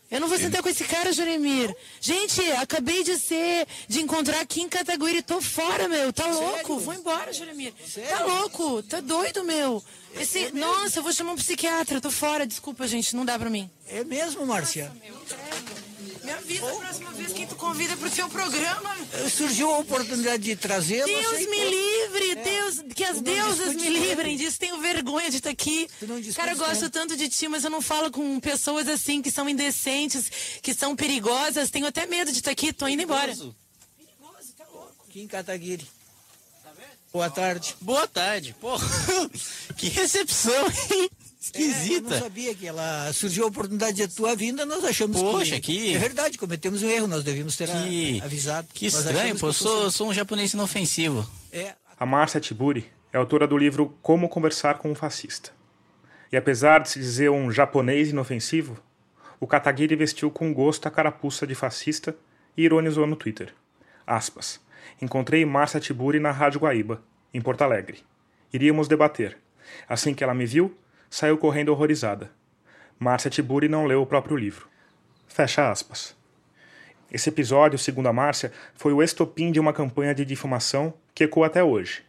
Eu 0.10 0.22
não 0.22 0.30
vou 0.30 0.38
sentar 0.38 0.64
com 0.64 0.70
esse 0.70 0.86
cara, 0.86 1.12
Jeremir. 1.12 1.76
Gente, 2.00 2.42
acabei 2.54 3.04
de 3.04 3.18
ser, 3.18 3.68
de 3.90 4.02
encontrar 4.02 4.40
aqui 4.40 4.62
em 4.62 4.70
Cataguiri. 4.70 5.22
Tô 5.22 5.42
fora, 5.42 5.90
meu. 5.90 6.14
Tá 6.14 6.24
Sério? 6.24 6.40
louco? 6.40 6.80
Vou 6.80 6.94
embora, 6.94 7.34
Jeremir. 7.34 7.74
Sério? 7.86 8.10
Tá 8.10 8.24
louco? 8.24 8.82
Tá 8.84 9.02
doido, 9.02 9.44
meu. 9.44 9.84
Esse... 10.16 10.46
É 10.46 10.52
Nossa, 10.52 11.00
eu 11.00 11.04
vou 11.04 11.12
chamar 11.12 11.34
um 11.34 11.36
psiquiatra. 11.36 12.00
Tô 12.00 12.10
fora. 12.10 12.48
Desculpa, 12.48 12.88
gente. 12.88 13.16
Não 13.18 13.26
dá 13.26 13.38
pra 13.38 13.50
mim. 13.50 13.70
É 13.90 14.04
mesmo, 14.06 14.46
Márcia? 14.46 14.86
Nossa, 14.86 15.00
meu, 15.00 15.77
me 16.28 16.34
avisa 16.34 16.70
a 16.70 16.76
próxima 16.76 17.12
vez 17.12 17.32
quem 17.32 17.48
tu 17.48 17.56
convida 17.56 17.96
pro 17.96 18.10
teu 18.12 18.28
programa. 18.28 18.98
Surgiu 19.32 19.74
a 19.74 19.78
oportunidade 19.80 20.44
de 20.44 20.56
trazê-lo. 20.58 21.06
Deus 21.06 21.40
me 21.48 21.70
livre, 21.70 22.32
é. 22.32 22.36
Deus, 22.36 22.84
que 22.94 23.04
as 23.06 23.22
deusas 23.22 23.74
me 23.76 23.88
livrem 23.88 24.36
disso. 24.36 24.60
Tenho 24.60 24.78
vergonha 24.82 25.30
de 25.30 25.38
estar 25.38 25.50
aqui. 25.50 25.88
Cara, 26.36 26.52
eu 26.52 26.58
gosto 26.58 26.90
tanto 26.90 27.16
de 27.16 27.30
ti, 27.30 27.48
mas 27.48 27.64
eu 27.64 27.70
não 27.70 27.82
falo 27.82 28.12
com 28.12 28.40
pessoas 28.42 28.90
assim 28.90 29.22
que 29.22 29.32
são 29.32 29.48
indecentes, 29.48 30.30
que 30.62 30.74
são 30.74 30.98
perigosas. 30.98 31.70
Tenho 31.70 31.88
até 31.88 32.06
medo 32.06 32.30
de 32.30 32.40
estar 32.40 32.52
aqui. 32.52 32.74
Tô 32.74 32.88
indo 32.90 33.04
embora. 33.04 33.34
Perigoso, 33.34 33.56
tá 34.58 34.66
louco. 34.74 35.06
Kim 35.10 35.28
Kataguiri. 35.28 35.88
Boa 37.14 37.30
tarde. 37.30 37.76
Boa 37.80 38.08
tarde. 38.08 38.54
Porra, 38.60 38.86
que 39.78 39.88
recepção, 39.88 40.68
hein? 40.92 41.10
Esquisita. 41.48 41.94
É, 41.94 41.98
eu 41.98 42.02
não 42.02 42.20
sabia 42.20 42.56
que 42.56 42.68
ela 42.68 43.12
surgiu 43.14 43.46
a 43.46 43.48
oportunidade 43.48 43.98
de 43.98 44.08
tua 44.08 44.36
vinda, 44.36 44.66
nós 44.66 44.84
achamos 44.84 45.22
Poxa, 45.22 45.60
que, 45.60 45.74
que... 45.74 45.96
É 45.96 46.00
verdade, 46.00 46.38
cometemos 46.38 46.84
um 46.84 46.90
erro, 46.90 47.08
nós 47.08 47.24
devíamos 47.24 47.56
ter 47.56 47.68
que... 47.68 48.22
avisado. 48.22 48.68
Que 48.74 48.88
estranho, 48.88 49.38
pô, 49.38 49.52
sou, 49.52 49.90
sou 49.92 50.10
um 50.10 50.14
japonês 50.14 50.54
inofensivo. 50.54 51.28
É. 51.52 51.74
A 52.00 52.06
Márcia 52.06 52.40
Tiburi 52.40 52.86
é 53.12 53.18
autora 53.18 53.48
do 53.48 53.58
livro 53.58 53.98
Como 54.02 54.30
Conversar 54.30 54.78
com 54.78 54.92
um 54.92 54.96
Fascista. 54.96 55.52
E 56.32 56.38
apesar 56.38 56.80
de 56.80 56.90
se 56.90 57.00
dizer 57.00 57.30
um 57.30 57.52
japonês 57.52 58.10
inofensivo, 58.10 58.78
o 59.40 59.48
Kataguiri 59.48 59.96
vestiu 59.96 60.30
com 60.30 60.54
gosto 60.54 60.88
a 60.88 60.92
carapuça 60.92 61.46
de 61.48 61.56
fascista 61.56 62.16
e 62.56 62.64
ironizou 62.64 63.06
no 63.08 63.16
Twitter. 63.16 63.54
Aspas. 64.06 64.60
Encontrei 65.02 65.46
Márcia 65.46 65.80
Tiburi 65.80 66.20
na 66.20 66.32
Rádio 66.32 66.60
Guaíba, 66.60 67.02
em 67.34 67.40
Porto 67.40 67.62
Alegre. 67.62 68.04
Iríamos 68.52 68.88
debater. 68.88 69.38
Assim 69.88 70.14
que 70.14 70.24
ela 70.24 70.34
me 70.34 70.46
viu, 70.46 70.76
saiu 71.10 71.38
correndo 71.38 71.70
horrorizada. 71.70 72.32
Márcia 73.00 73.30
Tiburi 73.30 73.68
não 73.68 73.86
leu 73.86 74.02
o 74.02 74.06
próprio 74.06 74.36
livro. 74.36 74.68
Fecha 75.28 75.70
aspas. 75.70 76.16
Esse 77.12 77.30
episódio, 77.30 77.80
segundo 77.80 78.08
a 78.08 78.14
Márcia, 78.14 78.52
foi 78.76 78.92
o 78.92 79.02
estopim 79.02 79.52
de 79.52 79.60
uma 79.60 79.72
campanha 79.72 80.14
de 80.14 80.26
difamação 80.26 80.94
que 81.14 81.24
ecoa 81.24 81.48
até 81.48 81.64
hoje. 81.64 82.04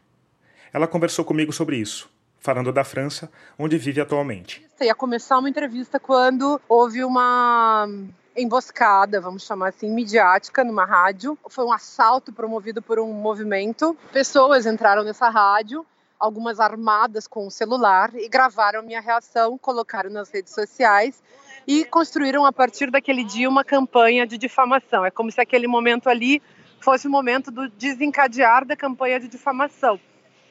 Ela 0.72 0.86
conversou 0.86 1.24
comigo 1.24 1.52
sobre 1.52 1.76
isso, 1.76 2.10
falando 2.40 2.72
da 2.72 2.84
França, 2.84 3.30
onde 3.58 3.78
vive 3.78 4.00
atualmente. 4.00 4.66
Ia 4.80 4.94
começar 4.94 5.38
uma 5.38 5.48
entrevista 5.48 6.00
quando 6.00 6.60
houve 6.68 7.04
uma 7.04 7.88
emboscada, 8.36 9.20
vamos 9.20 9.44
chamar 9.44 9.68
assim, 9.68 9.90
midiática 9.90 10.64
numa 10.64 10.84
rádio. 10.84 11.38
Foi 11.48 11.64
um 11.64 11.72
assalto 11.72 12.32
promovido 12.32 12.80
por 12.80 12.98
um 12.98 13.12
movimento. 13.12 13.96
Pessoas 14.12 14.66
entraram 14.66 15.02
nessa 15.02 15.28
rádio, 15.28 15.84
algumas 16.18 16.58
armadas 16.58 17.26
com 17.26 17.46
o 17.46 17.50
celular, 17.50 18.10
e 18.14 18.28
gravaram 18.28 18.82
minha 18.82 19.00
reação, 19.00 19.56
colocaram 19.58 20.10
nas 20.10 20.30
redes 20.30 20.52
sociais 20.52 21.22
e 21.66 21.84
construíram 21.84 22.44
a 22.44 22.52
partir 22.52 22.90
daquele 22.90 23.22
dia 23.22 23.48
uma 23.48 23.64
campanha 23.64 24.26
de 24.26 24.38
difamação. 24.38 25.04
É 25.04 25.10
como 25.10 25.30
se 25.30 25.40
aquele 25.40 25.66
momento 25.66 26.08
ali 26.08 26.42
fosse 26.80 27.06
o 27.06 27.10
momento 27.10 27.50
do 27.50 27.68
desencadear 27.68 28.64
da 28.64 28.76
campanha 28.76 29.20
de 29.20 29.28
difamação. 29.28 30.00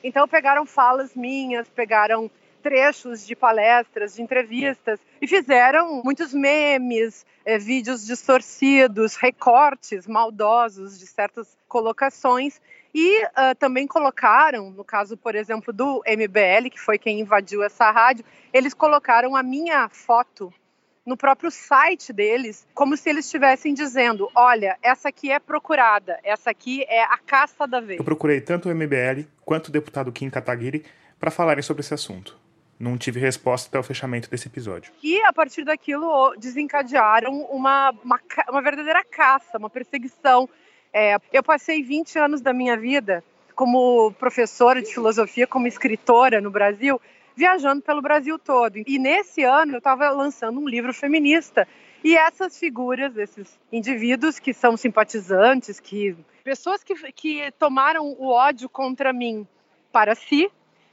Então 0.03 0.27
pegaram 0.27 0.65
falas 0.65 1.15
minhas, 1.15 1.67
pegaram 1.69 2.29
trechos 2.61 3.25
de 3.25 3.35
palestras, 3.35 4.15
de 4.15 4.21
entrevistas 4.21 4.99
e 5.21 5.27
fizeram 5.27 6.01
muitos 6.03 6.33
memes, 6.33 7.25
é, 7.45 7.57
vídeos 7.57 8.05
distorcidos, 8.05 9.15
recortes 9.15 10.05
maldosos 10.05 10.99
de 10.99 11.07
certas 11.07 11.57
colocações 11.67 12.61
e 12.93 13.23
uh, 13.23 13.55
também 13.59 13.87
colocaram, 13.87 14.71
no 14.71 14.83
caso, 14.83 15.17
por 15.17 15.35
exemplo, 15.35 15.73
do 15.73 16.01
MBL, 16.05 16.69
que 16.71 16.79
foi 16.79 16.97
quem 16.97 17.19
invadiu 17.19 17.63
essa 17.63 17.91
rádio, 17.91 18.25
eles 18.53 18.73
colocaram 18.73 19.35
a 19.35 19.43
minha 19.43 19.87
foto 19.89 20.53
no 21.07 21.15
próprio 21.15 21.49
site 21.49 22.11
deles, 22.11 22.67
como 22.73 22.97
se 22.97 23.09
eles 23.09 23.25
estivessem 23.25 23.73
dizendo: 23.73 24.29
olha, 24.35 24.77
essa 24.83 25.07
aqui 25.07 25.31
é 25.31 25.39
procurada, 25.39 26.19
essa 26.21 26.49
aqui 26.49 26.83
é 26.83 27.01
a 27.01 27.17
caça 27.17 27.65
da 27.65 27.79
vez. 27.79 27.97
Eu 27.97 28.05
procurei 28.05 28.41
tanto 28.41 28.67
o 28.67 28.75
MBL 28.75 29.25
quanto 29.45 29.69
o 29.69 29.71
deputado 29.71 30.11
Kim 30.11 30.29
Kataguiri 30.29 30.85
para 31.17 31.31
falarem 31.31 31.63
sobre 31.63 31.79
esse 31.79 31.93
assunto. 31.93 32.37
Não 32.79 32.97
tive 32.97 33.19
resposta 33.19 33.69
até 33.69 33.79
o 33.79 33.83
fechamento 33.83 34.29
desse 34.29 34.47
episódio. 34.47 34.91
E 35.01 35.19
a 35.23 35.33
partir 35.33 35.63
daquilo 35.63 36.35
desencadearam 36.37 37.41
uma, 37.49 37.89
uma, 38.03 38.19
uma 38.49 38.61
verdadeira 38.61 39.03
caça, 39.03 39.57
uma 39.57 39.69
perseguição. 39.69 40.47
É, 40.93 41.17
eu 41.31 41.43
passei 41.43 41.83
20 41.83 42.17
anos 42.17 42.41
da 42.41 42.53
minha 42.53 42.77
vida 42.77 43.23
como 43.55 44.11
professora 44.13 44.81
de 44.81 44.93
filosofia, 44.93 45.47
como 45.47 45.67
escritora 45.67 46.39
no 46.39 46.51
Brasil, 46.51 47.01
viajando 47.35 47.81
pelo 47.81 48.01
Brasil 48.01 48.37
todo. 48.37 48.77
E 48.77 48.99
nesse 48.99 49.43
ano 49.43 49.73
eu 49.73 49.77
estava 49.79 50.09
lançando 50.09 50.59
um 50.59 50.67
livro 50.67 50.93
feminista. 50.93 51.67
E 52.03 52.15
essas 52.15 52.57
figuras, 52.57 53.17
esses 53.17 53.59
indivíduos 53.71 54.37
que 54.37 54.53
são 54.53 54.77
simpatizantes, 54.77 55.79
que 55.79 56.15
pessoas 56.43 56.83
que, 56.83 56.93
que 57.11 57.51
tomaram 57.57 58.15
o 58.17 58.29
ódio 58.29 58.69
contra 58.69 59.11
mim 59.11 59.47
para 59.91 60.13
si, 60.13 60.49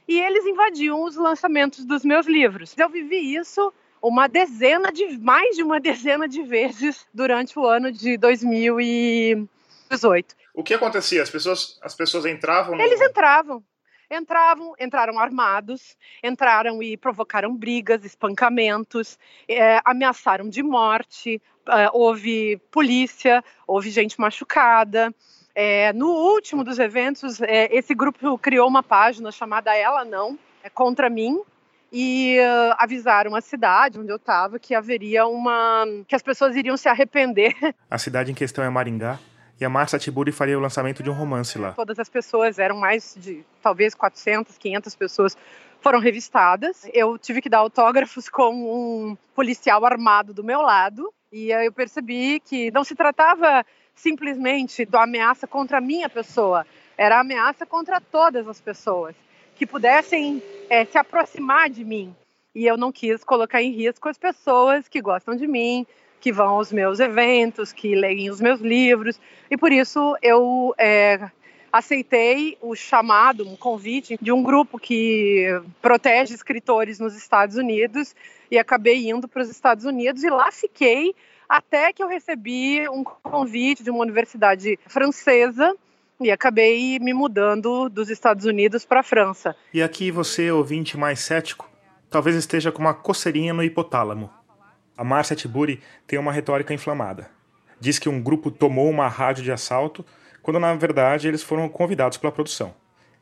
e 0.07 0.19
eles 0.19 0.45
invadiam 0.45 1.03
os 1.03 1.15
lançamentos 1.15 1.85
dos 1.85 2.03
meus 2.03 2.25
livros. 2.25 2.75
Eu 2.77 2.89
vivi 2.89 3.35
isso 3.35 3.71
uma 4.01 4.27
dezena 4.27 4.91
de 4.91 5.17
mais 5.17 5.55
de 5.55 5.63
uma 5.63 5.79
dezena 5.79 6.27
de 6.27 6.43
vezes 6.43 7.07
durante 7.13 7.57
o 7.57 7.65
ano 7.65 7.91
de 7.91 8.17
2018. 9.89 10.35
O 10.53 10.63
que 10.63 10.73
acontecia? 10.73 11.21
As 11.21 11.29
pessoas 11.29 11.79
as 11.81 11.93
pessoas 11.93 12.25
entravam 12.25 12.75
no... 12.75 12.81
Eles 12.81 13.01
entravam. 13.01 13.63
Entravam, 14.09 14.75
entraram 14.79 15.17
armados, 15.17 15.97
entraram 16.23 16.81
e 16.81 16.95
provocaram 16.95 17.55
brigas, 17.55 18.05
espancamentos, 18.05 19.17
é, 19.47 19.79
ameaçaram 19.83 20.47
de 20.47 20.61
morte, 20.61 21.41
é, 21.67 21.89
houve 21.91 22.61
polícia, 22.69 23.43
houve 23.65 23.89
gente 23.89 24.19
machucada. 24.19 25.13
É, 25.55 25.91
no 25.93 26.07
último 26.07 26.63
dos 26.63 26.77
eventos, 26.77 27.41
é, 27.41 27.67
esse 27.75 27.95
grupo 27.95 28.37
criou 28.37 28.67
uma 28.67 28.83
página 28.83 29.31
chamada 29.31 29.75
Ela 29.75 30.05
Não, 30.05 30.37
é 30.63 30.69
contra 30.69 31.09
mim, 31.09 31.41
e 31.91 32.37
uh, 32.39 32.75
avisaram 32.77 33.35
a 33.35 33.41
cidade 33.41 33.97
onde 33.97 34.11
eu 34.11 34.17
estava 34.17 34.59
que 34.59 34.75
haveria 34.75 35.25
uma. 35.25 35.85
que 36.07 36.13
as 36.13 36.21
pessoas 36.21 36.55
iriam 36.55 36.75
se 36.75 36.89
arrepender. 36.89 37.53
A 37.89 37.97
cidade 37.97 38.31
em 38.31 38.35
questão 38.35 38.63
é 38.63 38.69
Maringá. 38.69 39.17
E 39.59 39.65
a 39.65 39.69
Márcia 39.69 39.97
Tiburi 39.97 40.31
faria 40.31 40.57
o 40.57 40.61
lançamento 40.61 41.01
de 41.01 41.09
um 41.09 41.13
romance 41.13 41.57
lá. 41.57 41.71
Todas 41.71 41.97
as 41.97 42.09
pessoas, 42.09 42.59
eram 42.59 42.77
mais 42.77 43.15
de 43.17 43.45
talvez 43.61 43.95
400, 43.95 44.57
500 44.57 44.95
pessoas, 44.95 45.37
foram 45.81 45.99
revistadas. 45.99 46.89
Eu 46.93 47.17
tive 47.17 47.41
que 47.41 47.49
dar 47.49 47.59
autógrafos 47.59 48.27
com 48.27 48.53
um 48.53 49.17
policial 49.33 49.85
armado 49.85 50.33
do 50.33 50.43
meu 50.43 50.61
lado. 50.61 51.13
E 51.31 51.51
eu 51.51 51.71
percebi 51.71 52.39
que 52.39 52.71
não 52.71 52.83
se 52.83 52.95
tratava 52.95 53.65
simplesmente 53.95 54.85
da 54.85 55.03
ameaça 55.03 55.47
contra 55.47 55.77
a 55.77 55.81
minha 55.81 56.09
pessoa, 56.09 56.65
era 56.97 57.19
ameaça 57.19 57.65
contra 57.65 58.01
todas 58.01 58.47
as 58.47 58.59
pessoas 58.59 59.15
que 59.55 59.65
pudessem 59.65 60.43
é, 60.69 60.83
se 60.85 60.97
aproximar 60.97 61.69
de 61.69 61.83
mim. 61.83 62.13
E 62.53 62.65
eu 62.65 62.77
não 62.77 62.91
quis 62.91 63.23
colocar 63.23 63.61
em 63.61 63.71
risco 63.71 64.07
as 64.09 64.17
pessoas 64.17 64.87
que 64.87 65.01
gostam 65.01 65.35
de 65.35 65.47
mim, 65.47 65.87
que 66.25 66.31
vão 66.31 66.55
aos 66.55 66.71
meus 66.71 66.99
eventos, 66.99 67.71
que 67.71 67.93
leem 67.93 68.31
os 68.31 68.41
meus 68.41 68.59
livros. 68.59 69.21
E 69.47 69.55
por 69.55 69.71
isso 69.71 70.17
eu 70.23 70.73
é, 70.75 71.29
aceitei 71.71 72.57
o 72.63 72.75
chamado, 72.75 73.47
um 73.47 73.55
convite 73.55 74.17
de 74.19 74.31
um 74.31 74.41
grupo 74.41 74.79
que 74.79 75.45
protege 75.83 76.33
escritores 76.33 76.99
nos 76.99 77.15
Estados 77.15 77.57
Unidos 77.57 78.15
e 78.49 78.57
acabei 78.57 79.07
indo 79.07 79.27
para 79.27 79.43
os 79.43 79.51
Estados 79.51 79.85
Unidos 79.85 80.23
e 80.23 80.29
lá 80.31 80.51
fiquei 80.51 81.13
até 81.47 81.93
que 81.93 82.01
eu 82.01 82.07
recebi 82.07 82.89
um 82.89 83.03
convite 83.03 83.83
de 83.83 83.91
uma 83.91 84.01
universidade 84.01 84.79
francesa 84.87 85.75
e 86.19 86.31
acabei 86.31 86.97
me 86.97 87.13
mudando 87.13 87.87
dos 87.87 88.09
Estados 88.09 88.45
Unidos 88.45 88.83
para 88.83 89.01
a 89.01 89.03
França. 89.03 89.55
E 89.71 89.83
aqui 89.83 90.09
você, 90.09 90.49
ouvinte 90.49 90.97
mais 90.97 91.19
cético, 91.19 91.69
talvez 92.09 92.35
esteja 92.35 92.71
com 92.71 92.81
uma 92.81 92.95
coceirinha 92.95 93.53
no 93.53 93.63
hipotálamo. 93.63 94.31
A 94.97 95.03
Márcia 95.03 95.35
Tiburi 95.35 95.81
tem 96.07 96.17
uma 96.17 96.31
retórica 96.31 96.73
inflamada. 96.73 97.29
Diz 97.79 97.99
que 97.99 98.07
um 98.07 98.21
grupo 98.21 98.49
tomou 98.49 98.89
uma 98.89 99.07
rádio 99.07 99.43
de 99.43 99.51
assalto, 99.51 100.05
quando 100.41 100.59
na 100.59 100.73
verdade 100.75 101.27
eles 101.27 101.43
foram 101.43 101.67
convidados 101.67 102.17
pela 102.17 102.31
produção. 102.31 102.73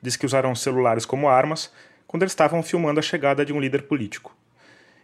Diz 0.01 0.15
que 0.15 0.26
usaram 0.26 0.53
celulares 0.53 1.05
como 1.05 1.28
armas 1.28 1.71
quando 2.05 2.24
eles 2.24 2.34
estavam 2.34 2.61
filmando 2.61 2.99
a 2.99 3.03
chegada 3.03 3.43
de 3.43 3.51
um 3.51 3.59
líder 3.59 3.84
político. 3.84 4.36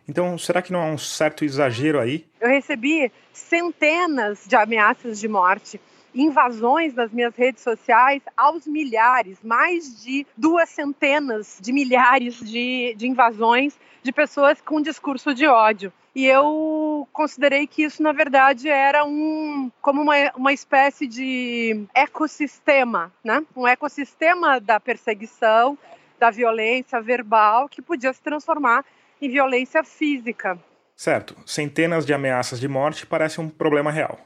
Então, 0.07 0.38
será 0.38 0.61
que 0.61 0.72
não 0.72 0.82
há 0.82 0.86
um 0.86 0.97
certo 0.97 1.45
exagero 1.45 1.99
aí? 1.99 2.26
Eu 2.41 2.49
recebi 2.49 3.11
centenas 3.32 4.43
de 4.47 4.55
ameaças 4.55 5.20
de 5.20 5.28
morte, 5.28 5.80
invasões 6.14 6.93
nas 6.93 7.12
minhas 7.12 7.36
redes 7.36 7.64
sociais 7.64 8.22
aos 8.36 8.66
milhares, 8.66 9.38
mais 9.43 10.03
de 10.03 10.26
duas 10.36 10.70
centenas 10.70 11.57
de 11.62 11.72
milhares 11.72 12.39
de, 12.39 12.93
de 12.97 13.07
invasões 13.07 13.78
de 14.01 14.12
pessoas 14.12 14.62
com 14.62 14.82
discurso 14.82 15.34
de 15.34 15.47
ódio. 15.47 15.91
E 16.16 16.26
eu 16.26 17.07
considerei 17.14 17.68
que 17.68 17.84
isso, 17.84 18.01
na 18.01 18.12
verdade, 18.12 18.68
era 18.68 19.05
um 19.05 19.72
como 19.82 20.01
uma, 20.01 20.14
uma 20.36 20.51
espécie 20.51 21.07
de 21.07 21.86
ecossistema, 21.93 23.12
né? 23.24 23.43
Um 23.55 23.68
ecossistema 23.68 24.60
da 24.60 24.80
perseguição, 24.80 25.78
da 26.20 26.32
violência 26.32 26.99
verbal 26.99 27.70
que 27.70 27.82
podia 27.82 28.12
se 28.12 28.22
transformar 28.22 28.84
em 29.22 29.30
violência 29.30 29.84
física. 29.84 30.57
Certo, 30.95 31.36
centenas 31.45 32.05
de 32.05 32.14
ameaças 32.14 32.60
de 32.60 32.68
morte 32.68 33.05
parece 33.05 33.39
um 33.39 33.47
problema 33.47 33.91
real. 33.91 34.20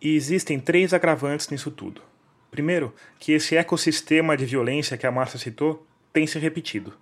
E 0.00 0.14
existem 0.14 0.58
três 0.60 0.92
agravantes 0.92 1.48
nisso 1.48 1.70
tudo. 1.70 2.02
Primeiro, 2.50 2.94
que 3.18 3.32
esse 3.32 3.56
ecossistema 3.56 4.36
de 4.36 4.46
violência 4.46 4.96
que 4.96 5.06
a 5.06 5.10
Márcia 5.10 5.38
citou 5.38 5.86
tem 6.12 6.26
se 6.26 6.38
repetido. 6.38 6.92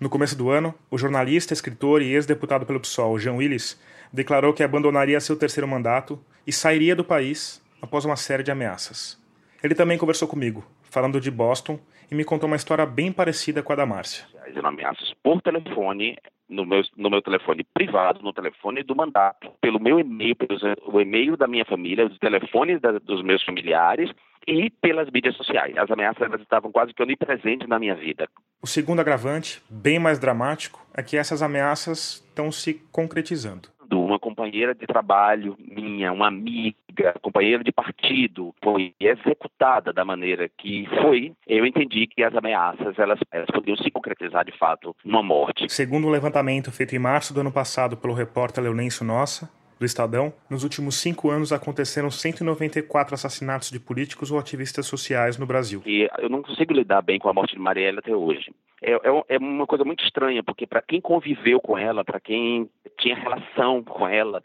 No 0.00 0.08
começo 0.08 0.36
do 0.36 0.50
ano, 0.50 0.74
o 0.90 0.98
jornalista, 0.98 1.52
escritor 1.52 2.02
e 2.02 2.12
ex-deputado 2.12 2.66
pelo 2.66 2.80
PSOL, 2.80 3.18
Jean 3.18 3.34
Willis, 3.34 3.78
declarou 4.12 4.52
que 4.52 4.62
abandonaria 4.62 5.20
seu 5.20 5.36
terceiro 5.36 5.66
mandato 5.66 6.18
e 6.46 6.52
sairia 6.52 6.94
do 6.94 7.04
país 7.04 7.60
após 7.80 8.04
uma 8.04 8.16
série 8.16 8.42
de 8.42 8.50
ameaças. 8.50 9.18
Ele 9.62 9.74
também 9.74 9.98
conversou 9.98 10.28
comigo, 10.28 10.64
falando 10.90 11.20
de 11.20 11.30
Boston, 11.30 11.78
e 12.10 12.14
me 12.14 12.24
contou 12.24 12.46
uma 12.46 12.56
história 12.56 12.86
bem 12.86 13.12
parecida 13.12 13.62
com 13.62 13.72
a 13.72 13.76
da 13.76 13.86
Márcia. 13.86 14.26
Eram 14.46 14.68
ameaças 14.68 15.12
por 15.22 15.40
telefone, 15.42 16.16
no 16.48 16.64
meu, 16.64 16.82
no 16.96 17.10
meu 17.10 17.20
telefone 17.20 17.64
privado, 17.74 18.22
no 18.22 18.32
telefone 18.32 18.82
do 18.82 18.94
mandato, 18.94 19.50
pelo 19.60 19.80
meu 19.80 19.98
e-mail, 19.98 20.36
pelo 20.36 21.00
e-mail 21.00 21.36
da 21.36 21.46
minha 21.46 21.64
família, 21.64 22.06
os 22.06 22.18
telefones 22.18 22.80
da, 22.80 22.92
dos 22.92 23.22
meus 23.22 23.42
familiares 23.42 24.10
e 24.46 24.70
pelas 24.70 25.10
mídias 25.10 25.36
sociais. 25.36 25.76
As 25.76 25.90
ameaças 25.90 26.40
estavam 26.40 26.70
quase 26.70 26.94
que 26.94 27.02
onipresentes 27.02 27.68
na 27.68 27.78
minha 27.78 27.96
vida. 27.96 28.28
O 28.62 28.66
segundo 28.66 29.00
agravante, 29.00 29.60
bem 29.68 29.98
mais 29.98 30.18
dramático, 30.18 30.86
é 30.94 31.02
que 31.02 31.16
essas 31.16 31.42
ameaças 31.42 32.24
estão 32.28 32.52
se 32.52 32.74
concretizando 32.92 33.76
uma 34.16 34.18
companheira 34.18 34.74
de 34.74 34.86
trabalho 34.86 35.56
minha, 35.58 36.12
uma 36.12 36.28
amiga, 36.28 36.76
companheira 37.20 37.62
de 37.62 37.72
partido, 37.72 38.54
foi 38.62 38.94
executada 39.00 39.92
da 39.92 40.04
maneira 40.04 40.48
que 40.48 40.88
foi, 41.02 41.32
eu 41.46 41.66
entendi 41.66 42.06
que 42.06 42.22
as 42.22 42.34
ameaças 42.34 42.98
elas, 42.98 43.18
elas 43.30 43.48
podiam 43.52 43.76
se 43.76 43.90
concretizar 43.90 44.44
de 44.44 44.56
fato 44.56 44.94
numa 45.04 45.22
morte. 45.22 45.68
Segundo 45.68 46.06
um 46.06 46.10
levantamento 46.10 46.70
feito 46.72 46.94
em 46.94 46.98
março 46.98 47.34
do 47.34 47.40
ano 47.40 47.52
passado 47.52 47.96
pelo 47.96 48.14
repórter 48.14 48.62
Leonêncio 48.62 49.04
Nossa, 49.04 49.50
do 49.78 49.84
Estadão, 49.84 50.32
nos 50.48 50.64
últimos 50.64 50.96
cinco 50.96 51.30
anos 51.30 51.52
aconteceram 51.52 52.10
194 52.10 53.14
assassinatos 53.14 53.70
de 53.70 53.78
políticos 53.78 54.30
ou 54.30 54.38
ativistas 54.38 54.86
sociais 54.86 55.38
no 55.38 55.46
Brasil. 55.46 55.82
E 55.84 56.08
eu 56.18 56.28
não 56.28 56.42
consigo 56.42 56.72
lidar 56.72 57.02
bem 57.02 57.18
com 57.18 57.28
a 57.28 57.34
morte 57.34 57.54
de 57.54 57.60
Marielle 57.60 57.98
até 57.98 58.14
hoje. 58.14 58.50
É, 58.82 58.92
é, 58.92 59.24
é 59.28 59.38
uma 59.38 59.66
coisa 59.66 59.84
muito 59.84 60.04
estranha, 60.04 60.42
porque 60.42 60.66
para 60.66 60.82
quem 60.82 61.00
conviveu 61.00 61.60
com 61.60 61.76
ela, 61.76 62.04
para 62.04 62.20
quem 62.20 62.68
tinha 62.98 63.16
relação 63.16 63.82
com 63.82 64.08
ela, 64.08 64.42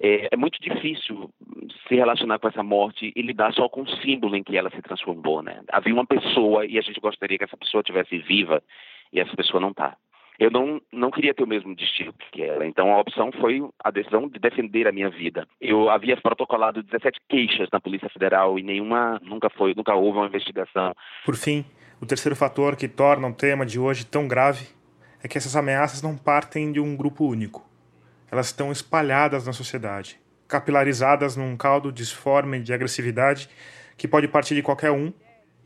é, 0.00 0.28
é, 0.32 0.36
muito 0.36 0.60
difícil 0.60 1.30
se 1.88 1.94
relacionar 1.94 2.38
com 2.38 2.48
essa 2.48 2.62
morte 2.62 3.12
e 3.14 3.22
lidar 3.22 3.52
só 3.52 3.68
com 3.68 3.82
o 3.82 3.96
símbolo 3.98 4.36
em 4.36 4.42
que 4.42 4.56
ela 4.56 4.70
se 4.70 4.82
transformou, 4.82 5.42
né? 5.42 5.62
Havia 5.72 5.94
uma 5.94 6.06
pessoa 6.06 6.66
e 6.66 6.78
a 6.78 6.82
gente 6.82 7.00
gostaria 7.00 7.38
que 7.38 7.44
essa 7.44 7.56
pessoa 7.56 7.82
tivesse 7.82 8.18
viva 8.18 8.62
e 9.12 9.20
essa 9.20 9.34
pessoa 9.34 9.60
não 9.60 9.70
está. 9.70 9.96
Eu 10.38 10.50
não, 10.50 10.78
não 10.92 11.10
queria 11.10 11.32
ter 11.32 11.42
o 11.42 11.46
mesmo 11.46 11.74
destino 11.74 12.12
que 12.30 12.42
ela, 12.42 12.66
então 12.66 12.92
a 12.92 13.00
opção 13.00 13.32
foi 13.32 13.66
a 13.82 13.90
decisão 13.90 14.28
de 14.28 14.38
defender 14.38 14.86
a 14.86 14.92
minha 14.92 15.08
vida. 15.08 15.48
Eu 15.58 15.88
havia 15.88 16.14
protocolado 16.18 16.82
17 16.82 17.18
queixas 17.26 17.68
na 17.72 17.80
Polícia 17.80 18.10
Federal 18.10 18.58
e 18.58 18.62
nenhuma 18.62 19.18
nunca 19.22 19.48
foi, 19.48 19.72
nunca 19.74 19.94
houve 19.94 20.18
uma 20.18 20.26
investigação. 20.26 20.92
Por 21.24 21.36
fim, 21.36 21.64
o 22.02 22.04
terceiro 22.04 22.36
fator 22.36 22.76
que 22.76 22.86
torna 22.86 23.28
o 23.28 23.32
tema 23.32 23.64
de 23.64 23.78
hoje 23.78 24.04
tão 24.04 24.28
grave 24.28 24.66
é 25.24 25.28
que 25.28 25.38
essas 25.38 25.56
ameaças 25.56 26.02
não 26.02 26.18
partem 26.18 26.70
de 26.70 26.80
um 26.80 26.94
grupo 26.94 27.24
único 27.24 27.66
elas 28.30 28.46
estão 28.46 28.72
espalhadas 28.72 29.46
na 29.46 29.52
sociedade, 29.52 30.20
capilarizadas 30.48 31.36
num 31.36 31.56
caldo 31.56 31.92
disforme 31.92 32.60
de 32.60 32.72
agressividade 32.72 33.48
que 33.96 34.06
pode 34.06 34.28
partir 34.28 34.54
de 34.54 34.62
qualquer 34.62 34.90
um 34.90 35.12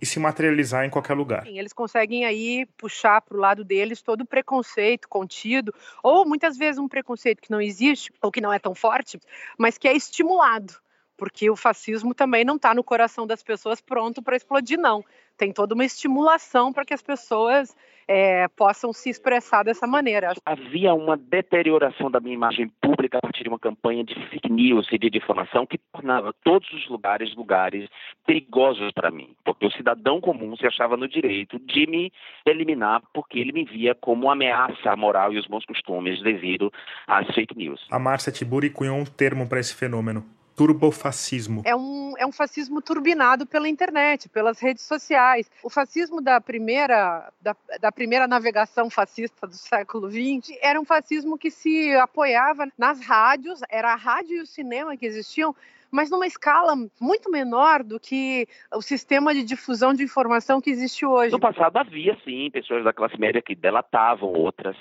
e 0.00 0.06
se 0.06 0.18
materializar 0.18 0.84
em 0.84 0.90
qualquer 0.90 1.14
lugar. 1.14 1.46
Eles 1.46 1.72
conseguem 1.72 2.24
aí 2.24 2.66
puxar 2.78 3.20
para 3.20 3.36
o 3.36 3.40
lado 3.40 3.62
deles 3.62 4.00
todo 4.00 4.22
o 4.22 4.26
preconceito 4.26 5.08
contido, 5.08 5.74
ou 6.02 6.26
muitas 6.26 6.56
vezes 6.56 6.78
um 6.78 6.88
preconceito 6.88 7.42
que 7.42 7.50
não 7.50 7.60
existe, 7.60 8.10
ou 8.22 8.32
que 8.32 8.40
não 8.40 8.52
é 8.52 8.58
tão 8.58 8.74
forte, 8.74 9.20
mas 9.58 9.76
que 9.76 9.86
é 9.86 9.94
estimulado 9.94 10.74
porque 11.20 11.50
o 11.50 11.54
fascismo 11.54 12.14
também 12.14 12.46
não 12.46 12.56
está 12.56 12.74
no 12.74 12.82
coração 12.82 13.26
das 13.26 13.42
pessoas 13.42 13.78
pronto 13.78 14.22
para 14.22 14.36
explodir, 14.36 14.78
não. 14.78 15.04
Tem 15.36 15.52
toda 15.52 15.74
uma 15.74 15.84
estimulação 15.84 16.72
para 16.72 16.82
que 16.82 16.94
as 16.94 17.02
pessoas 17.02 17.76
é, 18.08 18.48
possam 18.48 18.90
se 18.90 19.10
expressar 19.10 19.62
dessa 19.62 19.86
maneira. 19.86 20.32
Havia 20.46 20.94
uma 20.94 21.18
deterioração 21.18 22.10
da 22.10 22.20
minha 22.20 22.34
imagem 22.34 22.72
pública 22.80 23.18
a 23.18 23.20
partir 23.20 23.42
de 23.42 23.50
uma 23.50 23.58
campanha 23.58 24.02
de 24.02 24.14
fake 24.30 24.50
news 24.50 24.88
e 24.90 24.98
de 24.98 25.10
difamação 25.10 25.66
que 25.66 25.76
tornava 25.92 26.34
todos 26.42 26.72
os 26.72 26.88
lugares 26.88 27.34
lugares 27.36 27.86
perigosos 28.26 28.90
para 28.92 29.10
mim, 29.10 29.34
porque 29.44 29.66
o 29.66 29.70
cidadão 29.72 30.22
comum 30.22 30.56
se 30.56 30.66
achava 30.66 30.96
no 30.96 31.06
direito 31.06 31.58
de 31.58 31.86
me 31.86 32.10
eliminar 32.46 33.02
porque 33.12 33.38
ele 33.38 33.52
me 33.52 33.64
via 33.66 33.94
como 33.94 34.30
ameaça 34.30 34.90
à 34.90 34.96
moral 34.96 35.34
e 35.34 35.38
os 35.38 35.46
bons 35.46 35.66
costumes 35.66 36.22
devido 36.22 36.72
às 37.06 37.26
fake 37.34 37.56
news. 37.58 37.86
A 37.90 37.98
Márcia 37.98 38.32
Tiburi 38.32 38.70
cunhou 38.70 38.96
um 38.96 39.04
termo 39.04 39.46
para 39.46 39.60
esse 39.60 39.74
fenômeno 39.74 40.39
turbofascismo. 40.60 41.62
É 41.64 41.74
um, 41.74 42.12
é 42.18 42.26
um 42.26 42.32
fascismo 42.32 42.82
turbinado 42.82 43.46
pela 43.46 43.66
internet, 43.66 44.28
pelas 44.28 44.60
redes 44.60 44.84
sociais. 44.84 45.50
O 45.62 45.70
fascismo 45.70 46.20
da 46.20 46.38
primeira, 46.38 47.32
da, 47.40 47.56
da 47.80 47.90
primeira 47.90 48.28
navegação 48.28 48.90
fascista 48.90 49.46
do 49.46 49.54
século 49.54 50.10
XX 50.10 50.54
era 50.60 50.78
um 50.78 50.84
fascismo 50.84 51.38
que 51.38 51.50
se 51.50 51.94
apoiava 51.96 52.68
nas 52.76 53.00
rádios, 53.00 53.60
era 53.70 53.94
a 53.94 53.96
rádio 53.96 54.36
e 54.36 54.40
o 54.42 54.46
cinema 54.46 54.98
que 54.98 55.06
existiam 55.06 55.56
mas 55.92 56.08
numa 56.08 56.26
escala 56.26 56.76
muito 57.00 57.28
menor 57.32 57.82
do 57.82 57.98
que 57.98 58.46
o 58.72 58.80
sistema 58.80 59.34
de 59.34 59.42
difusão 59.42 59.92
de 59.92 60.04
informação 60.04 60.60
que 60.60 60.70
existe 60.70 61.04
hoje. 61.04 61.32
No 61.32 61.40
passado 61.40 61.76
havia, 61.78 62.16
sim, 62.22 62.48
pessoas 62.52 62.84
da 62.84 62.92
classe 62.92 63.18
média 63.18 63.42
que 63.42 63.56
delatavam 63.56 64.28
outras, 64.28 64.76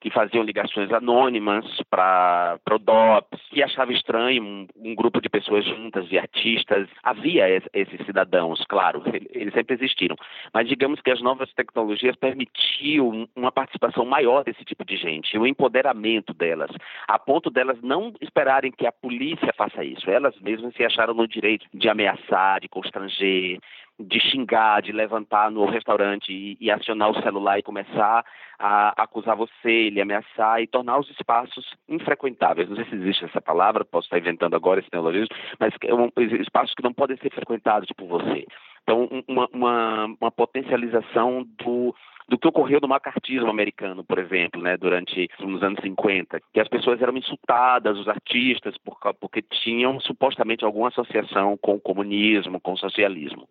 que 0.00 0.10
faziam 0.10 0.42
ligações 0.42 0.90
anônimas 0.92 1.64
para 1.90 2.58
o 2.70 2.78
DOPS, 2.78 3.40
que 3.50 3.62
achava 3.62 3.92
estranho 3.92 4.42
um, 4.42 4.66
um, 4.76 4.94
grupo 4.94 5.20
de 5.20 5.28
pessoas 5.28 5.64
juntas, 5.64 6.08
de 6.08 6.18
artistas. 6.18 6.88
Havia 7.02 7.48
esses 7.72 8.06
cidadãos, 8.06 8.64
claro, 8.68 9.02
eles 9.30 9.52
sempre 9.52 9.74
existiram. 9.74 10.16
Mas 10.52 10.68
digamos 10.68 11.00
que 11.00 11.10
as 11.10 11.20
novas 11.20 11.52
tecnologias 11.52 12.16
permitiam 12.16 13.28
uma 13.36 13.52
participação 13.52 14.04
maior 14.04 14.42
desse 14.44 14.64
tipo 14.64 14.84
de 14.84 14.96
gente, 14.96 15.36
o 15.38 15.46
empoderamento 15.46 16.32
delas, 16.32 16.70
a 17.06 17.18
ponto 17.18 17.50
delas 17.50 17.80
não 17.82 18.12
esperarem 18.20 18.72
que 18.72 18.86
a 18.86 18.92
polícia 18.92 19.52
faça 19.56 19.84
isso. 19.84 20.10
Elas 20.10 20.38
mesmas 20.40 20.74
se 20.74 20.84
acharam 20.84 21.14
no 21.14 21.28
direito 21.28 21.66
de 21.74 21.88
ameaçar, 21.88 22.60
de 22.60 22.68
constranger, 22.68 23.58
de 24.00 24.20
xingar, 24.20 24.82
de 24.82 24.92
levantar 24.92 25.50
no 25.50 25.64
restaurante 25.66 26.32
e, 26.32 26.56
e, 26.60 26.70
acionar 26.70 27.10
o 27.10 27.22
celular 27.22 27.58
e 27.58 27.62
começar 27.62 28.24
a 28.58 29.02
acusar 29.02 29.36
você, 29.36 29.90
lhe 29.90 30.00
ameaçar 30.00 30.60
e 30.60 30.66
tornar 30.66 30.98
os 30.98 31.10
espaços 31.10 31.74
infrequentáveis. 31.88 32.68
Não 32.68 32.76
sei 32.76 32.84
se 32.86 32.94
existe 32.94 33.24
essa 33.24 33.40
palavra, 33.40 33.84
posso 33.84 34.06
estar 34.06 34.18
inventando 34.18 34.54
agora 34.54 34.80
esse 34.80 34.88
neologismo, 34.92 35.34
mas 35.58 35.74
é 35.82 35.94
um, 35.94 36.10
espaços 36.40 36.74
que 36.74 36.82
não 36.82 36.92
podem 36.92 37.16
ser 37.18 37.30
frequentados 37.32 37.88
por 37.96 38.06
você. 38.06 38.46
Então, 38.82 39.08
uma, 39.28 39.48
uma, 39.52 40.04
uma 40.20 40.30
potencialização 40.30 41.46
do, 41.58 41.94
do 42.28 42.38
que 42.38 42.48
ocorreu 42.48 42.80
no 42.80 42.88
macartismo 42.88 43.48
americano, 43.48 44.04
por 44.04 44.18
exemplo, 44.18 44.60
né, 44.62 44.76
durante 44.76 45.28
os 45.40 45.62
anos 45.62 45.80
50, 45.80 46.40
que 46.52 46.60
as 46.60 46.68
pessoas 46.68 47.00
eram 47.02 47.16
insultadas, 47.16 47.98
os 47.98 48.08
artistas, 48.08 48.76
por, 48.78 48.98
porque 49.20 49.42
tinham 49.42 49.98
supostamente 50.00 50.64
alguma 50.64 50.88
associação 50.88 51.56
com 51.56 51.74
o 51.74 51.80
comunismo, 51.80 52.60
com 52.60 52.72
o 52.72 52.78
socialismo. 52.78 53.48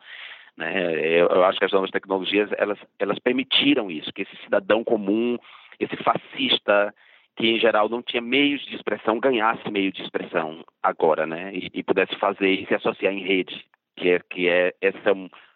Né? 0.60 1.22
Eu, 1.22 1.46
acho 1.46 1.58
que 1.58 1.64
as 1.64 1.72
novas 1.72 1.90
tecnologias 1.90 2.50
elas, 2.58 2.78
elas 3.00 3.18
permitiram 3.18 3.90
isso, 3.90 4.12
que 4.12 4.24
esse 4.24 4.36
cidadão 4.44 4.84
comum, 4.84 5.38
esse 5.80 5.96
fascista, 6.04 6.94
que 7.38 7.48
em 7.48 7.58
geral 7.58 7.88
não 7.88 8.04
tinha 8.04 8.22
meios 8.22 8.62
de 8.66 8.76
expressão, 8.76 9.22
ganhasse 9.22 9.72
meio 9.72 9.90
de 9.90 10.02
expressão 10.02 10.66
agora, 10.84 11.26
né? 11.26 11.56
E, 11.56 11.70
e 11.76 11.82
pudesse 11.82 12.14
fazer 12.18 12.50
e 12.50 12.66
se 12.68 12.76
associar 12.76 13.14
em 13.14 13.24
rede, 13.24 13.66
que 13.96 14.10
é, 14.10 14.20
que 14.30 14.50
é 14.50 14.74
essa 14.82 15.14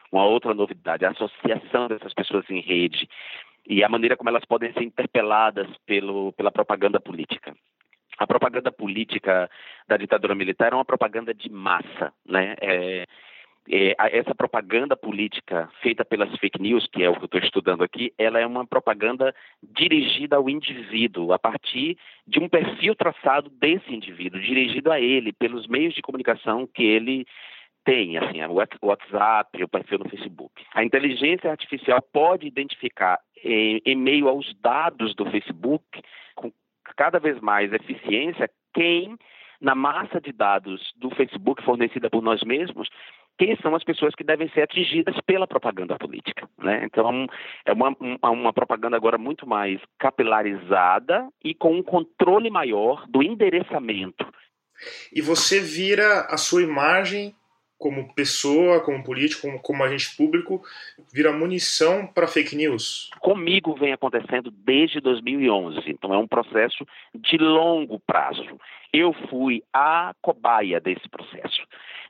uma 0.10 0.26
outra 0.26 0.54
novidade, 0.54 1.04
a 1.04 1.10
associação 1.10 1.89
dessas 1.89 2.14
pessoas 2.14 2.49
em 2.49 2.62
rede 2.62 3.10
e 3.68 3.84
a 3.84 3.89
maneira 3.89 4.16
como 4.16 4.30
elas 4.30 4.45
podem 4.45 4.72
ser 4.72 4.84
interpeladas 4.84 5.68
pelo, 5.86 6.32
pela 6.34 6.51
propaganda 6.51 6.99
política. 6.99 7.54
A 8.20 8.28
propaganda 8.28 8.72
política 8.72 9.49
da 9.88 9.97
ditadura 9.97 10.36
militar 10.36 10.68
era 10.68 10.78
uma 10.78 10.86
propaganda 10.86 11.34
de 11.34 11.51
massa, 11.51 12.14
né? 12.26 12.56
É, 12.62 13.06
é, 13.70 13.95
essa 14.18 14.36
propaganda 14.36 14.95
política 14.95 15.70
feita 15.82 16.03
pelas 16.03 16.36
fake 16.38 16.61
news, 16.61 16.88
que 16.88 17.03
é 17.03 17.09
o 17.09 17.16
que 17.16 17.22
eu 17.22 17.26
estou 17.26 17.39
estudando 17.39 17.84
aqui, 17.84 18.14
ela 18.18 18.39
é 18.39 18.45
uma 18.45 18.66
propaganda 18.66 19.34
dirigida 19.61 20.36
ao 20.36 20.49
indivíduo, 20.49 21.32
a 21.32 21.39
partir 21.39 21.97
de 22.28 22.39
um 22.39 22.49
perfil 22.49 22.95
traçado 22.95 23.49
desse 23.49 23.93
indivíduo, 23.93 24.41
dirigido 24.41 24.91
a 24.91 24.99
ele, 24.99 25.32
pelos 25.32 25.68
meios 25.68 25.93
de 25.93 26.01
comunicação 26.01 26.68
que 26.68 26.84
ele 26.84 27.26
tem, 27.86 28.18
assim, 28.18 28.41
o 28.41 28.88
WhatsApp, 28.88 29.64
o 29.64 29.68
perfil 29.68 29.99
no 29.99 30.09
Facebook. 30.09 30.53
A 30.74 30.84
inteligência 30.84 31.51
artificial 31.51 32.01
pode 32.01 32.47
identificar, 32.47 33.20
em, 33.43 33.82
em 33.86 33.95
meio 33.95 34.28
aos 34.30 34.53
dados 34.61 35.14
do 35.16 35.30
Facebook, 35.30 35.84
com 36.36 36.51
cada 36.95 37.20
vez 37.20 37.39
mais 37.41 37.74
eficiência, 37.74 38.49
quem 38.74 39.18
na 39.64 39.74
massa 39.74 40.20
de 40.20 40.34
dados 40.34 40.91
do 40.97 41.09
Facebook 41.11 41.64
fornecida 41.64 42.09
por 42.09 42.22
nós 42.22 42.43
mesmos, 42.43 42.89
quem 43.38 43.56
são 43.58 43.76
as 43.76 43.84
pessoas 43.84 44.14
que 44.16 44.24
devem 44.24 44.50
ser 44.50 44.62
atingidas 44.62 45.16
pela 45.26 45.48
propaganda 45.48 45.98
política. 45.98 46.48
Né? 46.58 46.84
Então, 46.86 47.28
é 47.66 47.74
uma, 47.74 47.96
uma 48.24 48.54
propaganda 48.54 48.96
agora 48.96 49.18
muito 49.18 49.48
mais 49.48 49.80
capilarizada 50.00 51.28
e 51.44 51.54
com 51.54 51.76
um 51.76 51.84
controle 51.84 52.50
maior 52.50 53.06
do 53.08 53.24
endereçamento. 53.24 54.26
E 55.14 55.22
você 55.22 55.60
vira 55.60 56.28
a 56.30 56.38
sua 56.38 56.62
imagem 56.62 57.36
como 57.84 58.14
pessoa, 58.14 58.80
como 58.80 59.04
político, 59.04 59.42
como, 59.42 59.60
como 59.60 59.84
agente 59.84 60.16
público, 60.16 60.64
vira 61.14 61.34
munição 61.34 62.08
para 62.08 62.30
fake 62.30 62.56
news? 62.56 63.10
Comigo 63.20 63.76
vem 63.76 63.92
acontecendo 63.92 64.50
desde 64.50 65.02
2011, 65.02 65.82
então 65.88 66.14
é 66.14 66.18
um 66.18 66.26
processo 66.26 66.88
de 67.14 67.38
longo 67.38 68.00
prazo. 68.00 68.58
Eu 68.94 69.12
fui 69.30 69.62
a 69.74 70.16
cobaia 70.22 70.80
desse 70.80 71.10
processo, 71.10 71.62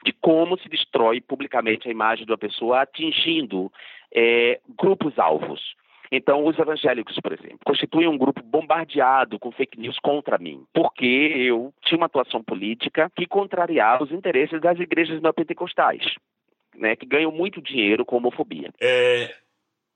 de 0.06 0.14
como 0.22 0.60
se 0.60 0.70
destrói 0.70 1.20
publicamente 1.20 1.88
a 1.88 1.92
imagem 1.92 2.24
de 2.24 2.32
uma 2.32 2.38
pessoa 2.38 2.82
atingindo 2.82 3.72
é, 4.14 4.60
grupos-alvos. 4.78 5.74
Então, 6.16 6.46
os 6.46 6.60
evangélicos, 6.60 7.20
por 7.20 7.34
exemplo, 7.34 7.58
constituem 7.66 8.08
um 8.08 8.20
grupo 8.20 8.44
bombardeado 8.44 9.40
com 9.40 9.52
fake 9.52 9.80
news 9.80 9.98
contra 9.98 10.38
mim, 10.38 10.64
porque 10.72 11.34
eu 11.36 11.74
tinha 11.82 11.98
uma 11.98 12.06
atuação 12.06 12.44
política 12.44 13.12
que 13.16 13.26
contrariava 13.26 14.04
os 14.04 14.12
interesses 14.12 14.62
das 14.62 14.80
igrejas 14.80 15.20
neopentecostais, 15.24 16.06
né, 16.76 16.96
que 16.96 17.08
ganham 17.08 17.32
muito 17.32 17.60
dinheiro 17.60 18.06
com 18.06 18.18
homofobia. 18.18 18.72
É, 18.80 19.34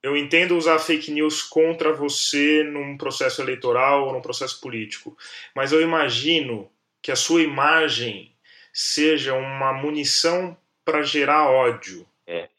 eu 0.01 0.17
entendo 0.17 0.57
usar 0.57 0.79
fake 0.79 1.11
news 1.11 1.43
contra 1.43 1.93
você 1.93 2.63
num 2.63 2.97
processo 2.97 3.39
eleitoral 3.39 4.07
ou 4.07 4.13
num 4.13 4.21
processo 4.21 4.59
político, 4.59 5.15
mas 5.55 5.71
eu 5.71 5.83
imagino 5.83 6.67
que 6.99 7.11
a 7.11 7.15
sua 7.15 7.43
imagem 7.43 8.33
seja 8.73 9.35
uma 9.35 9.71
munição 9.71 10.57
para 10.83 11.03
gerar 11.03 11.51
ódio. 11.51 12.07
É. 12.25 12.49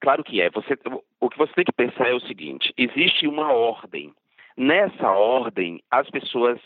Claro 0.00 0.24
que 0.24 0.40
é. 0.40 0.48
Você, 0.48 0.74
o 1.20 1.28
que 1.28 1.38
você 1.38 1.52
tem 1.52 1.64
que 1.64 1.72
pensar 1.72 2.08
é 2.08 2.14
o 2.14 2.20
seguinte: 2.20 2.72
existe 2.76 3.26
uma 3.26 3.52
ordem. 3.52 4.12
Nessa 4.56 5.10
ordem, 5.10 5.80
as 5.90 6.08
pessoas 6.10 6.60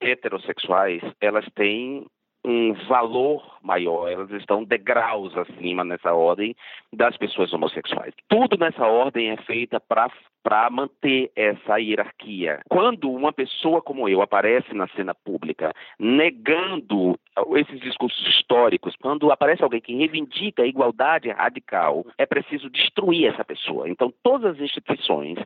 heterossexuais, 0.00 1.02
elas 1.20 1.46
têm 1.54 2.06
um 2.44 2.72
valor 2.88 3.58
maior, 3.62 4.08
elas 4.10 4.30
estão 4.30 4.64
degraus 4.64 5.36
acima 5.36 5.84
nessa 5.84 6.14
ordem 6.14 6.54
das 6.92 7.16
pessoas 7.16 7.52
homossexuais. 7.52 8.14
Tudo 8.28 8.56
nessa 8.56 8.86
ordem 8.86 9.30
é 9.30 9.36
feita 9.38 9.80
para 9.80 10.70
manter 10.70 11.30
essa 11.36 11.78
hierarquia. 11.78 12.60
Quando 12.68 13.10
uma 13.10 13.32
pessoa 13.32 13.82
como 13.82 14.08
eu 14.08 14.22
aparece 14.22 14.72
na 14.72 14.88
cena 14.88 15.14
pública 15.14 15.74
negando 15.98 17.18
esses 17.56 17.80
discursos 17.80 18.26
históricos, 18.28 18.94
quando 18.96 19.30
aparece 19.30 19.62
alguém 19.62 19.80
que 19.80 19.94
reivindica 19.94 20.62
a 20.62 20.66
igualdade 20.66 21.28
radical, 21.30 22.06
é 22.16 22.24
preciso 22.24 22.70
destruir 22.70 23.26
essa 23.26 23.44
pessoa. 23.44 23.88
Então, 23.88 24.12
todas 24.22 24.54
as 24.54 24.60
instituições 24.60 25.38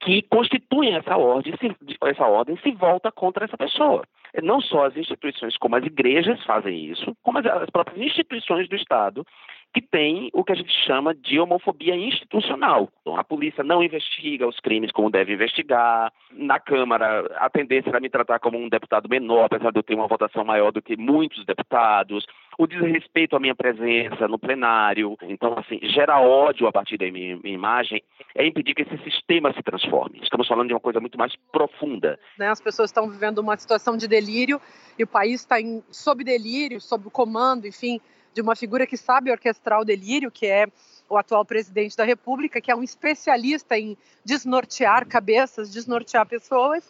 que 0.00 0.22
constituem 0.22 0.94
essa 0.94 1.16
ordem, 1.16 1.54
se, 1.58 1.76
essa 2.04 2.24
ordem 2.26 2.56
se 2.58 2.72
volta 2.72 3.12
contra 3.12 3.44
essa 3.44 3.56
pessoa. 3.56 4.02
Não 4.42 4.60
só 4.60 4.86
as 4.86 4.96
instituições 4.96 5.56
como 5.58 5.76
as 5.76 5.84
igrejas 5.84 6.42
fazem 6.44 6.86
isso, 6.86 7.14
como 7.22 7.38
as, 7.38 7.46
as 7.46 7.70
próprias 7.70 8.00
instituições 8.00 8.68
do 8.68 8.76
Estado 8.76 9.26
que 9.72 9.80
tem 9.80 10.30
o 10.32 10.42
que 10.42 10.52
a 10.52 10.56
gente 10.56 10.72
chama 10.84 11.14
de 11.14 11.38
homofobia 11.38 11.94
institucional. 11.94 12.88
Então, 13.00 13.16
a 13.16 13.22
polícia 13.22 13.62
não 13.62 13.82
investiga 13.82 14.46
os 14.46 14.58
crimes 14.58 14.90
como 14.90 15.10
deve 15.10 15.32
investigar. 15.32 16.12
Na 16.32 16.58
Câmara, 16.58 17.30
a 17.36 17.48
tendência 17.48 17.90
era 17.90 18.00
me 18.00 18.10
tratar 18.10 18.40
como 18.40 18.58
um 18.58 18.68
deputado 18.68 19.08
menor, 19.08 19.44
apesar 19.44 19.70
de 19.70 19.78
eu 19.78 19.82
ter 19.82 19.94
uma 19.94 20.08
votação 20.08 20.44
maior 20.44 20.72
do 20.72 20.82
que 20.82 20.96
muitos 20.96 21.44
deputados. 21.44 22.26
O 22.58 22.66
desrespeito 22.66 23.36
à 23.36 23.40
minha 23.40 23.54
presença 23.54 24.26
no 24.26 24.38
plenário. 24.38 25.16
Então, 25.22 25.54
assim, 25.56 25.78
gera 25.82 26.20
ódio 26.20 26.66
a 26.66 26.72
partir 26.72 26.98
da 26.98 27.10
minha, 27.10 27.36
minha 27.36 27.54
imagem. 27.54 28.02
É 28.34 28.46
impedir 28.46 28.74
que 28.74 28.82
esse 28.82 28.98
sistema 29.04 29.52
se 29.52 29.62
transforme. 29.62 30.20
Estamos 30.22 30.48
falando 30.48 30.68
de 30.68 30.74
uma 30.74 30.80
coisa 30.80 31.00
muito 31.00 31.16
mais 31.16 31.34
profunda. 31.52 32.18
Né, 32.38 32.48
as 32.48 32.60
pessoas 32.60 32.90
estão 32.90 33.08
vivendo 33.08 33.38
uma 33.38 33.56
situação 33.56 33.96
de 33.96 34.08
delírio 34.08 34.60
e 34.98 35.04
o 35.04 35.06
país 35.06 35.40
está 35.40 35.56
sob 35.90 36.24
delírio, 36.24 36.80
sob 36.80 37.08
comando, 37.10 37.66
enfim, 37.66 38.00
de 38.34 38.40
uma 38.40 38.54
figura 38.54 38.86
que 38.86 38.96
sabe 38.96 39.30
orquestrar 39.30 39.80
o 39.80 39.84
delírio, 39.84 40.30
que 40.30 40.46
é 40.46 40.66
o 41.08 41.16
atual 41.16 41.44
presidente 41.44 41.96
da 41.96 42.04
República, 42.04 42.60
que 42.60 42.70
é 42.70 42.76
um 42.76 42.82
especialista 42.82 43.78
em 43.78 43.96
desnortear 44.24 45.06
cabeças, 45.06 45.70
desnortear 45.70 46.26
pessoas, 46.26 46.84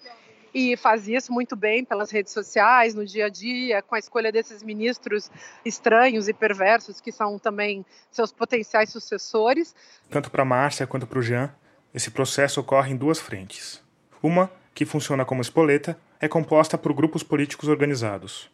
e 0.52 0.76
faz 0.76 1.08
isso 1.08 1.32
muito 1.32 1.54
bem 1.56 1.84
pelas 1.84 2.10
redes 2.10 2.32
sociais, 2.32 2.94
no 2.94 3.06
dia 3.06 3.26
a 3.26 3.28
dia, 3.28 3.82
com 3.82 3.94
a 3.94 3.98
escolha 3.98 4.32
desses 4.32 4.62
ministros 4.62 5.30
estranhos 5.64 6.28
e 6.28 6.32
perversos, 6.32 7.00
que 7.00 7.12
são 7.12 7.38
também 7.38 7.86
seus 8.10 8.32
potenciais 8.32 8.90
sucessores. 8.90 9.74
Tanto 10.10 10.30
para 10.30 10.44
Márcia 10.44 10.86
quanto 10.86 11.06
para 11.06 11.18
o 11.18 11.22
Jean, 11.22 11.54
esse 11.94 12.10
processo 12.10 12.60
ocorre 12.60 12.92
em 12.92 12.96
duas 12.96 13.18
frentes. 13.18 13.80
Uma, 14.22 14.50
que 14.74 14.84
funciona 14.84 15.24
como 15.24 15.40
espoleta, 15.40 15.98
é 16.20 16.28
composta 16.28 16.76
por 16.76 16.92
grupos 16.92 17.22
políticos 17.22 17.68
organizados. 17.68 18.50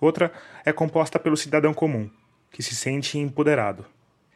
Outra 0.00 0.32
é 0.64 0.72
composta 0.72 1.18
pelo 1.18 1.36
cidadão 1.36 1.72
comum, 1.72 2.10
que 2.50 2.62
se 2.62 2.74
sente 2.74 3.18
empoderado. 3.18 3.84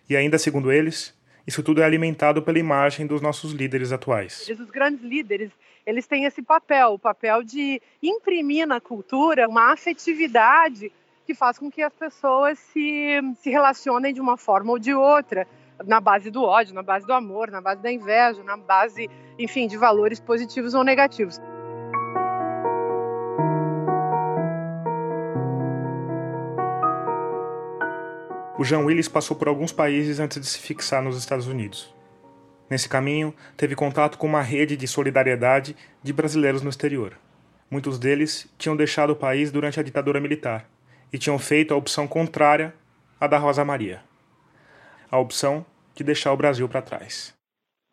E 0.09 0.17
ainda 0.17 0.39
segundo 0.39 0.73
eles, 0.73 1.15
isso 1.47 1.63
tudo 1.63 1.81
é 1.81 1.85
alimentado 1.85 2.43
pela 2.43 2.59
imagem 2.59 3.07
dos 3.07 3.21
nossos 3.21 3.53
líderes 3.53 3.93
atuais. 3.93 4.49
Os 4.49 4.71
grandes 4.71 5.03
líderes, 5.03 5.51
eles 5.87 6.07
têm 6.07 6.25
esse 6.25 6.43
papel, 6.43 6.95
o 6.95 6.99
papel 6.99 7.43
de 7.43 7.81
imprimir 8.03 8.67
na 8.67 8.81
cultura 8.81 9.49
uma 9.49 9.73
afetividade 9.73 10.93
que 11.27 11.35
faz 11.35 11.59
com 11.59 11.71
que 11.71 11.83
as 11.83 11.93
pessoas 11.93 12.59
se, 12.59 13.21
se 13.41 13.51
relacionem 13.51 14.13
de 14.13 14.21
uma 14.21 14.37
forma 14.37 14.73
ou 14.73 14.79
de 14.79 14.93
outra, 14.93 15.47
na 15.87 16.01
base 16.01 16.31
do 16.31 16.43
ódio, 16.43 16.75
na 16.75 16.83
base 16.83 17.07
do 17.07 17.13
amor, 17.13 17.51
na 17.51 17.61
base 17.61 17.81
da 17.81 17.91
inveja, 17.91 18.43
na 18.43 18.57
base, 18.57 19.09
enfim, 19.39 19.67
de 19.67 19.77
valores 19.77 20.21
positivos 20.21 20.75
ou 20.75 20.85
negativos. 20.85 21.41
O 28.61 28.65
Jean 28.65 28.81
Willis 28.81 29.09
passou 29.09 29.35
por 29.39 29.49
alguns 29.49 29.73
países 29.73 30.21
antes 30.21 30.39
de 30.39 30.47
se 30.47 30.59
fixar 30.59 31.03
nos 31.03 31.17
Estados 31.17 31.47
Unidos. 31.47 31.91
Nesse 32.69 32.91
caminho, 32.91 33.35
teve 33.57 33.75
contato 33.75 34.19
com 34.19 34.27
uma 34.27 34.43
rede 34.43 34.77
de 34.77 34.87
solidariedade 34.87 35.75
de 36.03 36.13
brasileiros 36.13 36.61
no 36.61 36.69
exterior. 36.69 37.17
Muitos 37.71 37.99
deles 37.99 38.53
tinham 38.59 38.77
deixado 38.77 39.15
o 39.15 39.17
país 39.17 39.51
durante 39.51 39.81
a 39.81 39.83
ditadura 39.83 40.21
militar 40.21 40.69
e 41.11 41.17
tinham 41.17 41.39
feito 41.39 41.73
a 41.73 41.77
opção 41.79 42.07
contrária 42.07 42.75
à 43.19 43.27
da 43.27 43.39
Rosa 43.39 43.65
Maria 43.65 44.03
a 45.11 45.19
opção 45.19 45.65
de 45.95 46.05
deixar 46.05 46.31
o 46.31 46.37
Brasil 46.37 46.69
para 46.69 46.83
trás 46.83 47.35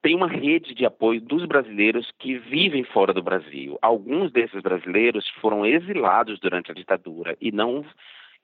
tem 0.07 0.15
uma 0.15 0.30
rede 0.30 0.74
de 0.74 0.86
apoio 0.86 1.20
dos 1.20 1.45
brasileiros 1.45 2.09
que 2.18 2.38
vivem 2.38 2.82
fora 2.86 3.13
do 3.13 3.22
Brasil. 3.22 3.78
Alguns 3.82 4.32
desses 4.32 4.61
brasileiros 4.61 5.28
foram 5.41 5.65
exilados 5.65 6.39
durante 6.39 6.72
a 6.72 6.74
ditadura 6.74 7.36
e 7.41 7.51
não 7.51 7.84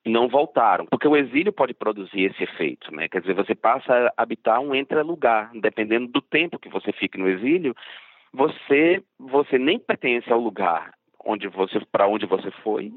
não 0.06 0.28
voltaram, 0.28 0.86
porque 0.86 1.08
o 1.08 1.16
exílio 1.16 1.54
pode 1.54 1.74
produzir 1.74 2.24
esse 2.24 2.44
efeito, 2.44 2.94
né? 2.94 3.08
Quer 3.08 3.22
dizer, 3.22 3.34
você 3.34 3.56
passa 3.56 4.12
a 4.18 4.24
habitar 4.24 4.60
um 4.60 4.76
entre-lugar, 4.76 5.52
dependendo 5.54 6.08
do 6.08 6.22
tempo 6.22 6.60
que 6.60 6.70
você 6.70 6.92
fique 6.92 7.18
no 7.18 7.30
exílio, 7.30 7.74
você 8.34 9.02
você 9.18 9.58
nem 9.58 9.80
pertence 9.80 10.32
ao 10.32 10.40
lugar 10.40 10.94
onde 11.24 11.48
você 11.48 11.80
para 11.92 12.08
onde 12.08 12.26
você 12.26 12.52
foi 12.64 12.92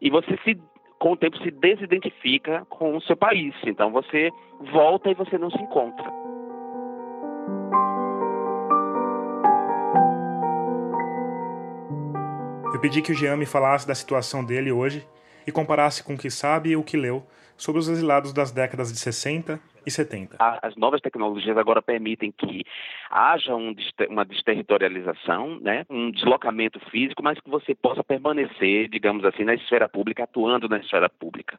e 0.00 0.08
você 0.08 0.38
se 0.44 0.58
com 0.98 1.12
o 1.12 1.16
tempo 1.16 1.36
se 1.38 1.50
desidentifica 1.50 2.64
com 2.68 2.96
o 2.96 3.00
seu 3.02 3.16
país. 3.16 3.54
Então 3.64 3.92
você 3.92 4.30
volta 4.72 5.10
e 5.10 5.14
você 5.14 5.36
não 5.36 5.50
se 5.50 5.60
encontra. 5.60 6.10
Eu 12.72 12.80
pedi 12.80 13.02
que 13.02 13.12
o 13.12 13.14
Jean 13.14 13.36
me 13.36 13.46
falasse 13.46 13.86
da 13.86 13.94
situação 13.94 14.44
dele 14.44 14.72
hoje 14.72 15.06
e 15.48 15.50
comparasse 15.50 16.04
com 16.04 16.12
o 16.12 16.18
que 16.18 16.30
sabe 16.30 16.70
e 16.70 16.76
o 16.76 16.84
que 16.84 16.94
leu 16.94 17.26
sobre 17.56 17.80
os 17.80 17.88
exilados 17.88 18.34
das 18.34 18.52
décadas 18.52 18.92
de 18.92 18.98
60 18.98 19.58
e 19.86 19.90
70. 19.90 20.36
As 20.38 20.76
novas 20.76 21.00
tecnologias 21.00 21.56
agora 21.56 21.80
permitem 21.80 22.30
que 22.30 22.64
haja 23.10 23.56
um, 23.56 23.74
uma 24.10 24.26
desterritorialização, 24.26 25.58
né, 25.58 25.86
um 25.88 26.10
deslocamento 26.10 26.78
físico, 26.90 27.22
mas 27.22 27.40
que 27.40 27.48
você 27.48 27.74
possa 27.74 28.04
permanecer, 28.04 28.90
digamos 28.90 29.24
assim, 29.24 29.42
na 29.42 29.54
esfera 29.54 29.88
pública, 29.88 30.24
atuando 30.24 30.68
na 30.68 30.78
esfera 30.80 31.08
pública. 31.08 31.58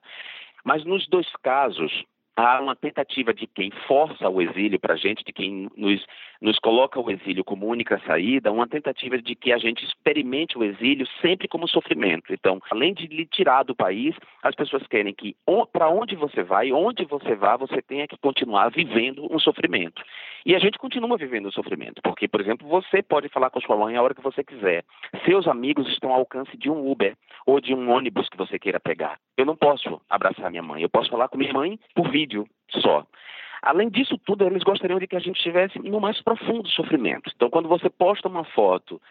Mas 0.63 0.85
nos 0.85 1.07
dois 1.07 1.27
casos, 1.41 1.91
há 2.39 2.61
uma 2.61 2.75
tentativa 2.75 3.33
de 3.33 3.47
quem 3.47 3.71
força 3.87 4.29
o 4.29 4.41
exílio 4.41 4.79
para 4.79 4.93
a 4.93 4.97
gente, 4.97 5.23
de 5.23 5.33
quem 5.33 5.69
nos, 5.75 6.05
nos 6.41 6.57
coloca 6.59 6.99
o 6.99 7.11
exílio 7.11 7.43
como 7.43 7.67
única 7.67 7.99
saída, 8.05 8.51
uma 8.51 8.67
tentativa 8.67 9.17
de 9.21 9.35
que 9.35 9.51
a 9.51 9.57
gente 9.57 9.83
experimente 9.85 10.57
o 10.57 10.63
exílio 10.63 11.07
sempre 11.21 11.47
como 11.47 11.67
sofrimento. 11.67 12.33
Então, 12.33 12.61
além 12.71 12.93
de 12.93 13.07
lhe 13.07 13.25
tirar 13.25 13.63
do 13.63 13.75
país, 13.75 14.15
as 14.43 14.55
pessoas 14.55 14.85
querem 14.87 15.13
que 15.13 15.35
para 15.71 15.89
onde 15.89 16.15
você 16.15 16.43
vai, 16.43 16.71
onde 16.71 17.05
você 17.05 17.35
vá, 17.35 17.57
você 17.57 17.81
tenha 17.81 18.07
que 18.07 18.17
continuar 18.17 18.69
vivendo 18.69 19.27
um 19.31 19.39
sofrimento. 19.39 20.01
E 20.45 20.55
a 20.55 20.59
gente 20.59 20.77
continua 20.77 21.17
vivendo 21.17 21.47
o 21.47 21.51
sofrimento, 21.51 22.01
porque, 22.01 22.27
por 22.27 22.41
exemplo, 22.41 22.67
você 22.67 23.03
pode 23.03 23.27
falar 23.29 23.49
com 23.49 23.59
sua 23.59 23.75
mãe 23.75 23.95
a 23.95 24.01
hora 24.01 24.15
que 24.15 24.21
você 24.21 24.43
quiser. 24.43 24.83
Seus 25.25 25.47
amigos 25.47 25.87
estão 25.89 26.11
ao 26.11 26.19
alcance 26.19 26.55
de 26.57 26.69
um 26.69 26.89
Uber 26.89 27.15
ou 27.45 27.59
de 27.59 27.73
um 27.73 27.89
ônibus 27.89 28.29
que 28.29 28.37
você 28.37 28.57
queira 28.57 28.79
pegar. 28.79 29.19
Eu 29.39 29.45
não 29.45 29.55
posso 29.55 30.01
abraçar 30.09 30.51
minha 30.51 30.61
mãe, 30.61 30.81
eu 30.81 30.89
posso 30.89 31.09
falar 31.09 31.29
com 31.29 31.37
minha 31.37 31.53
mãe 31.53 31.79
por 31.95 32.11
vídeo 32.11 32.45
só. 32.69 33.05
Além 33.61 33.89
disso 33.89 34.17
tudo, 34.17 34.45
eles 34.45 34.63
gostariam 34.63 34.99
de 34.99 35.07
que 35.07 35.15
a 35.15 35.19
gente 35.19 35.37
estivesse 35.37 35.79
no 35.79 36.01
mais 36.01 36.21
profundo 36.21 36.67
sofrimento. 36.67 37.31
Então, 37.33 37.49
quando 37.49 37.69
você 37.69 37.89
posta 37.89 38.27
uma 38.27 38.43
foto 38.43 39.01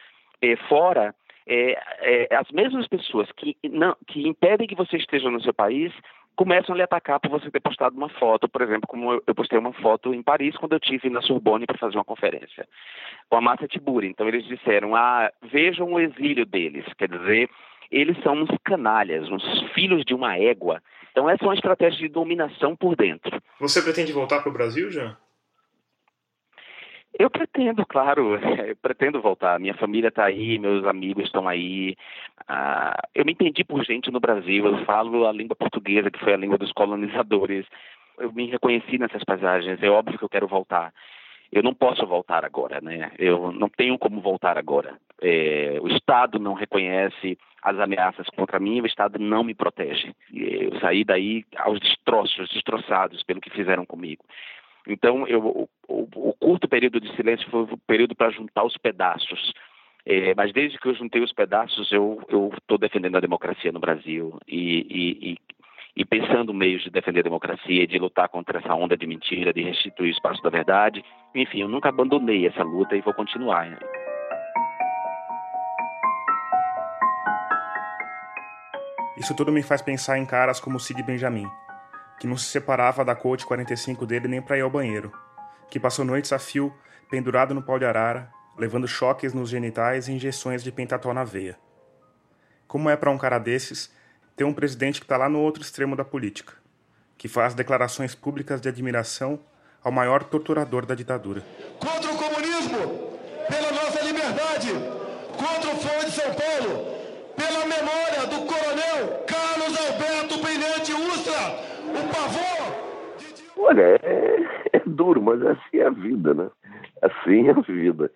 é, 0.43 0.55
fora, 0.69 1.15
é, 1.47 1.81
é, 2.01 2.37
as 2.37 2.51
mesmas 2.51 2.87
pessoas 2.87 3.33
que, 3.33 3.57
não, 3.71 3.97
que 4.07 4.29
impedem 4.29 4.67
que 4.67 4.75
você 4.75 4.99
esteja 4.99 5.31
no 5.31 5.41
seu 5.41 5.55
país 5.55 5.95
começam 6.37 6.75
a 6.75 6.77
lhe 6.77 6.83
atacar 6.83 7.19
por 7.19 7.31
você 7.31 7.51
ter 7.51 7.61
postado 7.61 7.97
uma 7.97 8.11
foto, 8.11 8.47
por 8.51 8.61
exemplo, 8.61 8.87
como 8.87 9.15
eu, 9.15 9.23
eu 9.27 9.35
postei 9.35 9.59
uma 9.59 9.73
foto 9.73 10.13
em 10.13 10.23
Paris 10.23 10.57
quando 10.59 10.75
eu 10.75 10.81
tive 10.81 11.09
na 11.09 11.23
Sorbonne 11.23 11.65
para 11.65 11.79
fazer 11.79 11.97
uma 11.97 12.05
conferência 12.05 12.69
com 13.31 13.37
a 13.37 13.41
Márcia 13.41 13.67
Tiburi. 13.67 14.09
Então 14.09 14.29
eles 14.29 14.45
disseram: 14.45 14.95
"Ah, 14.95 15.33
vejam 15.43 15.91
o 15.91 15.99
exílio 15.99 16.45
deles", 16.45 16.85
quer 16.99 17.09
dizer, 17.09 17.49
eles 17.91 18.21
são 18.23 18.35
uns 18.35 18.51
canalhas, 18.65 19.29
uns 19.31 19.43
filhos 19.73 20.05
de 20.05 20.15
uma 20.15 20.37
égua 20.37 20.83
então 21.19 21.29
essa 21.29 21.43
é 21.43 21.49
uma 21.49 21.55
estratégia 21.55 21.99
de 21.99 22.09
dominação 22.09 22.77
por 22.77 22.95
dentro. 22.95 23.43
Você 23.59 23.83
pretende 23.83 24.13
voltar 24.13 24.41
para 24.41 24.51
o 24.51 24.53
Brasil 24.53 24.89
já? 24.89 25.17
Eu 27.19 27.29
pretendo, 27.29 27.85
claro, 27.85 28.37
eu 28.65 28.77
pretendo 28.77 29.21
voltar. 29.21 29.59
Minha 29.59 29.75
família 29.75 30.09
está 30.09 30.27
aí, 30.27 30.61
meus 30.61 30.85
amigos 30.85 31.25
estão 31.25 31.49
aí. 31.49 31.97
Ah, 32.47 32.97
eu 33.13 33.25
me 33.25 33.33
entendi 33.33 33.65
por 33.65 33.85
gente 33.85 34.13
no 34.13 34.21
Brasil. 34.21 34.65
Eu 34.65 34.85
falo 34.85 35.27
a 35.27 35.33
língua 35.33 35.57
portuguesa, 35.57 36.09
que 36.09 36.21
foi 36.21 36.35
a 36.35 36.37
língua 36.37 36.57
dos 36.57 36.71
colonizadores. 36.71 37.67
Eu 38.17 38.33
me 38.33 38.47
reconheci 38.47 38.97
nessas 38.97 39.25
paisagens. 39.25 39.83
É 39.83 39.89
óbvio 39.89 40.17
que 40.19 40.25
eu 40.25 40.29
quero 40.29 40.47
voltar. 40.47 40.95
Eu 41.51 41.63
não 41.63 41.75
posso 41.75 42.07
voltar 42.07 42.45
agora, 42.45 42.81
né? 42.81 43.11
Eu 43.19 43.53
não 43.53 43.69
tenho 43.69 43.99
como 43.99 44.21
voltar 44.21 44.59
agora. 44.59 44.99
É, 45.21 45.79
o 45.81 45.89
Estado 45.89 46.39
não 46.39 46.53
reconhece 46.53 47.39
as 47.63 47.79
ameaças 47.79 48.27
contra 48.29 48.61
mim, 48.61 48.81
o 48.81 48.87
Estado 48.87 49.19
não 49.19 49.43
me 49.43 49.55
protege. 49.55 50.15
Eu 50.33 50.79
saí 50.81 51.05
daí 51.05 51.45
aos 51.57 51.81
destroços, 51.81 52.51
destroçados 52.51 53.23
pelo 53.23 53.41
que 53.41 53.51
fizeram 53.51 53.85
comigo. 53.87 54.25
Então, 54.87 55.27
eu, 55.27 55.69
o, 55.89 56.09
o, 56.15 56.33
curto 56.35 56.69
período 56.69 57.01
de 57.01 57.15
silêncio 57.17 57.49
foi 57.51 57.63
o 57.63 57.79
período 57.79 58.15
para 58.15 58.31
juntar 58.31 58.65
os 58.65 58.77
pedaços. 58.77 59.53
É, 60.07 60.35
mas 60.35 60.53
desde 60.53 60.79
que 60.79 60.89
eu 60.89 60.95
juntei 60.95 61.23
os 61.23 61.33
pedaços, 61.33 61.93
eu 61.93 62.23
estou 62.57 62.79
defendendo 62.79 63.17
a 63.17 63.21
democracia 63.21 63.71
no 63.71 63.81
Brasil 63.81 64.39
e, 64.47 64.87
e, 64.89 65.33
e, 65.33 65.39
e, 65.99 66.05
pensando 66.05 66.55
meios 66.55 66.85
de 66.85 66.91
defender 66.91 67.21
a 67.21 67.23
democracia, 67.25 67.85
de 67.85 67.99
lutar 67.99 68.29
contra 68.29 68.61
essa 68.61 68.73
onda 68.73 68.97
de 68.97 69.05
mentira, 69.05 69.53
de 69.53 69.65
restituir 69.65 70.11
o 70.11 70.13
espaço 70.13 70.41
da 70.45 70.49
verdade. 70.49 71.05
Enfim, 71.35 71.63
eu 71.63 71.69
nunca 71.69 71.89
abandonei 71.89 72.47
essa 72.47 72.63
luta 72.63 72.95
e 72.95 73.01
vou 73.01 73.13
continuar. 73.13 73.77
Isso 79.17 79.35
tudo 79.35 79.51
me 79.51 79.61
faz 79.61 79.83
pensar 79.83 80.17
em 80.19 80.25
caras 80.25 80.61
como 80.61 80.79
Cid 80.79 81.03
Benjamin, 81.03 81.49
que 82.21 82.29
não 82.29 82.37
se 82.37 82.45
separava 82.45 83.05
da 83.05 83.17
Coach 83.17 83.45
45 83.45 84.07
dele 84.07 84.29
nem 84.29 84.41
para 84.41 84.57
ir 84.57 84.61
ao 84.61 84.71
banheiro, 84.71 85.13
que 85.69 85.81
passou 85.81 86.05
noites 86.05 86.33
a 86.33 86.39
fio 86.39 86.73
pendurado 87.11 87.53
no 87.53 87.63
pau 87.63 87.77
de 87.77 87.85
arara, 87.85 88.31
levando 88.57 88.87
choques 88.87 89.35
nos 89.35 89.51
genitais 89.51 90.07
e 90.07 90.13
injeções 90.13 90.63
de 90.63 90.71
pentatol 90.71 91.13
na 91.13 91.25
veia. 91.25 91.59
Como 92.69 92.89
é 92.89 92.95
para 92.95 93.11
um 93.11 93.19
cara 93.19 93.41
desses 93.41 93.93
ter 94.39 94.45
um 94.45 94.55
presidente 94.55 95.01
que 95.01 95.05
está 95.05 95.17
lá 95.17 95.29
no 95.29 95.41
outro 95.41 95.61
extremo 95.61 95.97
da 95.97 96.05
política, 96.05 96.55
que 97.19 97.27
faz 97.27 97.55
declarações 97.55 98.15
públicas 98.15 98.61
de 98.61 98.69
admiração 98.69 99.41
ao 99.83 99.91
maior 99.91 100.23
torturador 100.23 100.87
da 100.87 100.95
ditadura? 100.95 101.43
Contra 101.81 102.13
o 102.13 102.17
comunismo, 102.17 102.79
pela 103.49 103.73
nossa 103.73 104.01
liberdade, 104.05 104.71
contra 105.33 105.73
o 105.73 105.77
Fórum 105.77 106.05
de 106.05 106.13
São 106.13 106.31
Paulo, 106.35 106.85
pela 107.35 107.67
memória 107.67 108.27
do 108.29 108.47
coronel 108.47 109.25
Carlos 109.27 109.77
Alberto 109.77 110.41
Brilhante 110.41 110.93
Ustra, 110.93 111.59
o 111.89 112.09
pavor. 112.15 113.67
Olha, 113.67 113.83
é, 113.83 114.69
é, 114.73 114.83
duro, 114.87 115.21
mas 115.21 115.43
assim 115.43 115.79
é 115.79 115.87
a 115.87 115.91
vida, 115.91 116.33
né? 116.33 116.49
Assim 117.03 117.49
é 117.49 117.51
a 117.51 117.61
vida. 117.61 118.13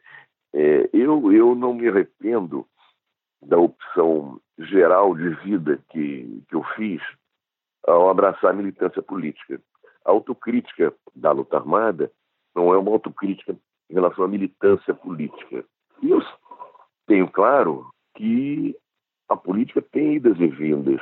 É, 0.55 0.89
eu, 0.93 1.33
eu 1.33 1.57
não 1.57 1.75
me 1.75 1.89
arrependo 1.89 2.65
da 3.43 3.59
opção 3.59 4.41
geral 4.65 5.15
de 5.15 5.31
vida 5.37 5.79
que, 5.91 6.43
que 6.49 6.55
eu 6.55 6.63
fiz 6.77 7.03
ao 7.87 8.09
abraçar 8.09 8.51
a 8.51 8.55
militância 8.55 9.03
política. 9.03 9.61
A 10.05 10.11
autocrítica 10.11 10.93
da 11.15 11.33
luta 11.33 11.57
armada 11.57 12.11
não 12.55 12.73
é 12.73 12.79
uma 12.79 12.91
autocrítica 12.91 13.57
em 13.91 13.95
relação 13.95 14.25
à 14.25 14.29
militância 14.29 14.95
política. 14.95 15.65
E 16.03 16.11
eu 16.11 16.21
tenho 17.07 17.29
claro 17.31 17.89
que 18.15 18.77
a 19.29 19.37
política 19.37 19.83
tem 19.83 20.15
idas 20.15 20.39
e 20.39 20.47
vindas. 20.47 21.01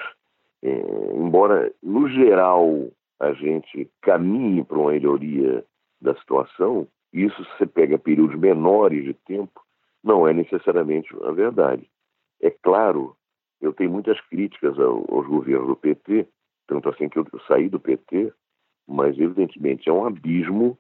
É, 0.63 0.71
embora, 1.15 1.73
no 1.83 2.09
geral, 2.09 2.91
a 3.19 3.33
gente 3.33 3.91
caminhe 4.03 4.65
para 4.65 4.79
uma 4.79 4.93
melhoria 4.93 5.65
da 6.01 6.15
situação, 6.17 6.87
isso 7.13 7.45
se 7.45 7.51
você 7.59 7.67
pega 7.67 7.99
períodos 7.99 8.39
menores 8.39 9.05
de 9.05 9.15
tempo, 9.15 9.61
não 10.03 10.27
é 10.27 10.33
necessariamente 10.33 11.09
a 11.25 11.33
verdade. 11.33 11.89
É 12.41 12.51
claro, 12.51 13.17
eu 13.61 13.73
tenho 13.73 13.91
muitas 13.91 14.21
críticas 14.23 14.79
aos 14.79 15.27
governos 15.27 15.69
do 15.69 15.77
PT, 15.77 16.27
tanto 16.67 16.89
assim 16.89 17.09
que 17.09 17.19
eu 17.19 17.27
saí 17.47 17.69
do 17.69 17.81
PT, 17.81 18.33
mas 18.89 19.19
evidentemente 19.19 19.89
é 19.89 19.93
um 19.93 20.07
abismo 20.07 20.79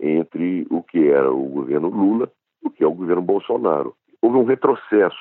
entre 0.00 0.66
o 0.70 0.82
que 0.82 1.08
era 1.08 1.32
o 1.32 1.44
governo 1.48 1.88
Lula 1.88 2.30
e 2.62 2.68
o 2.68 2.70
que 2.70 2.84
é 2.84 2.86
o 2.86 2.94
governo 2.94 3.22
Bolsonaro. 3.22 3.94
Houve 4.20 4.36
um 4.36 4.44
retrocesso, 4.44 5.16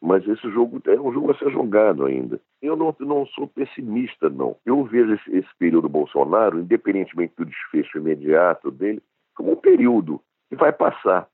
mas 0.00 0.26
esse 0.26 0.50
jogo 0.50 0.80
é 0.86 1.00
um 1.00 1.12
jogo 1.12 1.32
a 1.32 1.38
ser 1.38 1.50
jogado 1.50 2.04
ainda. 2.04 2.40
Eu 2.62 2.76
não, 2.76 2.94
não 3.00 3.26
sou 3.26 3.48
pessimista, 3.48 4.28
não. 4.30 4.56
Eu 4.64 4.84
vejo 4.84 5.14
esse, 5.14 5.36
esse 5.36 5.48
período 5.58 5.88
Bolsonaro, 5.88 6.60
independentemente 6.60 7.34
do 7.36 7.44
desfecho 7.44 7.98
imediato 7.98 8.70
dele, 8.70 9.02
como 9.34 9.52
um 9.52 9.56
período 9.56 10.20
que 10.48 10.56
vai 10.56 10.72
passar, 10.72 11.28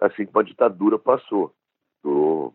assim 0.00 0.26
como 0.26 0.40
a 0.40 0.44
ditadura 0.44 0.98
passou. 0.98 1.52
Do... 2.02 2.52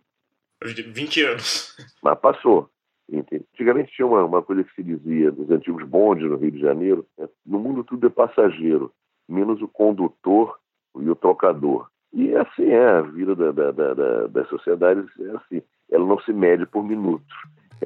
20 0.64 1.24
anos. 1.24 1.76
Mas 2.02 2.20
passou. 2.20 2.70
Antigamente 3.12 3.94
tinha 3.96 4.08
uma, 4.08 4.24
uma, 4.24 4.42
coisa 4.42 4.64
que 4.64 4.74
se 4.74 4.84
dizia 4.84 5.32
nos 5.32 5.50
antigos 5.52 5.84
bondes 5.88 6.28
no 6.28 6.38
Rio 6.38 6.52
de 6.52 6.60
Janeiro: 6.60 7.06
né? 7.18 7.28
no 7.46 7.60
mundo 7.60 7.84
tudo 7.84 8.08
é 8.08 8.10
passageiro, 8.10 8.92
menos 9.30 9.62
o 9.62 9.68
condutor 9.68 10.58
e 11.00 11.10
o 11.10 11.16
trocador. 11.16 11.88
E 12.12 12.34
assim 12.36 12.70
é 12.70 12.84
a 12.84 13.02
vida 13.02 13.36
da, 13.36 13.52
da, 13.52 13.72
da, 13.72 14.28
das 14.28 14.48
sociedades, 14.48 15.06
é 15.20 15.36
assim. 15.36 15.62
Ela 15.92 16.06
não 16.06 16.20
se 16.22 16.34
mede 16.34 16.66
por 16.66 16.84
minutos, 16.84 17.28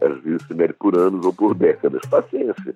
às 0.01 0.21
vezes 0.21 0.47
se 0.47 0.53
mede 0.53 0.73
por 0.73 0.97
anos 0.97 1.25
ou 1.25 1.33
por 1.33 1.53
décadas. 1.53 2.01
Paciência. 2.09 2.75